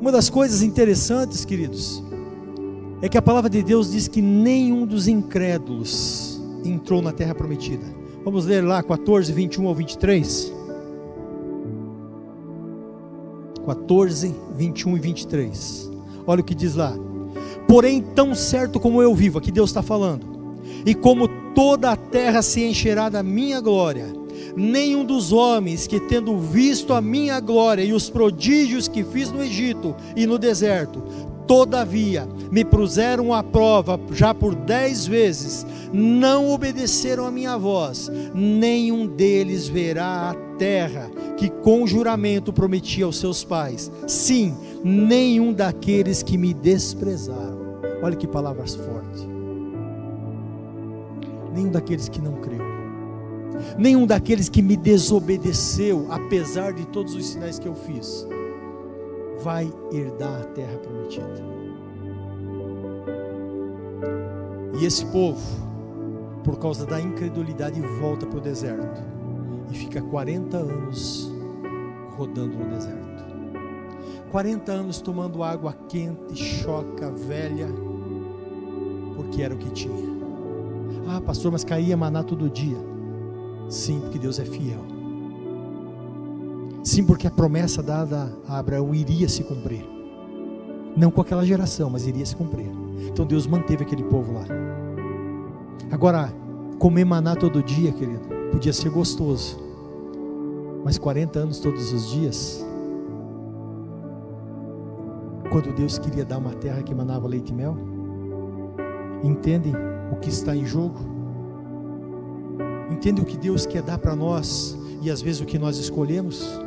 Uma 0.00 0.12
das 0.12 0.30
coisas 0.30 0.62
interessantes, 0.62 1.44
queridos, 1.44 2.02
é 3.02 3.08
que 3.08 3.18
a 3.18 3.22
palavra 3.22 3.50
de 3.50 3.62
Deus 3.62 3.90
diz 3.90 4.06
que 4.06 4.22
nenhum 4.22 4.86
dos 4.86 5.08
incrédulos 5.08 6.29
entrou 6.64 7.00
na 7.02 7.12
terra 7.12 7.34
prometida. 7.34 7.84
Vamos 8.24 8.46
ler 8.46 8.62
lá 8.62 8.82
14, 8.82 9.32
21 9.32 9.66
ao 9.66 9.74
23. 9.74 10.52
14, 13.64 14.34
21 14.56 14.96
e 14.96 15.00
23. 15.00 15.90
Olha 16.26 16.40
o 16.40 16.44
que 16.44 16.54
diz 16.54 16.74
lá. 16.74 16.94
Porém, 17.68 18.02
tão 18.14 18.34
certo 18.34 18.80
como 18.80 19.00
eu 19.00 19.14
vivo, 19.14 19.38
aqui 19.38 19.52
Deus 19.52 19.70
está 19.70 19.82
falando, 19.82 20.26
e 20.84 20.94
como 20.94 21.28
toda 21.54 21.92
a 21.92 21.96
terra 21.96 22.42
se 22.42 22.64
encherá 22.64 23.08
da 23.08 23.22
minha 23.22 23.60
glória, 23.60 24.06
nenhum 24.56 25.04
dos 25.04 25.32
homens 25.32 25.86
que, 25.86 26.00
tendo 26.00 26.36
visto 26.38 26.92
a 26.92 27.00
minha 27.00 27.38
glória 27.38 27.82
e 27.82 27.92
os 27.92 28.10
prodígios 28.10 28.88
que 28.88 29.04
fiz 29.04 29.30
no 29.30 29.42
Egito 29.42 29.94
e 30.16 30.26
no 30.26 30.38
deserto, 30.38 31.02
todavia 31.50 32.28
me 32.52 32.64
puseram 32.64 33.34
à 33.34 33.42
prova 33.42 33.98
já 34.12 34.32
por 34.32 34.54
dez 34.54 35.04
vezes, 35.04 35.66
não 35.92 36.48
obedeceram 36.48 37.26
a 37.26 37.30
minha 37.32 37.58
voz, 37.58 38.08
nenhum 38.32 39.04
deles 39.04 39.68
verá 39.68 40.30
a 40.30 40.34
terra 40.56 41.10
que 41.36 41.50
com 41.50 41.84
juramento 41.88 42.52
prometi 42.52 43.02
aos 43.02 43.18
seus 43.18 43.42
pais. 43.42 43.90
Sim, 44.06 44.56
nenhum 44.84 45.52
daqueles 45.52 46.22
que 46.22 46.38
me 46.38 46.54
desprezaram. 46.54 47.58
Olha 48.00 48.14
que 48.14 48.28
palavras 48.28 48.76
fortes. 48.76 49.26
Nenhum 51.52 51.72
daqueles 51.72 52.08
que 52.08 52.22
não 52.22 52.34
creu. 52.34 52.62
Nenhum 53.76 54.06
daqueles 54.06 54.48
que 54.48 54.62
me 54.62 54.76
desobedeceu, 54.76 56.06
apesar 56.10 56.72
de 56.72 56.86
todos 56.86 57.12
os 57.16 57.26
sinais 57.26 57.58
que 57.58 57.66
eu 57.66 57.74
fiz. 57.74 58.24
Vai 59.42 59.72
herdar 59.92 60.42
a 60.42 60.44
terra 60.44 60.78
prometida. 60.78 61.50
E 64.80 64.84
esse 64.84 65.04
povo, 65.06 65.40
por 66.44 66.58
causa 66.58 66.86
da 66.86 67.00
incredulidade, 67.00 67.80
volta 68.00 68.26
para 68.26 68.38
o 68.38 68.40
deserto 68.40 69.02
e 69.70 69.74
fica 69.74 70.00
40 70.00 70.56
anos 70.56 71.30
rodando 72.16 72.56
no 72.56 72.70
deserto. 72.70 73.10
40 74.30 74.72
anos 74.72 75.00
tomando 75.00 75.42
água 75.42 75.74
quente, 75.88 76.36
choca, 76.36 77.10
velha, 77.10 77.68
porque 79.16 79.42
era 79.42 79.54
o 79.54 79.58
que 79.58 79.70
tinha. 79.70 80.10
Ah, 81.08 81.20
pastor, 81.20 81.50
mas 81.50 81.64
caía 81.64 81.96
maná 81.96 82.22
todo 82.22 82.48
dia. 82.48 82.78
Sim, 83.68 84.00
porque 84.00 84.18
Deus 84.18 84.38
é 84.38 84.44
fiel. 84.44 84.99
Sim, 86.82 87.04
porque 87.04 87.26
a 87.26 87.30
promessa 87.30 87.82
dada 87.82 88.32
a 88.48 88.58
Abraão 88.58 88.94
iria 88.94 89.28
se 89.28 89.44
cumprir. 89.44 89.84
Não 90.96 91.10
com 91.10 91.20
aquela 91.20 91.44
geração, 91.44 91.90
mas 91.90 92.06
iria 92.06 92.24
se 92.24 92.34
cumprir. 92.34 92.70
Então 93.08 93.26
Deus 93.26 93.46
manteve 93.46 93.84
aquele 93.84 94.02
povo 94.04 94.32
lá. 94.32 94.44
Agora, 95.90 96.32
comer 96.78 97.04
maná 97.04 97.36
todo 97.36 97.62
dia, 97.62 97.92
querido, 97.92 98.20
podia 98.50 98.72
ser 98.72 98.90
gostoso. 98.90 99.58
Mas 100.82 100.96
40 100.96 101.38
anos 101.38 101.58
todos 101.58 101.92
os 101.92 102.08
dias, 102.10 102.64
quando 105.50 105.74
Deus 105.74 105.98
queria 105.98 106.24
dar 106.24 106.38
uma 106.38 106.54
terra 106.54 106.82
que 106.82 106.94
manava 106.94 107.28
leite 107.28 107.52
e 107.52 107.54
mel, 107.54 107.76
entendem 109.22 109.74
o 110.10 110.16
que 110.16 110.30
está 110.30 110.56
em 110.56 110.64
jogo? 110.64 110.98
Entendem 112.90 113.22
o 113.22 113.26
que 113.26 113.36
Deus 113.36 113.66
quer 113.66 113.82
dar 113.82 113.98
para 113.98 114.16
nós 114.16 114.76
e 115.02 115.10
às 115.10 115.20
vezes 115.20 115.40
o 115.40 115.44
que 115.44 115.58
nós 115.58 115.76
escolhemos? 115.76 116.58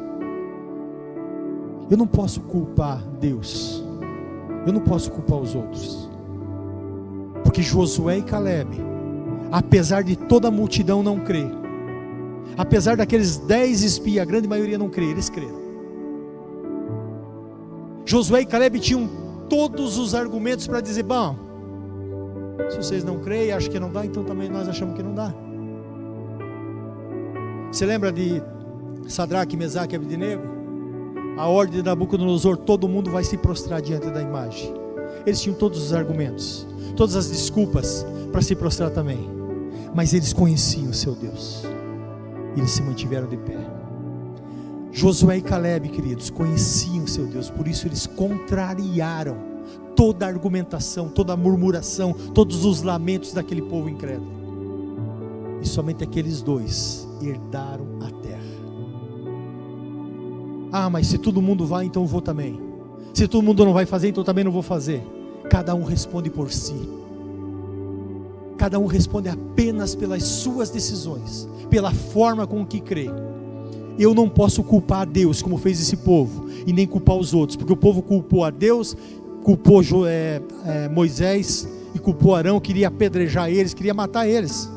Eu 1.90 1.98
não 1.98 2.08
posso 2.08 2.42
culpar 2.42 3.04
Deus, 3.20 3.84
eu 4.66 4.74
não 4.74 4.82
posso 4.82 5.12
culpar 5.12 5.40
os 5.40 5.54
outros, 5.54 6.10
porque 7.44 7.62
Josué 7.62 8.20
e 8.20 8.24
Caleb, 8.24 8.70
apesar 9.52 10.04
de 10.04 10.16
toda 10.16 10.48
a 10.48 10.52
multidão 10.52 11.04
não 11.04 11.20
crer, 11.20 11.52
apesar 12.58 12.98
daqueles 12.98 13.38
dez 13.38 13.84
espias, 13.84 14.24
a 14.24 14.26
grande 14.26 14.48
maioria 14.48 14.78
não 14.78 14.90
crer, 14.90 15.10
eles 15.10 15.30
creram. 15.30 15.62
Josué 18.06 18.42
e 18.42 18.46
Caleb 18.46 18.80
tinham 18.80 19.10
todos 19.50 19.98
os 19.98 20.16
argumentos 20.16 20.68
para 20.68 20.82
dizer: 20.82 21.04
bom, 21.04 21.36
se 22.70 22.78
vocês 22.78 23.04
não 23.04 23.20
creem, 23.20 23.52
acham 23.52 23.72
que 23.72 23.80
não 23.80 23.92
dá, 23.92 24.06
então 24.06 24.24
também 24.24 24.50
nós 24.50 24.68
achamos 24.68 24.96
que 24.96 25.04
não 25.04 25.14
dá. 25.14 25.34
Você 27.72 27.86
lembra 27.86 28.12
de 28.12 28.42
Sadraque, 29.08 29.58
Mesaque 29.58 29.96
e 29.96 29.98
Abednego? 29.98 30.53
A 31.36 31.48
ordem 31.48 31.82
de 31.82 31.84
Nabucodonosor, 31.84 32.58
todo 32.58 32.88
mundo 32.88 33.10
vai 33.10 33.24
se 33.24 33.38
prostrar 33.38 33.82
diante 33.82 34.10
da 34.12 34.22
imagem. 34.22 34.72
Eles 35.26 35.42
tinham 35.42 35.58
todos 35.58 35.82
os 35.82 35.94
argumentos, 35.94 36.68
todas 36.96 37.16
as 37.16 37.30
desculpas 37.30 38.06
para 38.32 38.42
se 38.42 38.56
prostrar 38.56 38.92
também. 38.92 39.30
Mas 39.96 40.14
eles 40.14 40.32
conheciam 40.32 40.92
o 40.92 40.94
seu 40.94 41.16
Deus. 41.16 41.64
Eles 42.56 42.72
se 42.72 42.84
mantiveram 42.84 43.28
de 43.28 43.38
pé. 43.38 43.58
Josué 44.92 45.38
e 45.38 45.42
Caleb, 45.42 45.90
queridos, 45.90 46.30
conheciam 46.30 47.06
o 47.06 47.08
seu 47.08 47.26
Deus, 47.26 47.50
por 47.50 47.68
isso 47.68 47.88
eles 47.88 48.06
contrariaram 48.06 49.38
toda 49.96 50.26
a 50.26 50.30
argumentação, 50.30 51.10
toda 51.10 51.34
a 51.34 51.38
murmuração, 51.38 52.14
todos 52.14 52.64
os 52.64 52.84
lamentos 52.84 53.34
daquele 53.34 53.64
povo 53.64 53.90
incrédulo. 53.90 54.32
E 55.64 55.68
somente 55.68 56.04
aqueles 56.04 56.44
dois 56.44 57.08
herdaram 57.22 57.88
a 58.02 58.12
terra. 58.22 58.43
Ah, 60.74 60.90
mas 60.90 61.06
se 61.08 61.20
todo 61.20 61.42
mundo 61.42 61.66
vai, 61.66 61.86
então 61.86 62.02
eu 62.02 62.08
vou 62.08 62.20
também. 62.20 62.60
Se 63.14 63.28
todo 63.28 63.44
mundo 63.44 63.64
não 63.64 63.74
vai 63.74 63.86
fazer, 63.86 64.10
então 64.10 64.24
também 64.24 64.44
não 64.44 64.52
vou 64.52 64.64
fazer. 64.64 65.04
Cada 65.50 65.76
um 65.76 65.84
responde 65.84 66.32
por 66.32 66.52
si. 66.52 66.90
Cada 68.58 68.80
um 68.80 68.88
responde 68.88 69.30
apenas 69.30 69.94
pelas 69.94 70.24
suas 70.24 70.72
decisões, 70.72 71.48
pela 71.70 71.92
forma 71.92 72.48
com 72.48 72.66
que 72.66 72.80
crê. 72.80 73.08
Eu 74.00 74.16
não 74.16 74.28
posso 74.28 74.64
culpar 74.64 75.02
a 75.02 75.06
Deus 75.06 75.44
como 75.44 75.58
fez 75.58 75.80
esse 75.80 75.98
povo, 75.98 76.48
e 76.66 76.74
nem 76.74 76.88
culpar 76.88 77.18
os 77.18 77.36
outros, 77.36 77.56
porque 77.56 77.74
o 77.74 77.78
povo 77.78 78.02
culpou 78.02 78.44
a 78.44 78.50
Deus 78.50 78.98
culpou 79.44 79.84
é, 80.08 80.42
é, 80.66 80.90
Moisés 80.90 81.68
e 81.94 82.00
culpou 82.00 82.34
Arão, 82.34 82.60
queria 82.60 82.88
apedrejar 82.88 83.50
eles, 83.50 83.74
queria 83.74 83.94
matar 83.94 84.28
eles. 84.28 84.72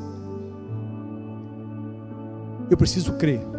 Eu 2.69 2.77
preciso 2.77 3.13
crer. 3.15 3.56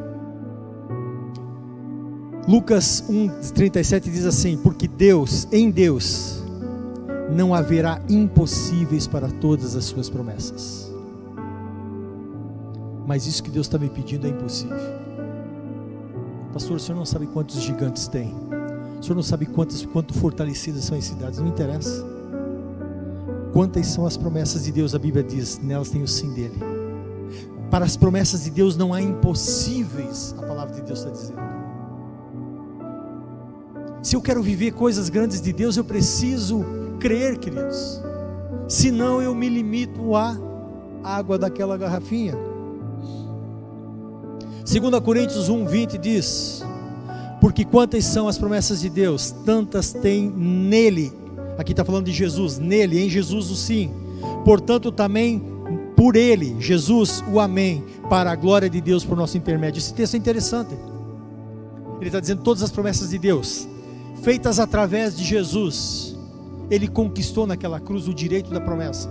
Lucas 2.47 3.03
1,37 3.09 4.03
diz 4.03 4.25
assim: 4.25 4.57
Porque 4.57 4.87
Deus, 4.87 5.45
em 5.51 5.69
Deus, 5.69 6.41
não 7.29 7.53
haverá 7.53 8.01
impossíveis 8.07 9.05
para 9.05 9.27
todas 9.27 9.75
as 9.75 9.83
suas 9.83 10.09
promessas. 10.09 10.89
Mas 13.05 13.27
isso 13.27 13.43
que 13.43 13.49
Deus 13.49 13.67
está 13.67 13.77
me 13.77 13.89
pedindo 13.89 14.27
é 14.27 14.29
impossível. 14.29 14.77
Pastor, 16.53 16.77
o 16.77 16.79
senhor 16.79 16.97
não 16.97 17.05
sabe 17.05 17.27
quantos 17.27 17.61
gigantes 17.61 18.07
tem. 18.07 18.33
O 18.99 19.03
senhor 19.03 19.15
não 19.15 19.23
sabe 19.23 19.45
quantas, 19.45 19.85
quanto 19.85 20.13
fortalecidas 20.13 20.85
são 20.85 20.97
as 20.97 21.03
cidades, 21.03 21.39
não 21.39 21.47
interessa. 21.47 22.05
Quantas 23.51 23.87
são 23.87 24.05
as 24.05 24.15
promessas 24.15 24.63
de 24.63 24.71
Deus, 24.71 24.95
a 24.95 24.99
Bíblia 24.99 25.23
diz, 25.23 25.59
nelas 25.59 25.89
tem 25.89 26.01
o 26.01 26.07
sim 26.07 26.33
dele. 26.33 26.57
Para 27.69 27.83
as 27.83 27.97
promessas 27.97 28.45
de 28.45 28.51
Deus 28.51 28.77
não 28.77 28.93
há 28.93 29.01
impossíveis, 29.01 30.33
a 30.37 30.41
palavra 30.43 30.75
de 30.75 30.81
Deus 30.81 30.99
está 30.99 31.11
dizendo. 31.11 31.56
Se 34.07 34.15
eu 34.15 34.21
quero 34.21 34.41
viver 34.41 34.71
coisas 34.71 35.09
grandes 35.09 35.41
de 35.41 35.51
Deus, 35.51 35.75
eu 35.75 35.83
preciso 35.83 36.63
crer, 36.97 37.37
queridos. 37.37 38.01
Senão 38.65 39.21
eu 39.21 39.35
me 39.35 39.49
limito 39.49 40.15
à 40.15 40.33
água 41.03 41.37
daquela 41.37 41.75
garrafinha. 41.75 42.33
2 44.63 44.99
Coríntios 45.03 45.49
1, 45.49 45.65
20 45.65 45.97
diz: 45.97 46.63
porque 47.41 47.65
quantas 47.65 48.05
são 48.05 48.29
as 48.29 48.37
promessas 48.37 48.79
de 48.79 48.89
Deus? 48.89 49.31
Tantas 49.45 49.91
tem 49.91 50.29
nele. 50.29 51.11
Aqui 51.57 51.73
está 51.73 51.83
falando 51.83 52.05
de 52.05 52.13
Jesus, 52.13 52.57
nele, 52.57 53.03
em 53.03 53.09
Jesus 53.09 53.51
o 53.51 53.57
sim. 53.57 53.91
Portanto, 54.45 54.89
também 54.89 55.43
por 55.97 56.15
ele, 56.15 56.55
Jesus, 56.61 57.21
o 57.29 57.41
amém, 57.41 57.83
para 58.09 58.31
a 58.31 58.37
glória 58.37 58.69
de 58.69 58.79
Deus 58.79 59.03
por 59.03 59.17
nosso 59.17 59.37
intermédio. 59.37 59.79
Esse 59.79 59.93
texto 59.93 60.13
é 60.13 60.17
interessante. 60.17 60.73
Ele 61.99 62.07
está 62.07 62.21
dizendo 62.21 62.41
todas 62.41 62.63
as 62.63 62.71
promessas 62.71 63.09
de 63.09 63.17
Deus, 63.17 63.67
feitas 64.21 64.59
através 64.59 65.15
de 65.15 65.23
Jesus. 65.23 66.15
Ele 66.69 66.87
conquistou 66.87 67.47
naquela 67.47 67.79
cruz 67.79 68.07
o 68.07 68.13
direito 68.13 68.51
da 68.51 68.59
promessa. 68.59 69.09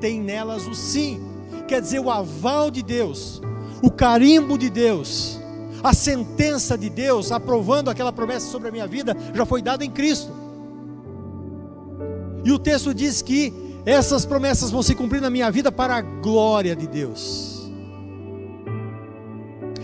Tem 0.00 0.20
nelas 0.20 0.66
o 0.66 0.74
sim, 0.74 1.20
quer 1.68 1.80
dizer, 1.80 2.00
o 2.00 2.10
aval 2.10 2.70
de 2.70 2.82
Deus, 2.82 3.40
o 3.82 3.90
carimbo 3.90 4.58
de 4.58 4.68
Deus 4.68 5.40
a 5.82 5.92
sentença 5.92 6.78
de 6.78 6.88
Deus 6.88 7.32
aprovando 7.32 7.90
aquela 7.90 8.12
promessa 8.12 8.46
sobre 8.46 8.68
a 8.68 8.72
minha 8.72 8.86
vida 8.86 9.16
já 9.34 9.44
foi 9.44 9.60
dada 9.60 9.84
em 9.84 9.90
Cristo. 9.90 10.30
E 12.44 12.52
o 12.52 12.58
texto 12.58 12.94
diz 12.94 13.20
que 13.20 13.52
essas 13.84 14.24
promessas 14.24 14.70
vão 14.70 14.82
se 14.82 14.94
cumprir 14.94 15.20
na 15.20 15.30
minha 15.30 15.50
vida 15.50 15.72
para 15.72 15.96
a 15.96 16.00
glória 16.00 16.76
de 16.76 16.86
Deus. 16.86 17.70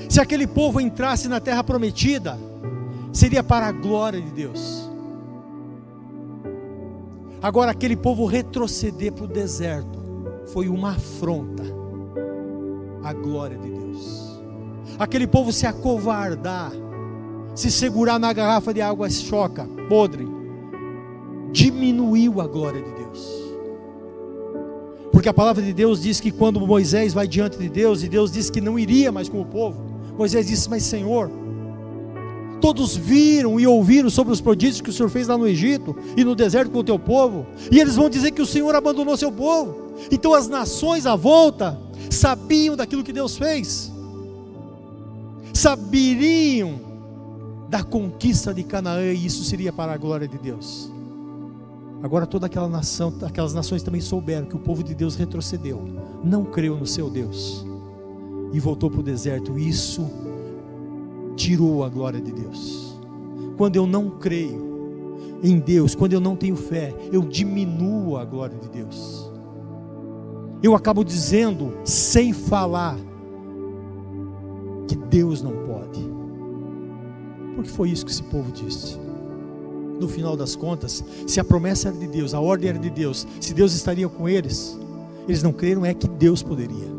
Se 0.09 0.21
aquele 0.21 0.47
povo 0.47 0.81
entrasse 0.81 1.29
na 1.29 1.41
terra 1.41 1.65
prometida, 1.65 2.39
seria 3.13 3.43
para 3.43 3.67
a 3.67 3.73
glória 3.73 4.21
de 4.21 4.31
Deus. 4.31 4.89
Agora, 7.41 7.71
aquele 7.71 7.97
povo 7.97 8.27
retroceder 8.27 9.13
para 9.13 9.25
o 9.25 9.29
deserto 9.29 9.99
foi 10.53 10.69
uma 10.69 10.93
afronta 10.93 11.63
à 13.03 13.13
glória 13.13 13.57
de 13.59 13.71
Deus 13.71 13.79
aquele 14.99 15.27
povo 15.27 15.53
se 15.53 15.67
acovardar, 15.67 16.73
se 17.55 17.71
segurar 17.71 18.19
na 18.19 18.33
garrafa 18.33 18.75
de 18.75 18.83
água 18.83 19.09
choca, 19.09 19.67
podre, 19.89 20.27
diminuiu 21.53 22.41
a 22.41 22.47
glória 22.47 22.83
de 22.83 22.93
Deus. 22.93 23.39
Porque 25.13 25.29
a 25.29 25.35
palavra 25.35 25.63
de 25.63 25.73
Deus 25.73 26.03
diz 26.03 26.21
que 26.21 26.31
quando 26.31 26.65
Moisés 26.67 27.15
vai 27.15 27.27
diante 27.27 27.59
de 27.59 27.69
Deus 27.69 28.03
e 28.03 28.09
Deus 28.09 28.33
disse 28.33 28.53
que 28.53 28.61
não 28.61 28.79
iria 28.79 29.11
mais 29.11 29.29
com 29.29 29.41
o 29.41 29.47
povo, 29.47 29.81
Moisés 30.17 30.47
disse: 30.47 30.69
Mas 30.69 30.83
Senhor, 30.83 31.31
todos 32.61 32.97
viram 32.97 33.59
e 33.59 33.67
ouviram 33.67 34.11
sobre 34.11 34.33
os 34.33 34.41
prodígios 34.41 34.81
que 34.81 34.91
o 34.91 34.93
Senhor 34.93 35.09
fez 35.09 35.29
lá 35.29 35.39
no 35.39 35.47
Egito 35.47 35.97
e 36.17 36.25
no 36.25 36.35
deserto 36.35 36.71
com 36.71 36.79
o 36.79 36.85
teu 36.85 36.99
povo, 36.99 37.47
e 37.71 37.79
eles 37.79 37.97
vão 37.97 38.09
dizer 38.09 38.33
que 38.33 38.43
o 38.43 38.47
Senhor 38.47 38.75
abandonou 38.75 39.17
seu 39.17 39.33
povo. 39.33 39.89
Então 40.11 40.35
as 40.35 40.49
nações 40.49 41.07
à 41.07 41.17
volta 41.17 41.81
sabiam 42.11 42.77
daquilo 42.77 43.03
que 43.03 43.13
Deus 43.13 43.37
fez 43.37 43.93
saberiam 45.59 46.81
da 47.69 47.83
conquista 47.83 48.55
de 48.55 48.63
Canaã 48.63 49.13
e 49.13 49.27
isso 49.27 49.43
seria 49.45 49.73
para 49.73 49.93
a 49.93 49.97
glória 49.97 50.29
de 50.29 50.39
Deus. 50.39 50.91
Agora 52.01 52.27
toda 52.27 52.47
aquela 52.47 52.69
nação, 52.69 53.13
aquelas 53.23 53.53
nações 53.53 53.83
também 53.83 54.01
souberam 54.01 54.47
que 54.47 54.55
o 54.55 54.61
povo 54.61 54.85
de 54.85 54.95
Deus 54.95 55.17
retrocedeu, 55.17 55.83
não 56.23 56.45
creu 56.45 56.77
no 56.77 56.87
seu 56.87 57.11
Deus 57.11 57.67
e 58.53 58.61
voltou 58.61 58.89
para 58.89 59.01
o 59.01 59.03
deserto. 59.03 59.59
Isso 59.59 60.09
tirou 61.39 61.85
a 61.85 61.89
glória 61.89 62.21
de 62.21 62.33
Deus. 62.33 62.99
quando 63.57 63.77
eu 63.77 63.87
não 63.87 64.11
creio 64.11 64.69
em 65.43 65.59
Deus, 65.59 65.95
quando 65.95 66.13
eu 66.13 66.21
não 66.21 66.37
tenho 66.37 66.57
fé, 66.57 66.95
eu 67.13 67.23
diminuo 67.23 68.17
a 68.17 68.25
glória 68.25 68.57
de 68.57 68.69
Deus. 68.69 69.31
Eu 70.63 70.75
acabo 70.75 71.05
dizendo, 71.05 71.77
sem 71.85 72.33
falar, 72.33 72.97
que 74.87 74.97
Deus 74.97 75.43
não 75.43 75.53
pode. 75.67 76.01
Porque 77.55 77.71
foi 77.71 77.91
isso 77.91 78.05
que 78.05 78.13
esse 78.13 78.23
povo 78.23 78.51
disse. 78.53 78.99
No 80.01 80.09
final 80.09 80.37
das 80.37 80.55
contas, 80.55 81.05
se 81.27 81.41
a 81.41 81.45
promessa 81.45 81.89
era 81.89 81.97
de 81.97 82.07
Deus, 82.07 82.35
a 82.35 82.41
ordem 82.41 82.71
era 82.71 82.79
de 82.79 82.91
Deus, 82.91 83.27
se 83.41 83.55
Deus 83.55 83.75
estaria 83.75 84.09
com 84.09 84.29
eles, 84.29 84.79
eles 85.27 85.43
não 85.43 85.53
creram 85.53 85.85
é 85.85 85.95
que 85.95 86.09
Deus 86.09 86.43
poderia. 86.43 86.98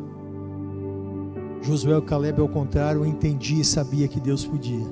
Josué 1.62 1.97
e 1.97 2.01
Caleb, 2.01 2.39
ao 2.41 2.47
contrário, 2.47 3.05
entendia 3.05 3.62
e 3.62 3.66
sabia 3.66 4.07
que 4.07 4.20
Deus 4.20 4.45
podia. 4.45 4.86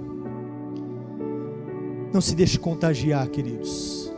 Não 2.13 2.20
se 2.20 2.36
deixe 2.36 2.57
contagiar, 2.59 3.28
queridos, 3.30 4.13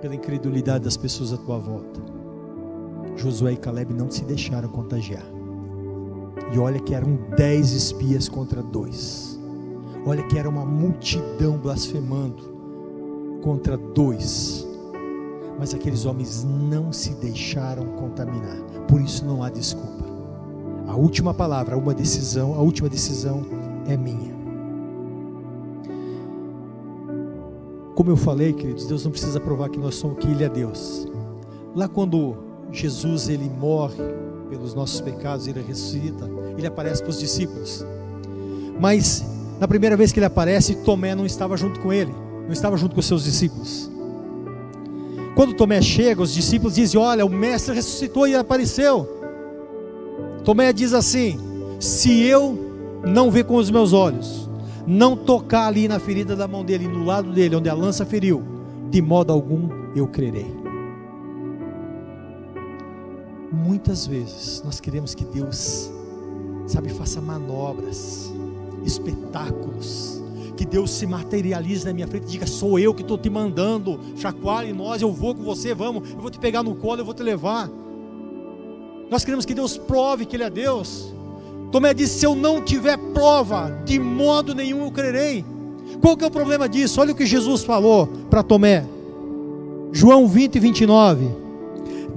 pela 0.00 0.14
incredulidade 0.14 0.84
das 0.84 0.96
pessoas 0.96 1.32
à 1.32 1.36
tua 1.36 1.58
volta. 1.58 2.00
Josué 3.16 3.52
e 3.52 3.56
Caleb 3.56 3.92
não 3.92 4.10
se 4.10 4.24
deixaram 4.24 4.68
contagiar. 4.68 5.24
E 6.52 6.58
olha 6.58 6.80
que 6.80 6.94
eram 6.94 7.18
dez 7.36 7.72
espias 7.72 8.28
contra 8.28 8.62
dois. 8.62 9.38
Olha 10.06 10.22
que 10.28 10.38
era 10.38 10.48
uma 10.48 10.64
multidão 10.64 11.58
blasfemando 11.58 12.56
contra 13.42 13.76
dois. 13.76 14.66
Mas 15.58 15.74
aqueles 15.74 16.04
homens 16.04 16.44
não 16.44 16.92
se 16.92 17.14
deixaram 17.14 17.86
contaminar. 17.96 18.58
Por 18.86 19.00
isso 19.00 19.24
não 19.24 19.42
há 19.42 19.50
desculpa. 19.50 20.05
A 20.86 20.94
última 20.94 21.34
palavra, 21.34 21.76
uma 21.76 21.92
decisão, 21.92 22.54
a 22.54 22.60
última 22.60 22.88
decisão 22.88 23.44
é 23.86 23.96
minha. 23.96 24.34
Como 27.94 28.10
eu 28.10 28.16
falei, 28.16 28.52
queridos, 28.52 28.86
Deus 28.86 29.04
não 29.04 29.10
precisa 29.10 29.40
provar 29.40 29.68
que 29.68 29.78
nós 29.78 29.94
somos 29.94 30.18
que 30.18 30.30
Ele 30.30 30.44
é 30.44 30.48
Deus. 30.48 31.08
Lá 31.74 31.88
quando 31.88 32.36
Jesus 32.72 33.28
ele 33.28 33.50
morre 33.50 34.02
pelos 34.48 34.74
nossos 34.74 35.00
pecados, 35.00 35.46
ele 35.46 35.62
ressuscita, 35.62 36.28
ele 36.56 36.66
aparece 36.66 37.02
para 37.02 37.10
os 37.10 37.18
discípulos. 37.18 37.84
Mas 38.78 39.24
na 39.58 39.66
primeira 39.66 39.96
vez 39.96 40.12
que 40.12 40.18
ele 40.18 40.26
aparece, 40.26 40.74
Tomé 40.76 41.14
não 41.14 41.24
estava 41.24 41.56
junto 41.56 41.80
com 41.80 41.92
ele, 41.92 42.14
não 42.44 42.52
estava 42.52 42.76
junto 42.76 42.94
com 42.94 43.00
os 43.00 43.06
seus 43.06 43.24
discípulos. 43.24 43.90
Quando 45.34 45.54
Tomé 45.54 45.80
chega, 45.82 46.22
os 46.22 46.32
discípulos 46.32 46.74
dizem: 46.74 47.00
Olha, 47.00 47.24
o 47.24 47.30
Mestre 47.30 47.74
ressuscitou 47.74 48.26
e 48.26 48.34
apareceu. 48.34 49.15
Tomé 50.46 50.72
diz 50.72 50.94
assim: 50.94 51.36
Se 51.80 52.22
eu 52.22 52.56
não 53.04 53.32
ver 53.32 53.44
com 53.44 53.56
os 53.56 53.68
meus 53.68 53.92
olhos, 53.92 54.48
não 54.86 55.16
tocar 55.16 55.66
ali 55.66 55.88
na 55.88 55.98
ferida 55.98 56.36
da 56.36 56.46
mão 56.46 56.64
dele, 56.64 56.86
no 56.86 57.04
lado 57.04 57.32
dele, 57.32 57.56
onde 57.56 57.68
a 57.68 57.74
lança 57.74 58.06
feriu, 58.06 58.44
de 58.88 59.02
modo 59.02 59.32
algum 59.32 59.68
eu 59.96 60.06
crerei. 60.06 60.46
Muitas 63.50 64.06
vezes 64.06 64.62
nós 64.64 64.78
queremos 64.78 65.16
que 65.16 65.24
Deus, 65.24 65.90
sabe, 66.68 66.90
faça 66.90 67.20
manobras, 67.20 68.32
espetáculos, 68.84 70.22
que 70.56 70.64
Deus 70.64 70.92
se 70.92 71.08
materialize 71.08 71.84
na 71.84 71.92
minha 71.92 72.06
frente 72.06 72.26
e 72.26 72.30
diga: 72.30 72.46
Sou 72.46 72.78
eu 72.78 72.94
que 72.94 73.02
estou 73.02 73.18
te 73.18 73.28
mandando, 73.28 73.98
chacoalhe 74.14 74.72
nós, 74.72 75.02
eu 75.02 75.12
vou 75.12 75.34
com 75.34 75.42
você, 75.42 75.74
vamos, 75.74 76.08
eu 76.08 76.20
vou 76.20 76.30
te 76.30 76.38
pegar 76.38 76.62
no 76.62 76.76
colo, 76.76 77.00
eu 77.00 77.04
vou 77.04 77.14
te 77.14 77.24
levar. 77.24 77.68
Nós 79.10 79.24
queremos 79.24 79.44
que 79.44 79.54
Deus 79.54 79.76
prove 79.78 80.26
que 80.26 80.36
Ele 80.36 80.44
é 80.44 80.50
Deus. 80.50 81.12
Tomé 81.70 81.94
disse: 81.94 82.20
Se 82.20 82.26
eu 82.26 82.34
não 82.34 82.62
tiver 82.62 82.96
prova, 83.12 83.70
de 83.84 83.98
modo 83.98 84.54
nenhum 84.54 84.84
eu 84.84 84.90
crerei. 84.90 85.44
Qual 86.00 86.16
que 86.16 86.24
é 86.24 86.26
o 86.26 86.30
problema 86.30 86.68
disso? 86.68 87.00
Olha 87.00 87.12
o 87.12 87.16
que 87.16 87.26
Jesus 87.26 87.64
falou 87.64 88.08
para 88.28 88.42
Tomé. 88.42 88.84
João 89.92 90.26
20, 90.26 90.58
29. 90.58 91.28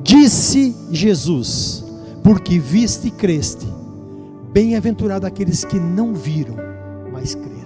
Disse 0.02 0.76
Jesus: 0.92 1.84
Porque 2.24 2.58
viste 2.60 3.08
e 3.08 3.12
creste, 3.12 3.68
bem-aventurado 4.52 5.26
aqueles 5.26 5.64
que 5.64 5.80
não 5.80 6.14
viram, 6.14 6.56
mas 7.12 7.36
creram. 7.36 7.60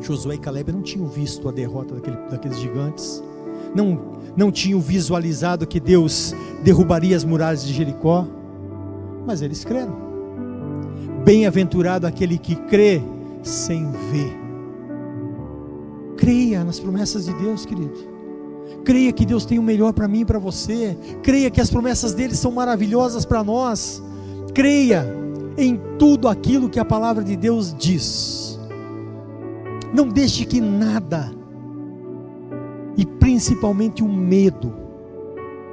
Josué 0.00 0.36
e 0.36 0.38
Caleb 0.38 0.72
não 0.72 0.80
tinham 0.80 1.06
visto 1.06 1.48
a 1.48 1.52
derrota 1.52 1.96
daquele, 1.96 2.16
daqueles 2.30 2.58
gigantes, 2.58 3.22
não, 3.74 4.20
não 4.36 4.50
tinham 4.50 4.80
visualizado 4.80 5.66
que 5.66 5.80
Deus 5.80 6.34
derrubaria 6.62 7.16
as 7.16 7.24
muralhas 7.24 7.64
de 7.64 7.72
Jericó, 7.72 8.26
mas 9.26 9.42
eles 9.42 9.64
creram. 9.64 9.96
Bem-aventurado 11.24 12.06
aquele 12.06 12.38
que 12.38 12.54
crê 12.54 13.02
sem 13.42 13.90
ver. 14.10 14.36
Creia 16.16 16.64
nas 16.64 16.80
promessas 16.80 17.26
de 17.26 17.34
Deus, 17.34 17.64
querido. 17.64 18.18
Creia 18.84 19.12
que 19.12 19.26
Deus 19.26 19.44
tem 19.44 19.58
o 19.58 19.62
melhor 19.62 19.92
para 19.92 20.08
mim 20.08 20.20
e 20.20 20.24
para 20.24 20.38
você. 20.38 20.96
Creia 21.22 21.50
que 21.50 21.60
as 21.60 21.70
promessas 21.70 22.14
dele 22.14 22.34
são 22.34 22.50
maravilhosas 22.50 23.24
para 23.24 23.44
nós. 23.44 24.02
Creia 24.54 25.06
em 25.56 25.78
tudo 25.98 26.28
aquilo 26.28 26.68
que 26.68 26.78
a 26.78 26.84
palavra 26.84 27.22
de 27.22 27.36
Deus 27.36 27.74
diz. 27.76 28.58
Não 29.92 30.08
deixe 30.08 30.44
que 30.44 30.60
nada, 30.60 31.32
e 32.98 33.06
principalmente 33.06 34.02
o 34.02 34.08
medo, 34.08 34.74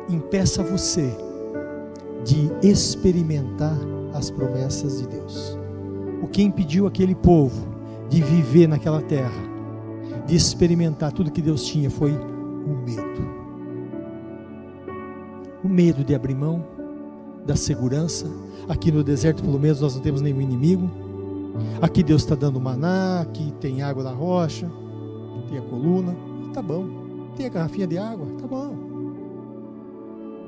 impeça 0.07 0.61
você 0.61 1.11
de 2.23 2.51
experimentar 2.61 3.75
as 4.13 4.29
promessas 4.29 4.99
de 4.99 5.07
Deus. 5.07 5.57
O 6.21 6.27
que 6.27 6.43
impediu 6.43 6.85
aquele 6.85 7.15
povo 7.15 7.67
de 8.09 8.21
viver 8.21 8.67
naquela 8.67 9.01
terra, 9.01 9.43
de 10.27 10.35
experimentar 10.35 11.11
tudo 11.11 11.31
que 11.31 11.41
Deus 11.41 11.65
tinha, 11.65 11.89
foi 11.89 12.11
o 12.11 12.77
medo. 12.85 13.35
O 15.63 15.67
medo 15.67 16.03
de 16.03 16.13
abrir 16.13 16.35
mão 16.35 16.63
da 17.43 17.55
segurança. 17.55 18.27
Aqui 18.69 18.91
no 18.91 19.03
deserto, 19.03 19.43
pelo 19.43 19.59
menos, 19.59 19.81
nós 19.81 19.95
não 19.95 20.01
temos 20.01 20.21
nenhum 20.21 20.41
inimigo. 20.41 20.91
Aqui 21.81 22.03
Deus 22.03 22.21
está 22.21 22.35
dando 22.35 22.59
maná, 22.59 23.21
aqui 23.21 23.51
tem 23.59 23.81
água 23.81 24.03
da 24.03 24.11
rocha, 24.11 24.69
tem 25.49 25.57
a 25.57 25.61
coluna, 25.61 26.15
tá 26.53 26.61
bom. 26.61 27.04
Tem 27.35 27.45
a 27.45 27.49
garrafinha 27.49 27.85
de 27.85 27.97
água, 27.97 28.27
tá 28.39 28.47
bom. 28.47 28.75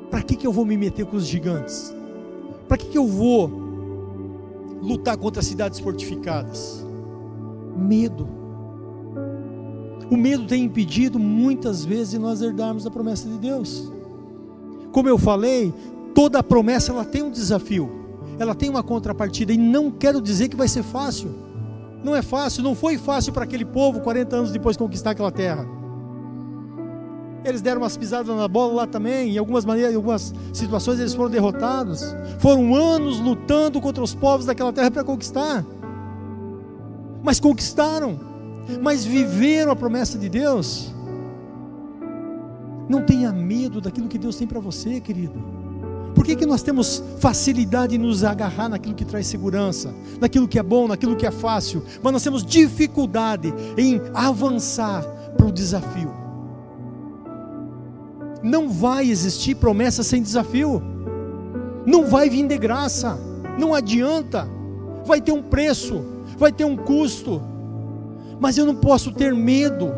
Para 0.09 0.21
que, 0.21 0.35
que 0.35 0.47
eu 0.47 0.51
vou 0.51 0.65
me 0.65 0.77
meter 0.77 1.05
com 1.05 1.17
os 1.17 1.27
gigantes? 1.27 1.93
Para 2.67 2.77
que, 2.77 2.87
que 2.87 2.97
eu 2.97 3.05
vou 3.05 3.51
lutar 4.81 5.17
contra 5.17 5.41
cidades 5.41 5.79
fortificadas? 5.79 6.85
Medo. 7.75 8.27
O 10.09 10.15
medo 10.15 10.47
tem 10.47 10.63
impedido 10.63 11.19
muitas 11.19 11.83
vezes 11.83 12.11
de 12.11 12.19
nós 12.19 12.41
herdarmos 12.41 12.85
a 12.85 12.91
promessa 12.91 13.27
de 13.27 13.37
Deus. 13.37 13.91
Como 14.93 15.09
eu 15.09 15.17
falei, 15.17 15.73
toda 16.15 16.41
promessa 16.41 16.93
ela 16.93 17.03
tem 17.03 17.21
um 17.21 17.29
desafio, 17.29 17.89
ela 18.39 18.55
tem 18.55 18.69
uma 18.69 18.81
contrapartida 18.81 19.51
e 19.51 19.57
não 19.57 19.91
quero 19.91 20.21
dizer 20.21 20.47
que 20.47 20.55
vai 20.55 20.69
ser 20.69 20.83
fácil. 20.83 21.29
Não 22.01 22.15
é 22.15 22.21
fácil, 22.21 22.63
não 22.63 22.73
foi 22.73 22.97
fácil 22.97 23.33
para 23.33 23.43
aquele 23.43 23.65
povo 23.65 23.99
40 23.99 24.35
anos 24.35 24.51
depois 24.51 24.77
de 24.77 24.83
conquistar 24.83 25.11
aquela 25.11 25.31
terra. 25.31 25.76
Eles 27.43 27.61
deram 27.61 27.81
umas 27.81 27.95
pisadas 27.95 28.35
na 28.35 28.47
bola 28.47 28.73
lá 28.73 28.87
também, 28.87 29.35
em 29.35 29.37
algumas 29.37 29.63
maneiras, 29.63 29.93
em 29.93 29.95
algumas 29.95 30.33
situações 30.51 30.99
eles 30.99 31.13
foram 31.13 31.29
derrotados. 31.29 32.15
Foram 32.39 32.75
anos 32.75 33.19
lutando 33.19 33.79
contra 33.79 34.03
os 34.03 34.13
povos 34.13 34.45
daquela 34.45 34.73
terra 34.73 34.91
para 34.91 35.03
conquistar. 35.03 35.65
Mas 37.23 37.39
conquistaram 37.39 38.27
mas 38.81 39.05
viveram 39.05 39.71
a 39.71 39.75
promessa 39.75 40.17
de 40.17 40.27
Deus. 40.27 40.93
Não 42.89 43.01
tenha 43.01 43.31
medo 43.31 43.79
daquilo 43.79 44.07
que 44.07 44.17
Deus 44.17 44.35
tem 44.35 44.47
para 44.47 44.59
você, 44.59 44.99
querido. 44.99 45.57
Por 46.13 46.25
que, 46.25 46.35
que 46.35 46.45
nós 46.45 46.63
temos 46.63 47.03
facilidade 47.19 47.95
em 47.95 47.99
nos 47.99 48.23
agarrar 48.23 48.69
naquilo 48.69 48.95
que 48.95 49.05
traz 49.05 49.27
segurança, 49.27 49.93
naquilo 50.19 50.47
que 50.47 50.57
é 50.57 50.63
bom, 50.63 50.87
naquilo 50.87 51.15
que 51.15 51.27
é 51.27 51.31
fácil, 51.31 51.83
mas 52.01 52.11
nós 52.11 52.23
temos 52.23 52.43
dificuldade 52.43 53.53
em 53.77 54.01
avançar 54.13 55.03
para 55.37 55.45
o 55.45 55.51
desafio? 55.51 56.26
Não 58.47 58.69
vai 58.69 59.09
existir 59.09 59.55
promessa 59.55 60.03
sem 60.03 60.21
desafio, 60.21 60.81
não 61.85 62.05
vai 62.07 62.29
vir 62.29 62.47
de 62.47 62.57
graça, 62.57 63.19
não 63.59 63.73
adianta, 63.73 64.47
vai 65.05 65.19
ter 65.19 65.31
um 65.31 65.43
preço, 65.43 66.03
vai 66.37 66.51
ter 66.51 66.63
um 66.63 66.75
custo 66.75 67.41
mas 68.39 68.57
eu 68.57 68.65
não 68.65 68.75
posso 68.75 69.11
ter 69.11 69.33
medo. 69.33 69.91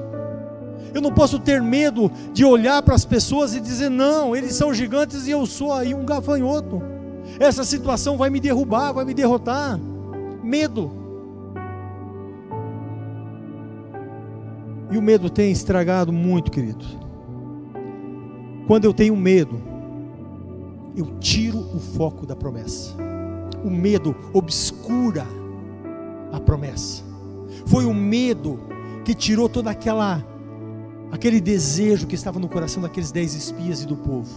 Eu 0.94 1.02
não 1.02 1.12
posso 1.12 1.38
ter 1.40 1.62
medo 1.62 2.12
de 2.34 2.44
olhar 2.44 2.82
para 2.82 2.96
as 2.96 3.06
pessoas 3.06 3.54
e 3.54 3.60
dizer: 3.60 3.90
não, 3.90 4.36
eles 4.36 4.56
são 4.56 4.74
gigantes 4.74 5.28
e 5.28 5.32
eu 5.32 5.46
sou 5.46 5.74
aí 5.74 5.94
um 5.94 6.06
gafanhoto. 6.06 6.82
Essa 7.40 7.64
situação 7.64 8.18
vai 8.18 8.30
me 8.30 8.40
derrubar, 8.40 8.92
vai 8.92 9.06
me 9.06 9.14
derrotar. 9.14 9.80
Medo. 10.44 10.92
E 14.92 14.98
o 14.98 15.02
medo 15.02 15.30
tem 15.30 15.52
estragado 15.52 16.12
muito, 16.12 16.50
querido. 16.50 16.84
Quando 18.70 18.86
eu 18.86 18.94
tenho 18.94 19.16
medo, 19.16 19.60
eu 20.96 21.18
tiro 21.20 21.58
o 21.58 21.80
foco 21.80 22.24
da 22.24 22.36
promessa. 22.36 22.96
O 23.66 23.70
medo 23.72 24.16
obscura 24.32 25.26
a 26.32 26.40
promessa. 26.40 27.04
Foi 27.66 27.86
o 27.86 27.94
medo 27.96 28.60
que 29.04 29.16
tirou 29.16 29.50
toda 29.50 29.72
aquela 29.72 30.24
aquele 31.12 31.42
desejo 31.42 32.06
que 32.06 32.14
estava 32.14 32.38
no 32.38 32.48
coração 32.48 32.84
daqueles 32.84 33.12
dez 33.12 33.34
espias 33.34 33.82
e 33.82 33.88
do 33.88 33.96
povo. 33.96 34.30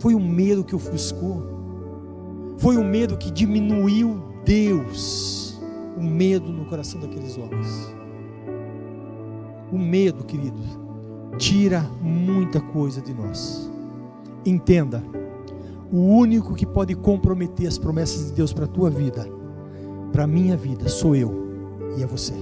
Foi 0.00 0.16
o 0.16 0.20
medo 0.20 0.64
que 0.64 0.74
ofuscou. 0.74 1.44
Foi 2.58 2.76
o 2.76 2.82
medo 2.82 3.16
que 3.16 3.30
diminuiu 3.30 4.20
Deus. 4.44 5.62
O 5.96 6.02
medo 6.02 6.50
no 6.50 6.64
coração 6.64 7.00
daqueles 7.00 7.38
homens. 7.38 7.94
O 9.70 9.78
medo, 9.78 10.24
querido, 10.24 10.58
tira 11.38 11.80
muita 12.00 12.60
coisa 12.60 13.00
de 13.00 13.12
nós. 13.12 13.70
Entenda, 14.44 15.02
o 15.90 15.98
único 15.98 16.54
que 16.54 16.66
pode 16.66 16.94
comprometer 16.94 17.66
as 17.66 17.78
promessas 17.78 18.26
de 18.26 18.32
Deus 18.32 18.52
para 18.52 18.64
a 18.64 18.68
tua 18.68 18.90
vida, 18.90 19.28
para 20.10 20.24
a 20.24 20.26
minha 20.26 20.56
vida, 20.56 20.88
sou 20.88 21.14
eu 21.14 21.32
e 21.96 22.02
é 22.02 22.06
você. 22.06 22.34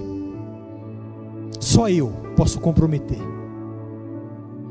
Só 1.59 1.89
eu 1.89 2.13
posso 2.37 2.61
comprometer. 2.61 3.19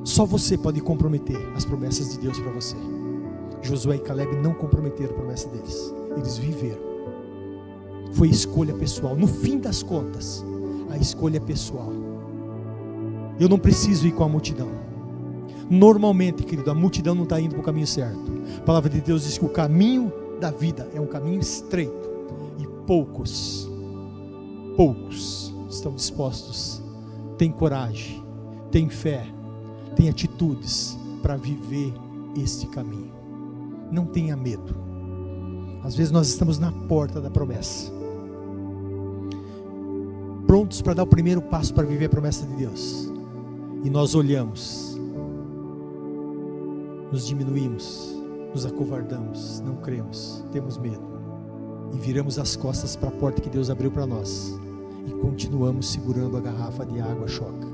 Só 0.03 0.25
você 0.25 0.57
pode 0.57 0.81
comprometer 0.81 1.37
as 1.55 1.65
promessas 1.65 2.11
de 2.13 2.19
Deus 2.19 2.39
para 2.39 2.51
você. 2.51 2.75
Josué 3.61 3.97
e 3.97 3.99
Caleb 3.99 4.37
não 4.37 4.53
comprometeram 4.53 5.11
a 5.11 5.17
promessa 5.17 5.47
deles, 5.49 5.93
eles 6.17 6.37
viveram. 6.37 6.89
Foi 8.13 8.29
escolha 8.29 8.73
pessoal. 8.73 9.15
No 9.15 9.27
fim 9.27 9.59
das 9.59 9.83
contas, 9.83 10.43
a 10.89 10.97
escolha 10.97 11.37
é 11.37 11.41
pessoal. 11.41 12.08
Eu 13.39 13.47
não 13.47 13.57
preciso 13.57 14.05
ir 14.05 14.11
com 14.11 14.23
a 14.23 14.27
multidão. 14.27 14.67
Normalmente, 15.69 16.43
querido, 16.43 16.69
a 16.69 16.75
multidão 16.75 17.15
não 17.15 17.23
está 17.23 17.39
indo 17.39 17.51
para 17.51 17.61
o 17.61 17.63
caminho 17.63 17.87
certo. 17.87 18.19
A 18.57 18.61
palavra 18.61 18.89
de 18.89 18.99
Deus 18.99 19.23
diz 19.23 19.37
que 19.37 19.45
o 19.45 19.49
caminho 19.49 20.11
da 20.41 20.51
vida 20.51 20.89
é 20.93 20.99
um 20.99 21.05
caminho 21.05 21.39
estreito 21.39 22.09
e 22.57 22.67
poucos, 22.85 23.69
poucos 24.75 25.53
estão 25.69 25.93
dispostos, 25.93 26.81
têm 27.37 27.51
coragem, 27.51 28.21
têm 28.71 28.89
fé, 28.89 29.25
têm 29.95 30.09
atitudes 30.09 30.97
para 31.21 31.37
viver 31.37 31.93
este 32.35 32.67
caminho. 32.67 33.13
Não 33.91 34.05
tenha 34.05 34.35
medo. 34.35 34.75
Às 35.83 35.95
vezes 35.95 36.11
nós 36.11 36.27
estamos 36.27 36.59
na 36.59 36.71
porta 36.71 37.21
da 37.21 37.29
promessa, 37.29 37.91
prontos 40.45 40.81
para 40.81 40.95
dar 40.95 41.03
o 41.03 41.07
primeiro 41.07 41.41
passo 41.41 41.73
para 41.73 41.85
viver 41.85 42.05
a 42.05 42.09
promessa 42.09 42.45
de 42.45 42.55
Deus 42.55 43.18
e 43.83 43.89
nós 43.89 44.13
olhamos, 44.13 44.99
nos 47.11 47.25
diminuímos, 47.25 48.15
nos 48.53 48.65
acovardamos, 48.65 49.61
não 49.61 49.77
cremos, 49.77 50.43
temos 50.51 50.77
medo 50.77 51.07
e 51.93 51.97
viramos 51.97 52.37
as 52.37 52.55
costas 52.55 52.95
para 52.95 53.09
a 53.09 53.11
porta 53.11 53.41
que 53.41 53.49
Deus 53.49 53.69
abriu 53.69 53.91
para 53.91 54.05
nós 54.05 54.59
e 55.07 55.11
continuamos 55.11 55.89
segurando 55.89 56.37
a 56.37 56.41
garrafa 56.41 56.85
de 56.85 56.99
água 56.99 57.27
choca. 57.27 57.67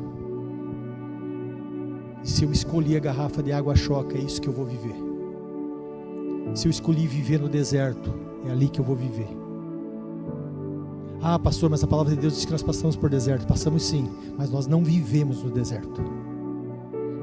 E 2.24 2.30
se 2.30 2.44
eu 2.44 2.52
escolhi 2.52 2.96
a 2.96 3.00
garrafa 3.00 3.44
de 3.44 3.52
água 3.52 3.76
choca, 3.76 4.18
é 4.18 4.22
isso 4.22 4.42
que 4.42 4.48
eu 4.48 4.54
vou 4.54 4.66
viver. 4.66 4.96
Se 6.54 6.68
eu 6.68 6.72
escolhi 6.72 7.08
viver 7.08 7.40
no 7.40 7.50
deserto, 7.50 8.14
é 8.48 8.52
ali 8.52 8.70
que 8.70 8.80
eu 8.80 8.86
vou 8.86 8.96
viver. 8.96 9.45
Ah, 11.28 11.40
pastor, 11.40 11.72
mas 11.72 11.84
a 11.84 11.88
palavra 11.88 12.14
de 12.14 12.22
Deus 12.22 12.36
diz 12.36 12.46
que 12.46 12.52
nós 12.52 12.62
passamos 12.62 12.96
por 12.96 13.10
deserto. 13.10 13.48
Passamos 13.48 13.82
sim, 13.82 14.08
mas 14.38 14.52
nós 14.52 14.68
não 14.68 14.84
vivemos 14.84 15.42
no 15.42 15.50
deserto. 15.50 16.00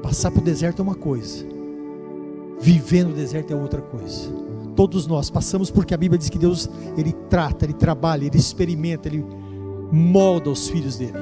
Passar 0.01 0.29
por 0.29 0.43
deserto 0.43 0.81
é 0.81 0.83
uma 0.83 0.93
coisa, 0.93 1.45
viver 2.59 3.05
no 3.05 3.13
deserto 3.13 3.53
é 3.53 3.55
outra 3.55 3.81
coisa. 3.81 4.29
Todos 4.75 5.07
nós 5.07 5.29
passamos 5.29 5.71
porque 5.71 5.93
a 5.93 5.97
Bíblia 5.97 6.17
diz 6.17 6.27
que 6.27 6.37
Deus 6.37 6.69
ele 6.97 7.13
trata, 7.29 7.63
ele 7.63 7.71
trabalha, 7.71 8.25
ele 8.25 8.37
experimenta, 8.37 9.07
ele 9.07 9.25
molda 9.89 10.49
os 10.49 10.67
filhos 10.67 10.97
dele. 10.97 11.13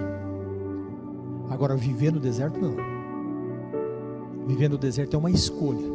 Agora 1.51 1.75
viver 1.75 2.11
no 2.11 2.19
deserto 2.19 2.59
não. 2.59 2.75
Viver 4.47 4.69
no 4.69 4.77
deserto 4.79 5.15
é 5.15 5.19
uma 5.19 5.29
escolha 5.29 5.87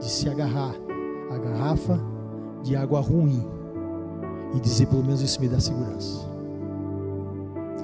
de 0.00 0.08
se 0.08 0.30
agarrar 0.30 0.74
à 1.30 1.36
garrafa 1.36 2.00
de 2.62 2.74
água 2.74 3.00
ruim 3.02 3.55
e 4.54 4.60
dizer: 4.60 4.86
pelo 4.86 5.02
menos 5.02 5.20
isso 5.20 5.40
me 5.40 5.48
dá 5.48 5.60
segurança. 5.60 6.26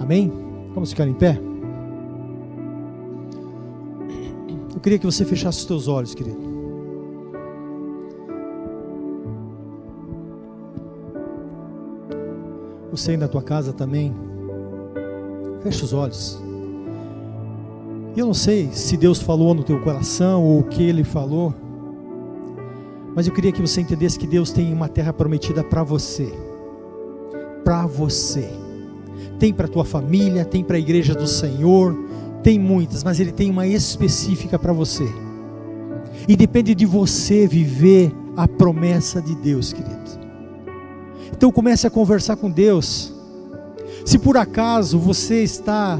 Amém? 0.00 0.32
Vamos 0.74 0.90
ficar 0.90 1.06
em 1.06 1.14
pé? 1.14 1.38
Eu 4.74 4.80
queria 4.80 4.98
que 4.98 5.06
você 5.06 5.24
fechasse 5.24 5.58
os 5.58 5.64
teus 5.64 5.86
olhos, 5.86 6.14
querido. 6.14 6.40
Você 12.90 13.12
aí 13.12 13.16
na 13.16 13.28
tua 13.28 13.42
casa 13.42 13.72
também. 13.72 14.14
Fecha 15.62 15.84
os 15.84 15.92
olhos. 15.92 16.42
Eu 18.16 18.26
não 18.26 18.34
sei 18.34 18.70
se 18.72 18.96
Deus 18.96 19.20
falou 19.20 19.54
no 19.54 19.62
teu 19.62 19.80
coração 19.80 20.44
ou 20.44 20.60
o 20.60 20.64
que 20.64 20.82
Ele 20.82 21.04
falou, 21.04 21.54
mas 23.14 23.26
eu 23.26 23.32
queria 23.32 23.52
que 23.52 23.60
você 23.60 23.80
entendesse 23.80 24.18
que 24.18 24.26
Deus 24.26 24.50
tem 24.52 24.72
uma 24.72 24.88
terra 24.88 25.12
prometida 25.12 25.62
para 25.64 25.82
você 25.82 26.51
para 27.64 27.86
você. 27.86 28.48
Tem 29.38 29.52
para 29.52 29.68
tua 29.68 29.84
família, 29.84 30.44
tem 30.44 30.62
para 30.62 30.76
a 30.76 30.80
igreja 30.80 31.14
do 31.14 31.26
Senhor, 31.26 31.96
tem 32.42 32.58
muitas, 32.58 33.02
mas 33.02 33.20
ele 33.20 33.32
tem 33.32 33.50
uma 33.50 33.66
específica 33.66 34.58
para 34.58 34.72
você. 34.72 35.08
E 36.28 36.36
depende 36.36 36.74
de 36.74 36.86
você 36.86 37.46
viver 37.46 38.12
a 38.36 38.46
promessa 38.46 39.20
de 39.20 39.34
Deus, 39.34 39.72
querido. 39.72 40.00
Então 41.32 41.50
comece 41.50 41.86
a 41.86 41.90
conversar 41.90 42.36
com 42.36 42.50
Deus. 42.50 43.12
Se 44.04 44.18
por 44.18 44.36
acaso 44.36 44.98
você 44.98 45.42
está 45.42 45.98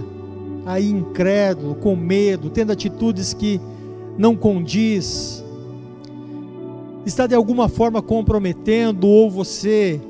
aí 0.65 0.91
incrédulo, 0.91 1.75
com 1.75 1.97
medo, 1.97 2.51
tendo 2.51 2.73
atitudes 2.73 3.35
que 3.35 3.61
não 4.17 4.37
condiz, 4.37 5.43
está 7.05 7.27
de 7.27 7.35
alguma 7.35 7.69
forma 7.69 8.01
comprometendo 8.01 9.09
ou 9.09 9.31
você 9.31 10.01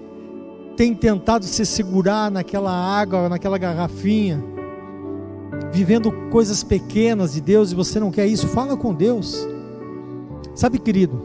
tem 0.77 0.95
tentado 0.95 1.45
se 1.45 1.64
segurar 1.64 2.31
naquela 2.31 2.73
água, 2.73 3.29
naquela 3.29 3.59
garrafinha, 3.59 4.43
vivendo 5.73 6.11
coisas 6.31 6.62
pequenas 6.62 7.35
de 7.35 7.41
Deus 7.41 7.73
e 7.73 7.75
você 7.75 8.01
não 8.01 8.11
quer 8.11 8.27
isso, 8.27 8.49
fala 8.49 8.77
com 8.77 8.95
Deus. 8.95 9.47
Sabe, 10.55 10.79
querido, 10.79 11.20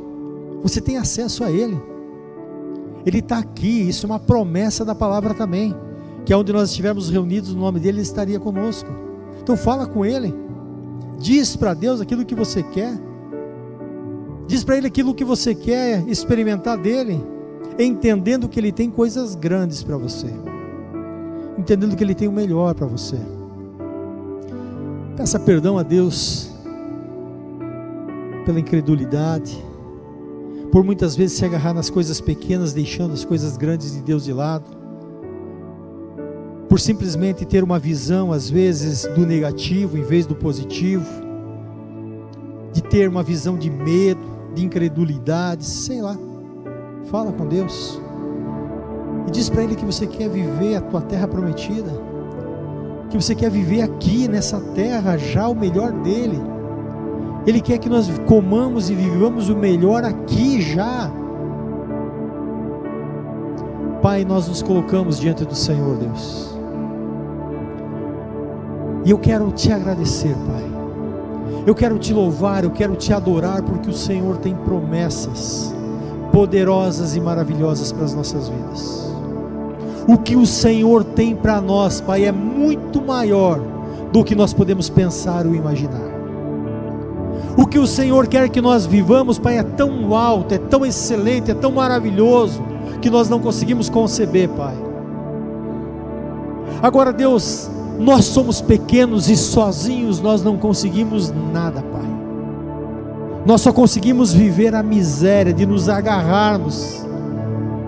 você 0.62 0.80
tem 0.80 0.98
acesso 0.98 1.44
a 1.44 1.52
Ele. 1.52 1.80
Ele 3.06 3.20
está 3.20 3.38
aqui, 3.38 3.88
isso 3.88 4.06
é 4.06 4.10
uma 4.10 4.20
promessa 4.20 4.84
da 4.84 4.94
palavra 4.94 5.34
também. 5.34 5.76
Que 6.26 6.34
onde 6.34 6.52
nós 6.52 6.70
estivermos 6.70 7.10
reunidos 7.10 7.54
no 7.54 7.62
nome 7.62 7.80
dele, 7.80 7.98
Ele 7.98 8.02
estaria 8.02 8.40
conosco. 8.40 8.90
Então 9.42 9.56
fala 9.56 9.86
com 9.86 10.06
Ele. 10.06 10.34
Diz 11.18 11.56
para 11.56 11.74
Deus 11.74 12.02
aquilo 12.02 12.26
que 12.26 12.36
você 12.36 12.62
quer. 12.62 12.98
Diz 14.46 14.64
para 14.64 14.78
Ele 14.78 14.88
aquilo 14.88 15.14
que 15.14 15.24
você 15.24 15.56
quer 15.56 16.04
experimentar 16.08 16.78
dele 16.78 17.24
entendendo 17.86 18.48
que 18.48 18.60
Ele 18.60 18.72
tem 18.72 18.90
coisas 18.90 19.36
grandes 19.36 19.84
para 19.84 19.98
você, 19.98 20.28
entendendo 21.58 21.96
que 21.96 22.04
Ele 22.04 22.16
tem 22.16 22.28
o 22.28 22.32
melhor 22.32 22.74
para 22.74 22.88
você. 22.88 23.18
Peça 25.16 25.40
perdão 25.40 25.78
a 25.78 25.84
Deus 25.84 26.52
pela 28.46 28.60
incredulidade, 28.60 29.64
por 30.72 30.84
muitas 30.84 31.16
vezes 31.16 31.38
se 31.38 31.46
agarrar 31.46 31.74
nas 31.74 31.90
coisas 31.90 32.22
pequenas, 32.22 32.74
deixando 32.74 33.14
as 33.14 33.26
coisas 33.26 33.58
grandes 33.58 33.94
de 33.94 34.02
Deus 34.02 34.24
de 34.24 34.34
lado, 34.34 34.66
por 36.70 36.80
simplesmente 36.80 37.46
ter 37.46 37.64
uma 37.64 37.80
visão, 37.80 38.32
às 38.32 38.50
vezes, 38.50 39.08
do 39.16 39.26
negativo 39.26 39.98
em 39.98 40.04
vez 40.04 40.26
do 40.26 40.36
positivo, 40.36 41.06
de 42.74 42.84
ter 42.84 43.10
uma 43.10 43.24
visão 43.24 43.58
de 43.58 43.70
medo, 43.70 44.22
de 44.54 44.66
incredulidade, 44.66 45.66
sei 45.66 46.02
lá. 46.02 46.18
Fala 47.12 47.32
com 47.32 47.46
Deus. 47.46 48.02
E 49.28 49.32
diz 49.32 49.50
para 49.50 49.64
Ele 49.64 49.76
que 49.76 49.86
você 49.86 50.06
quer 50.06 50.30
viver 50.30 50.76
a 50.76 50.82
tua 50.82 51.02
terra 51.02 51.28
prometida. 51.28 51.92
Que 53.10 53.16
você 53.20 53.34
quer 53.34 53.50
viver 53.50 53.82
aqui 53.82 54.28
nessa 54.28 54.60
terra 54.60 55.18
já 55.18 55.48
o 55.48 55.56
melhor 55.56 55.92
dele. 55.92 56.40
Ele 57.46 57.62
quer 57.62 57.78
que 57.78 57.88
nós 57.88 58.10
comamos 58.26 58.90
e 58.90 58.96
vivamos 58.96 59.50
o 59.50 59.56
melhor 59.56 60.04
aqui 60.04 60.62
já. 60.62 61.10
Pai, 64.02 64.26
nós 64.26 64.50
nos 64.50 64.62
colocamos 64.62 65.18
diante 65.18 65.46
do 65.46 65.56
Senhor, 65.56 65.96
Deus. 65.96 66.58
E 69.06 69.12
eu 69.12 69.18
quero 69.18 69.50
te 69.54 69.72
agradecer, 69.72 70.36
Pai. 70.46 70.68
Eu 71.66 71.74
quero 71.74 71.98
te 71.98 72.14
louvar, 72.14 72.66
eu 72.66 72.72
quero 72.72 72.98
te 72.98 73.14
adorar, 73.14 73.62
porque 73.62 73.90
o 73.90 73.94
Senhor 73.94 74.38
tem 74.38 74.54
promessas 74.54 75.77
poderosas 76.32 77.16
e 77.16 77.20
maravilhosas 77.20 77.92
para 77.92 78.06
as 78.06 78.14
nossas 78.14 78.50
vidas. 78.50 79.08
O 80.08 80.18
que 80.18 80.36
o 80.36 80.46
Senhor 80.46 81.04
tem 81.04 81.36
para 81.36 81.60
nós, 81.60 82.00
Pai, 82.00 82.26
é 82.26 82.32
muito 82.32 83.02
maior 83.02 83.60
do 84.12 84.24
que 84.24 84.36
nós 84.36 84.54
podemos 84.54 84.90
pensar 84.90 85.46
ou 85.46 85.54
imaginar. 85.54 86.08
O 87.58 87.66
que 87.66 87.80
o 87.80 87.88
Senhor 87.88 88.28
quer 88.28 88.50
que 88.50 88.62
nós 88.62 88.86
vivamos, 88.86 89.38
Pai, 89.38 89.58
é 89.58 89.64
tão 89.64 90.16
alto, 90.16 90.54
é 90.54 90.58
tão 90.58 90.86
excelente, 90.86 91.52
é 91.52 91.54
tão 91.54 91.72
maravilhoso, 91.72 92.62
que 93.02 93.10
nós 93.10 93.28
não 93.28 93.40
conseguimos 93.40 93.90
conceber, 93.90 94.48
Pai. 94.50 94.76
Agora, 96.82 97.12
Deus, 97.12 97.70
nós 98.00 98.26
somos 98.26 98.62
pequenos 98.62 99.30
e 99.30 99.36
sozinhos 99.36 100.22
nós 100.22 100.44
não 100.44 100.58
conseguimos 100.58 101.34
nada, 101.52 101.82
Pai. 101.82 102.07
Nós 103.48 103.62
só 103.62 103.72
conseguimos 103.72 104.34
viver 104.34 104.76
a 104.76 104.84
miséria 104.84 105.54
de 105.54 105.66
nos 105.66 105.88
agarrarmos 105.88 107.02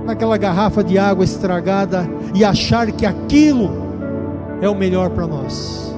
naquela 0.06 0.38
garrafa 0.38 0.82
de 0.82 0.98
água 0.98 1.26
estragada 1.26 2.10
e 2.34 2.46
achar 2.46 2.90
que 2.94 3.06
aquilo 3.06 3.70
é 4.62 4.70
o 4.70 4.74
melhor 4.74 5.10
para 5.10 5.28
nós. 5.28 5.94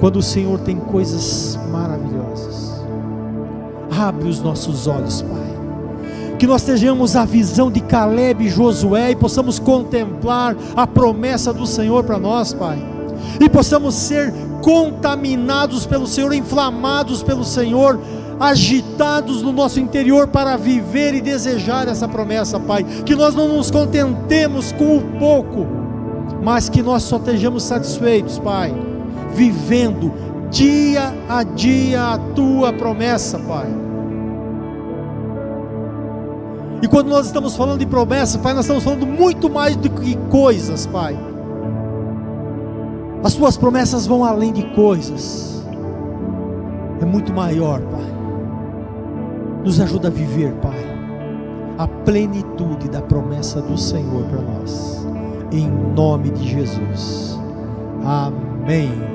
Quando 0.00 0.16
o 0.16 0.22
Senhor 0.22 0.60
tem 0.60 0.76
coisas 0.76 1.58
maravilhosas. 1.72 2.78
Abre 3.90 4.28
os 4.28 4.40
nossos 4.40 4.86
olhos, 4.86 5.22
Pai 5.22 5.54
que 6.38 6.48
nós 6.48 6.62
tenhamos 6.62 7.16
a 7.16 7.24
visão 7.24 7.70
de 7.70 7.80
Caleb 7.80 8.44
e 8.44 8.50
Josué 8.50 9.12
e 9.12 9.16
possamos 9.16 9.58
contemplar 9.58 10.54
a 10.76 10.86
promessa 10.86 11.54
do 11.54 11.66
Senhor 11.66 12.04
para 12.04 12.18
nós, 12.18 12.52
Pai, 12.52 12.76
e 13.40 13.48
possamos 13.48 13.94
ser 13.94 14.34
contaminados 14.60 15.86
pelo 15.86 16.06
Senhor, 16.06 16.34
inflamados 16.34 17.22
pelo 17.22 17.44
Senhor, 17.44 17.98
agitados 18.38 19.42
no 19.42 19.52
nosso 19.52 19.80
interior 19.80 20.28
para 20.28 20.56
viver 20.56 21.14
e 21.14 21.20
desejar 21.20 21.88
essa 21.88 22.08
promessa, 22.08 22.58
Pai, 22.58 22.84
que 23.04 23.14
nós 23.14 23.34
não 23.34 23.48
nos 23.48 23.70
contentemos 23.70 24.72
com 24.72 24.96
o 24.96 25.02
pouco, 25.18 25.66
mas 26.42 26.68
que 26.68 26.82
nós 26.82 27.02
só 27.04 27.16
estejamos 27.16 27.62
satisfeitos, 27.62 28.38
Pai, 28.38 28.74
vivendo 29.34 30.12
dia 30.50 31.12
a 31.28 31.42
dia 31.42 32.12
a 32.12 32.18
tua 32.18 32.72
promessa, 32.72 33.38
Pai 33.38 33.84
e 36.84 36.86
quando 36.86 37.08
nós 37.08 37.24
estamos 37.24 37.56
falando 37.56 37.78
de 37.78 37.86
promessa, 37.86 38.38
Pai, 38.38 38.52
nós 38.52 38.66
estamos 38.66 38.84
falando 38.84 39.06
muito 39.06 39.48
mais 39.48 39.74
do 39.74 39.88
que 39.88 40.14
coisas, 40.28 40.84
Pai. 40.84 41.18
As 43.24 43.32
tuas 43.32 43.56
promessas 43.56 44.06
vão 44.06 44.22
além 44.22 44.52
de 44.52 44.62
coisas. 44.74 45.64
É 47.00 47.06
muito 47.06 47.32
maior, 47.32 47.80
Pai. 47.80 48.13
Nos 49.64 49.80
ajuda 49.80 50.08
a 50.08 50.10
viver, 50.10 50.52
Pai, 50.56 50.78
a 51.78 51.88
plenitude 51.88 52.86
da 52.90 53.00
promessa 53.00 53.62
do 53.62 53.78
Senhor 53.78 54.24
para 54.24 54.42
nós. 54.42 55.06
Em 55.50 55.66
nome 55.66 56.28
de 56.30 56.46
Jesus. 56.46 57.40
Amém. 58.04 59.13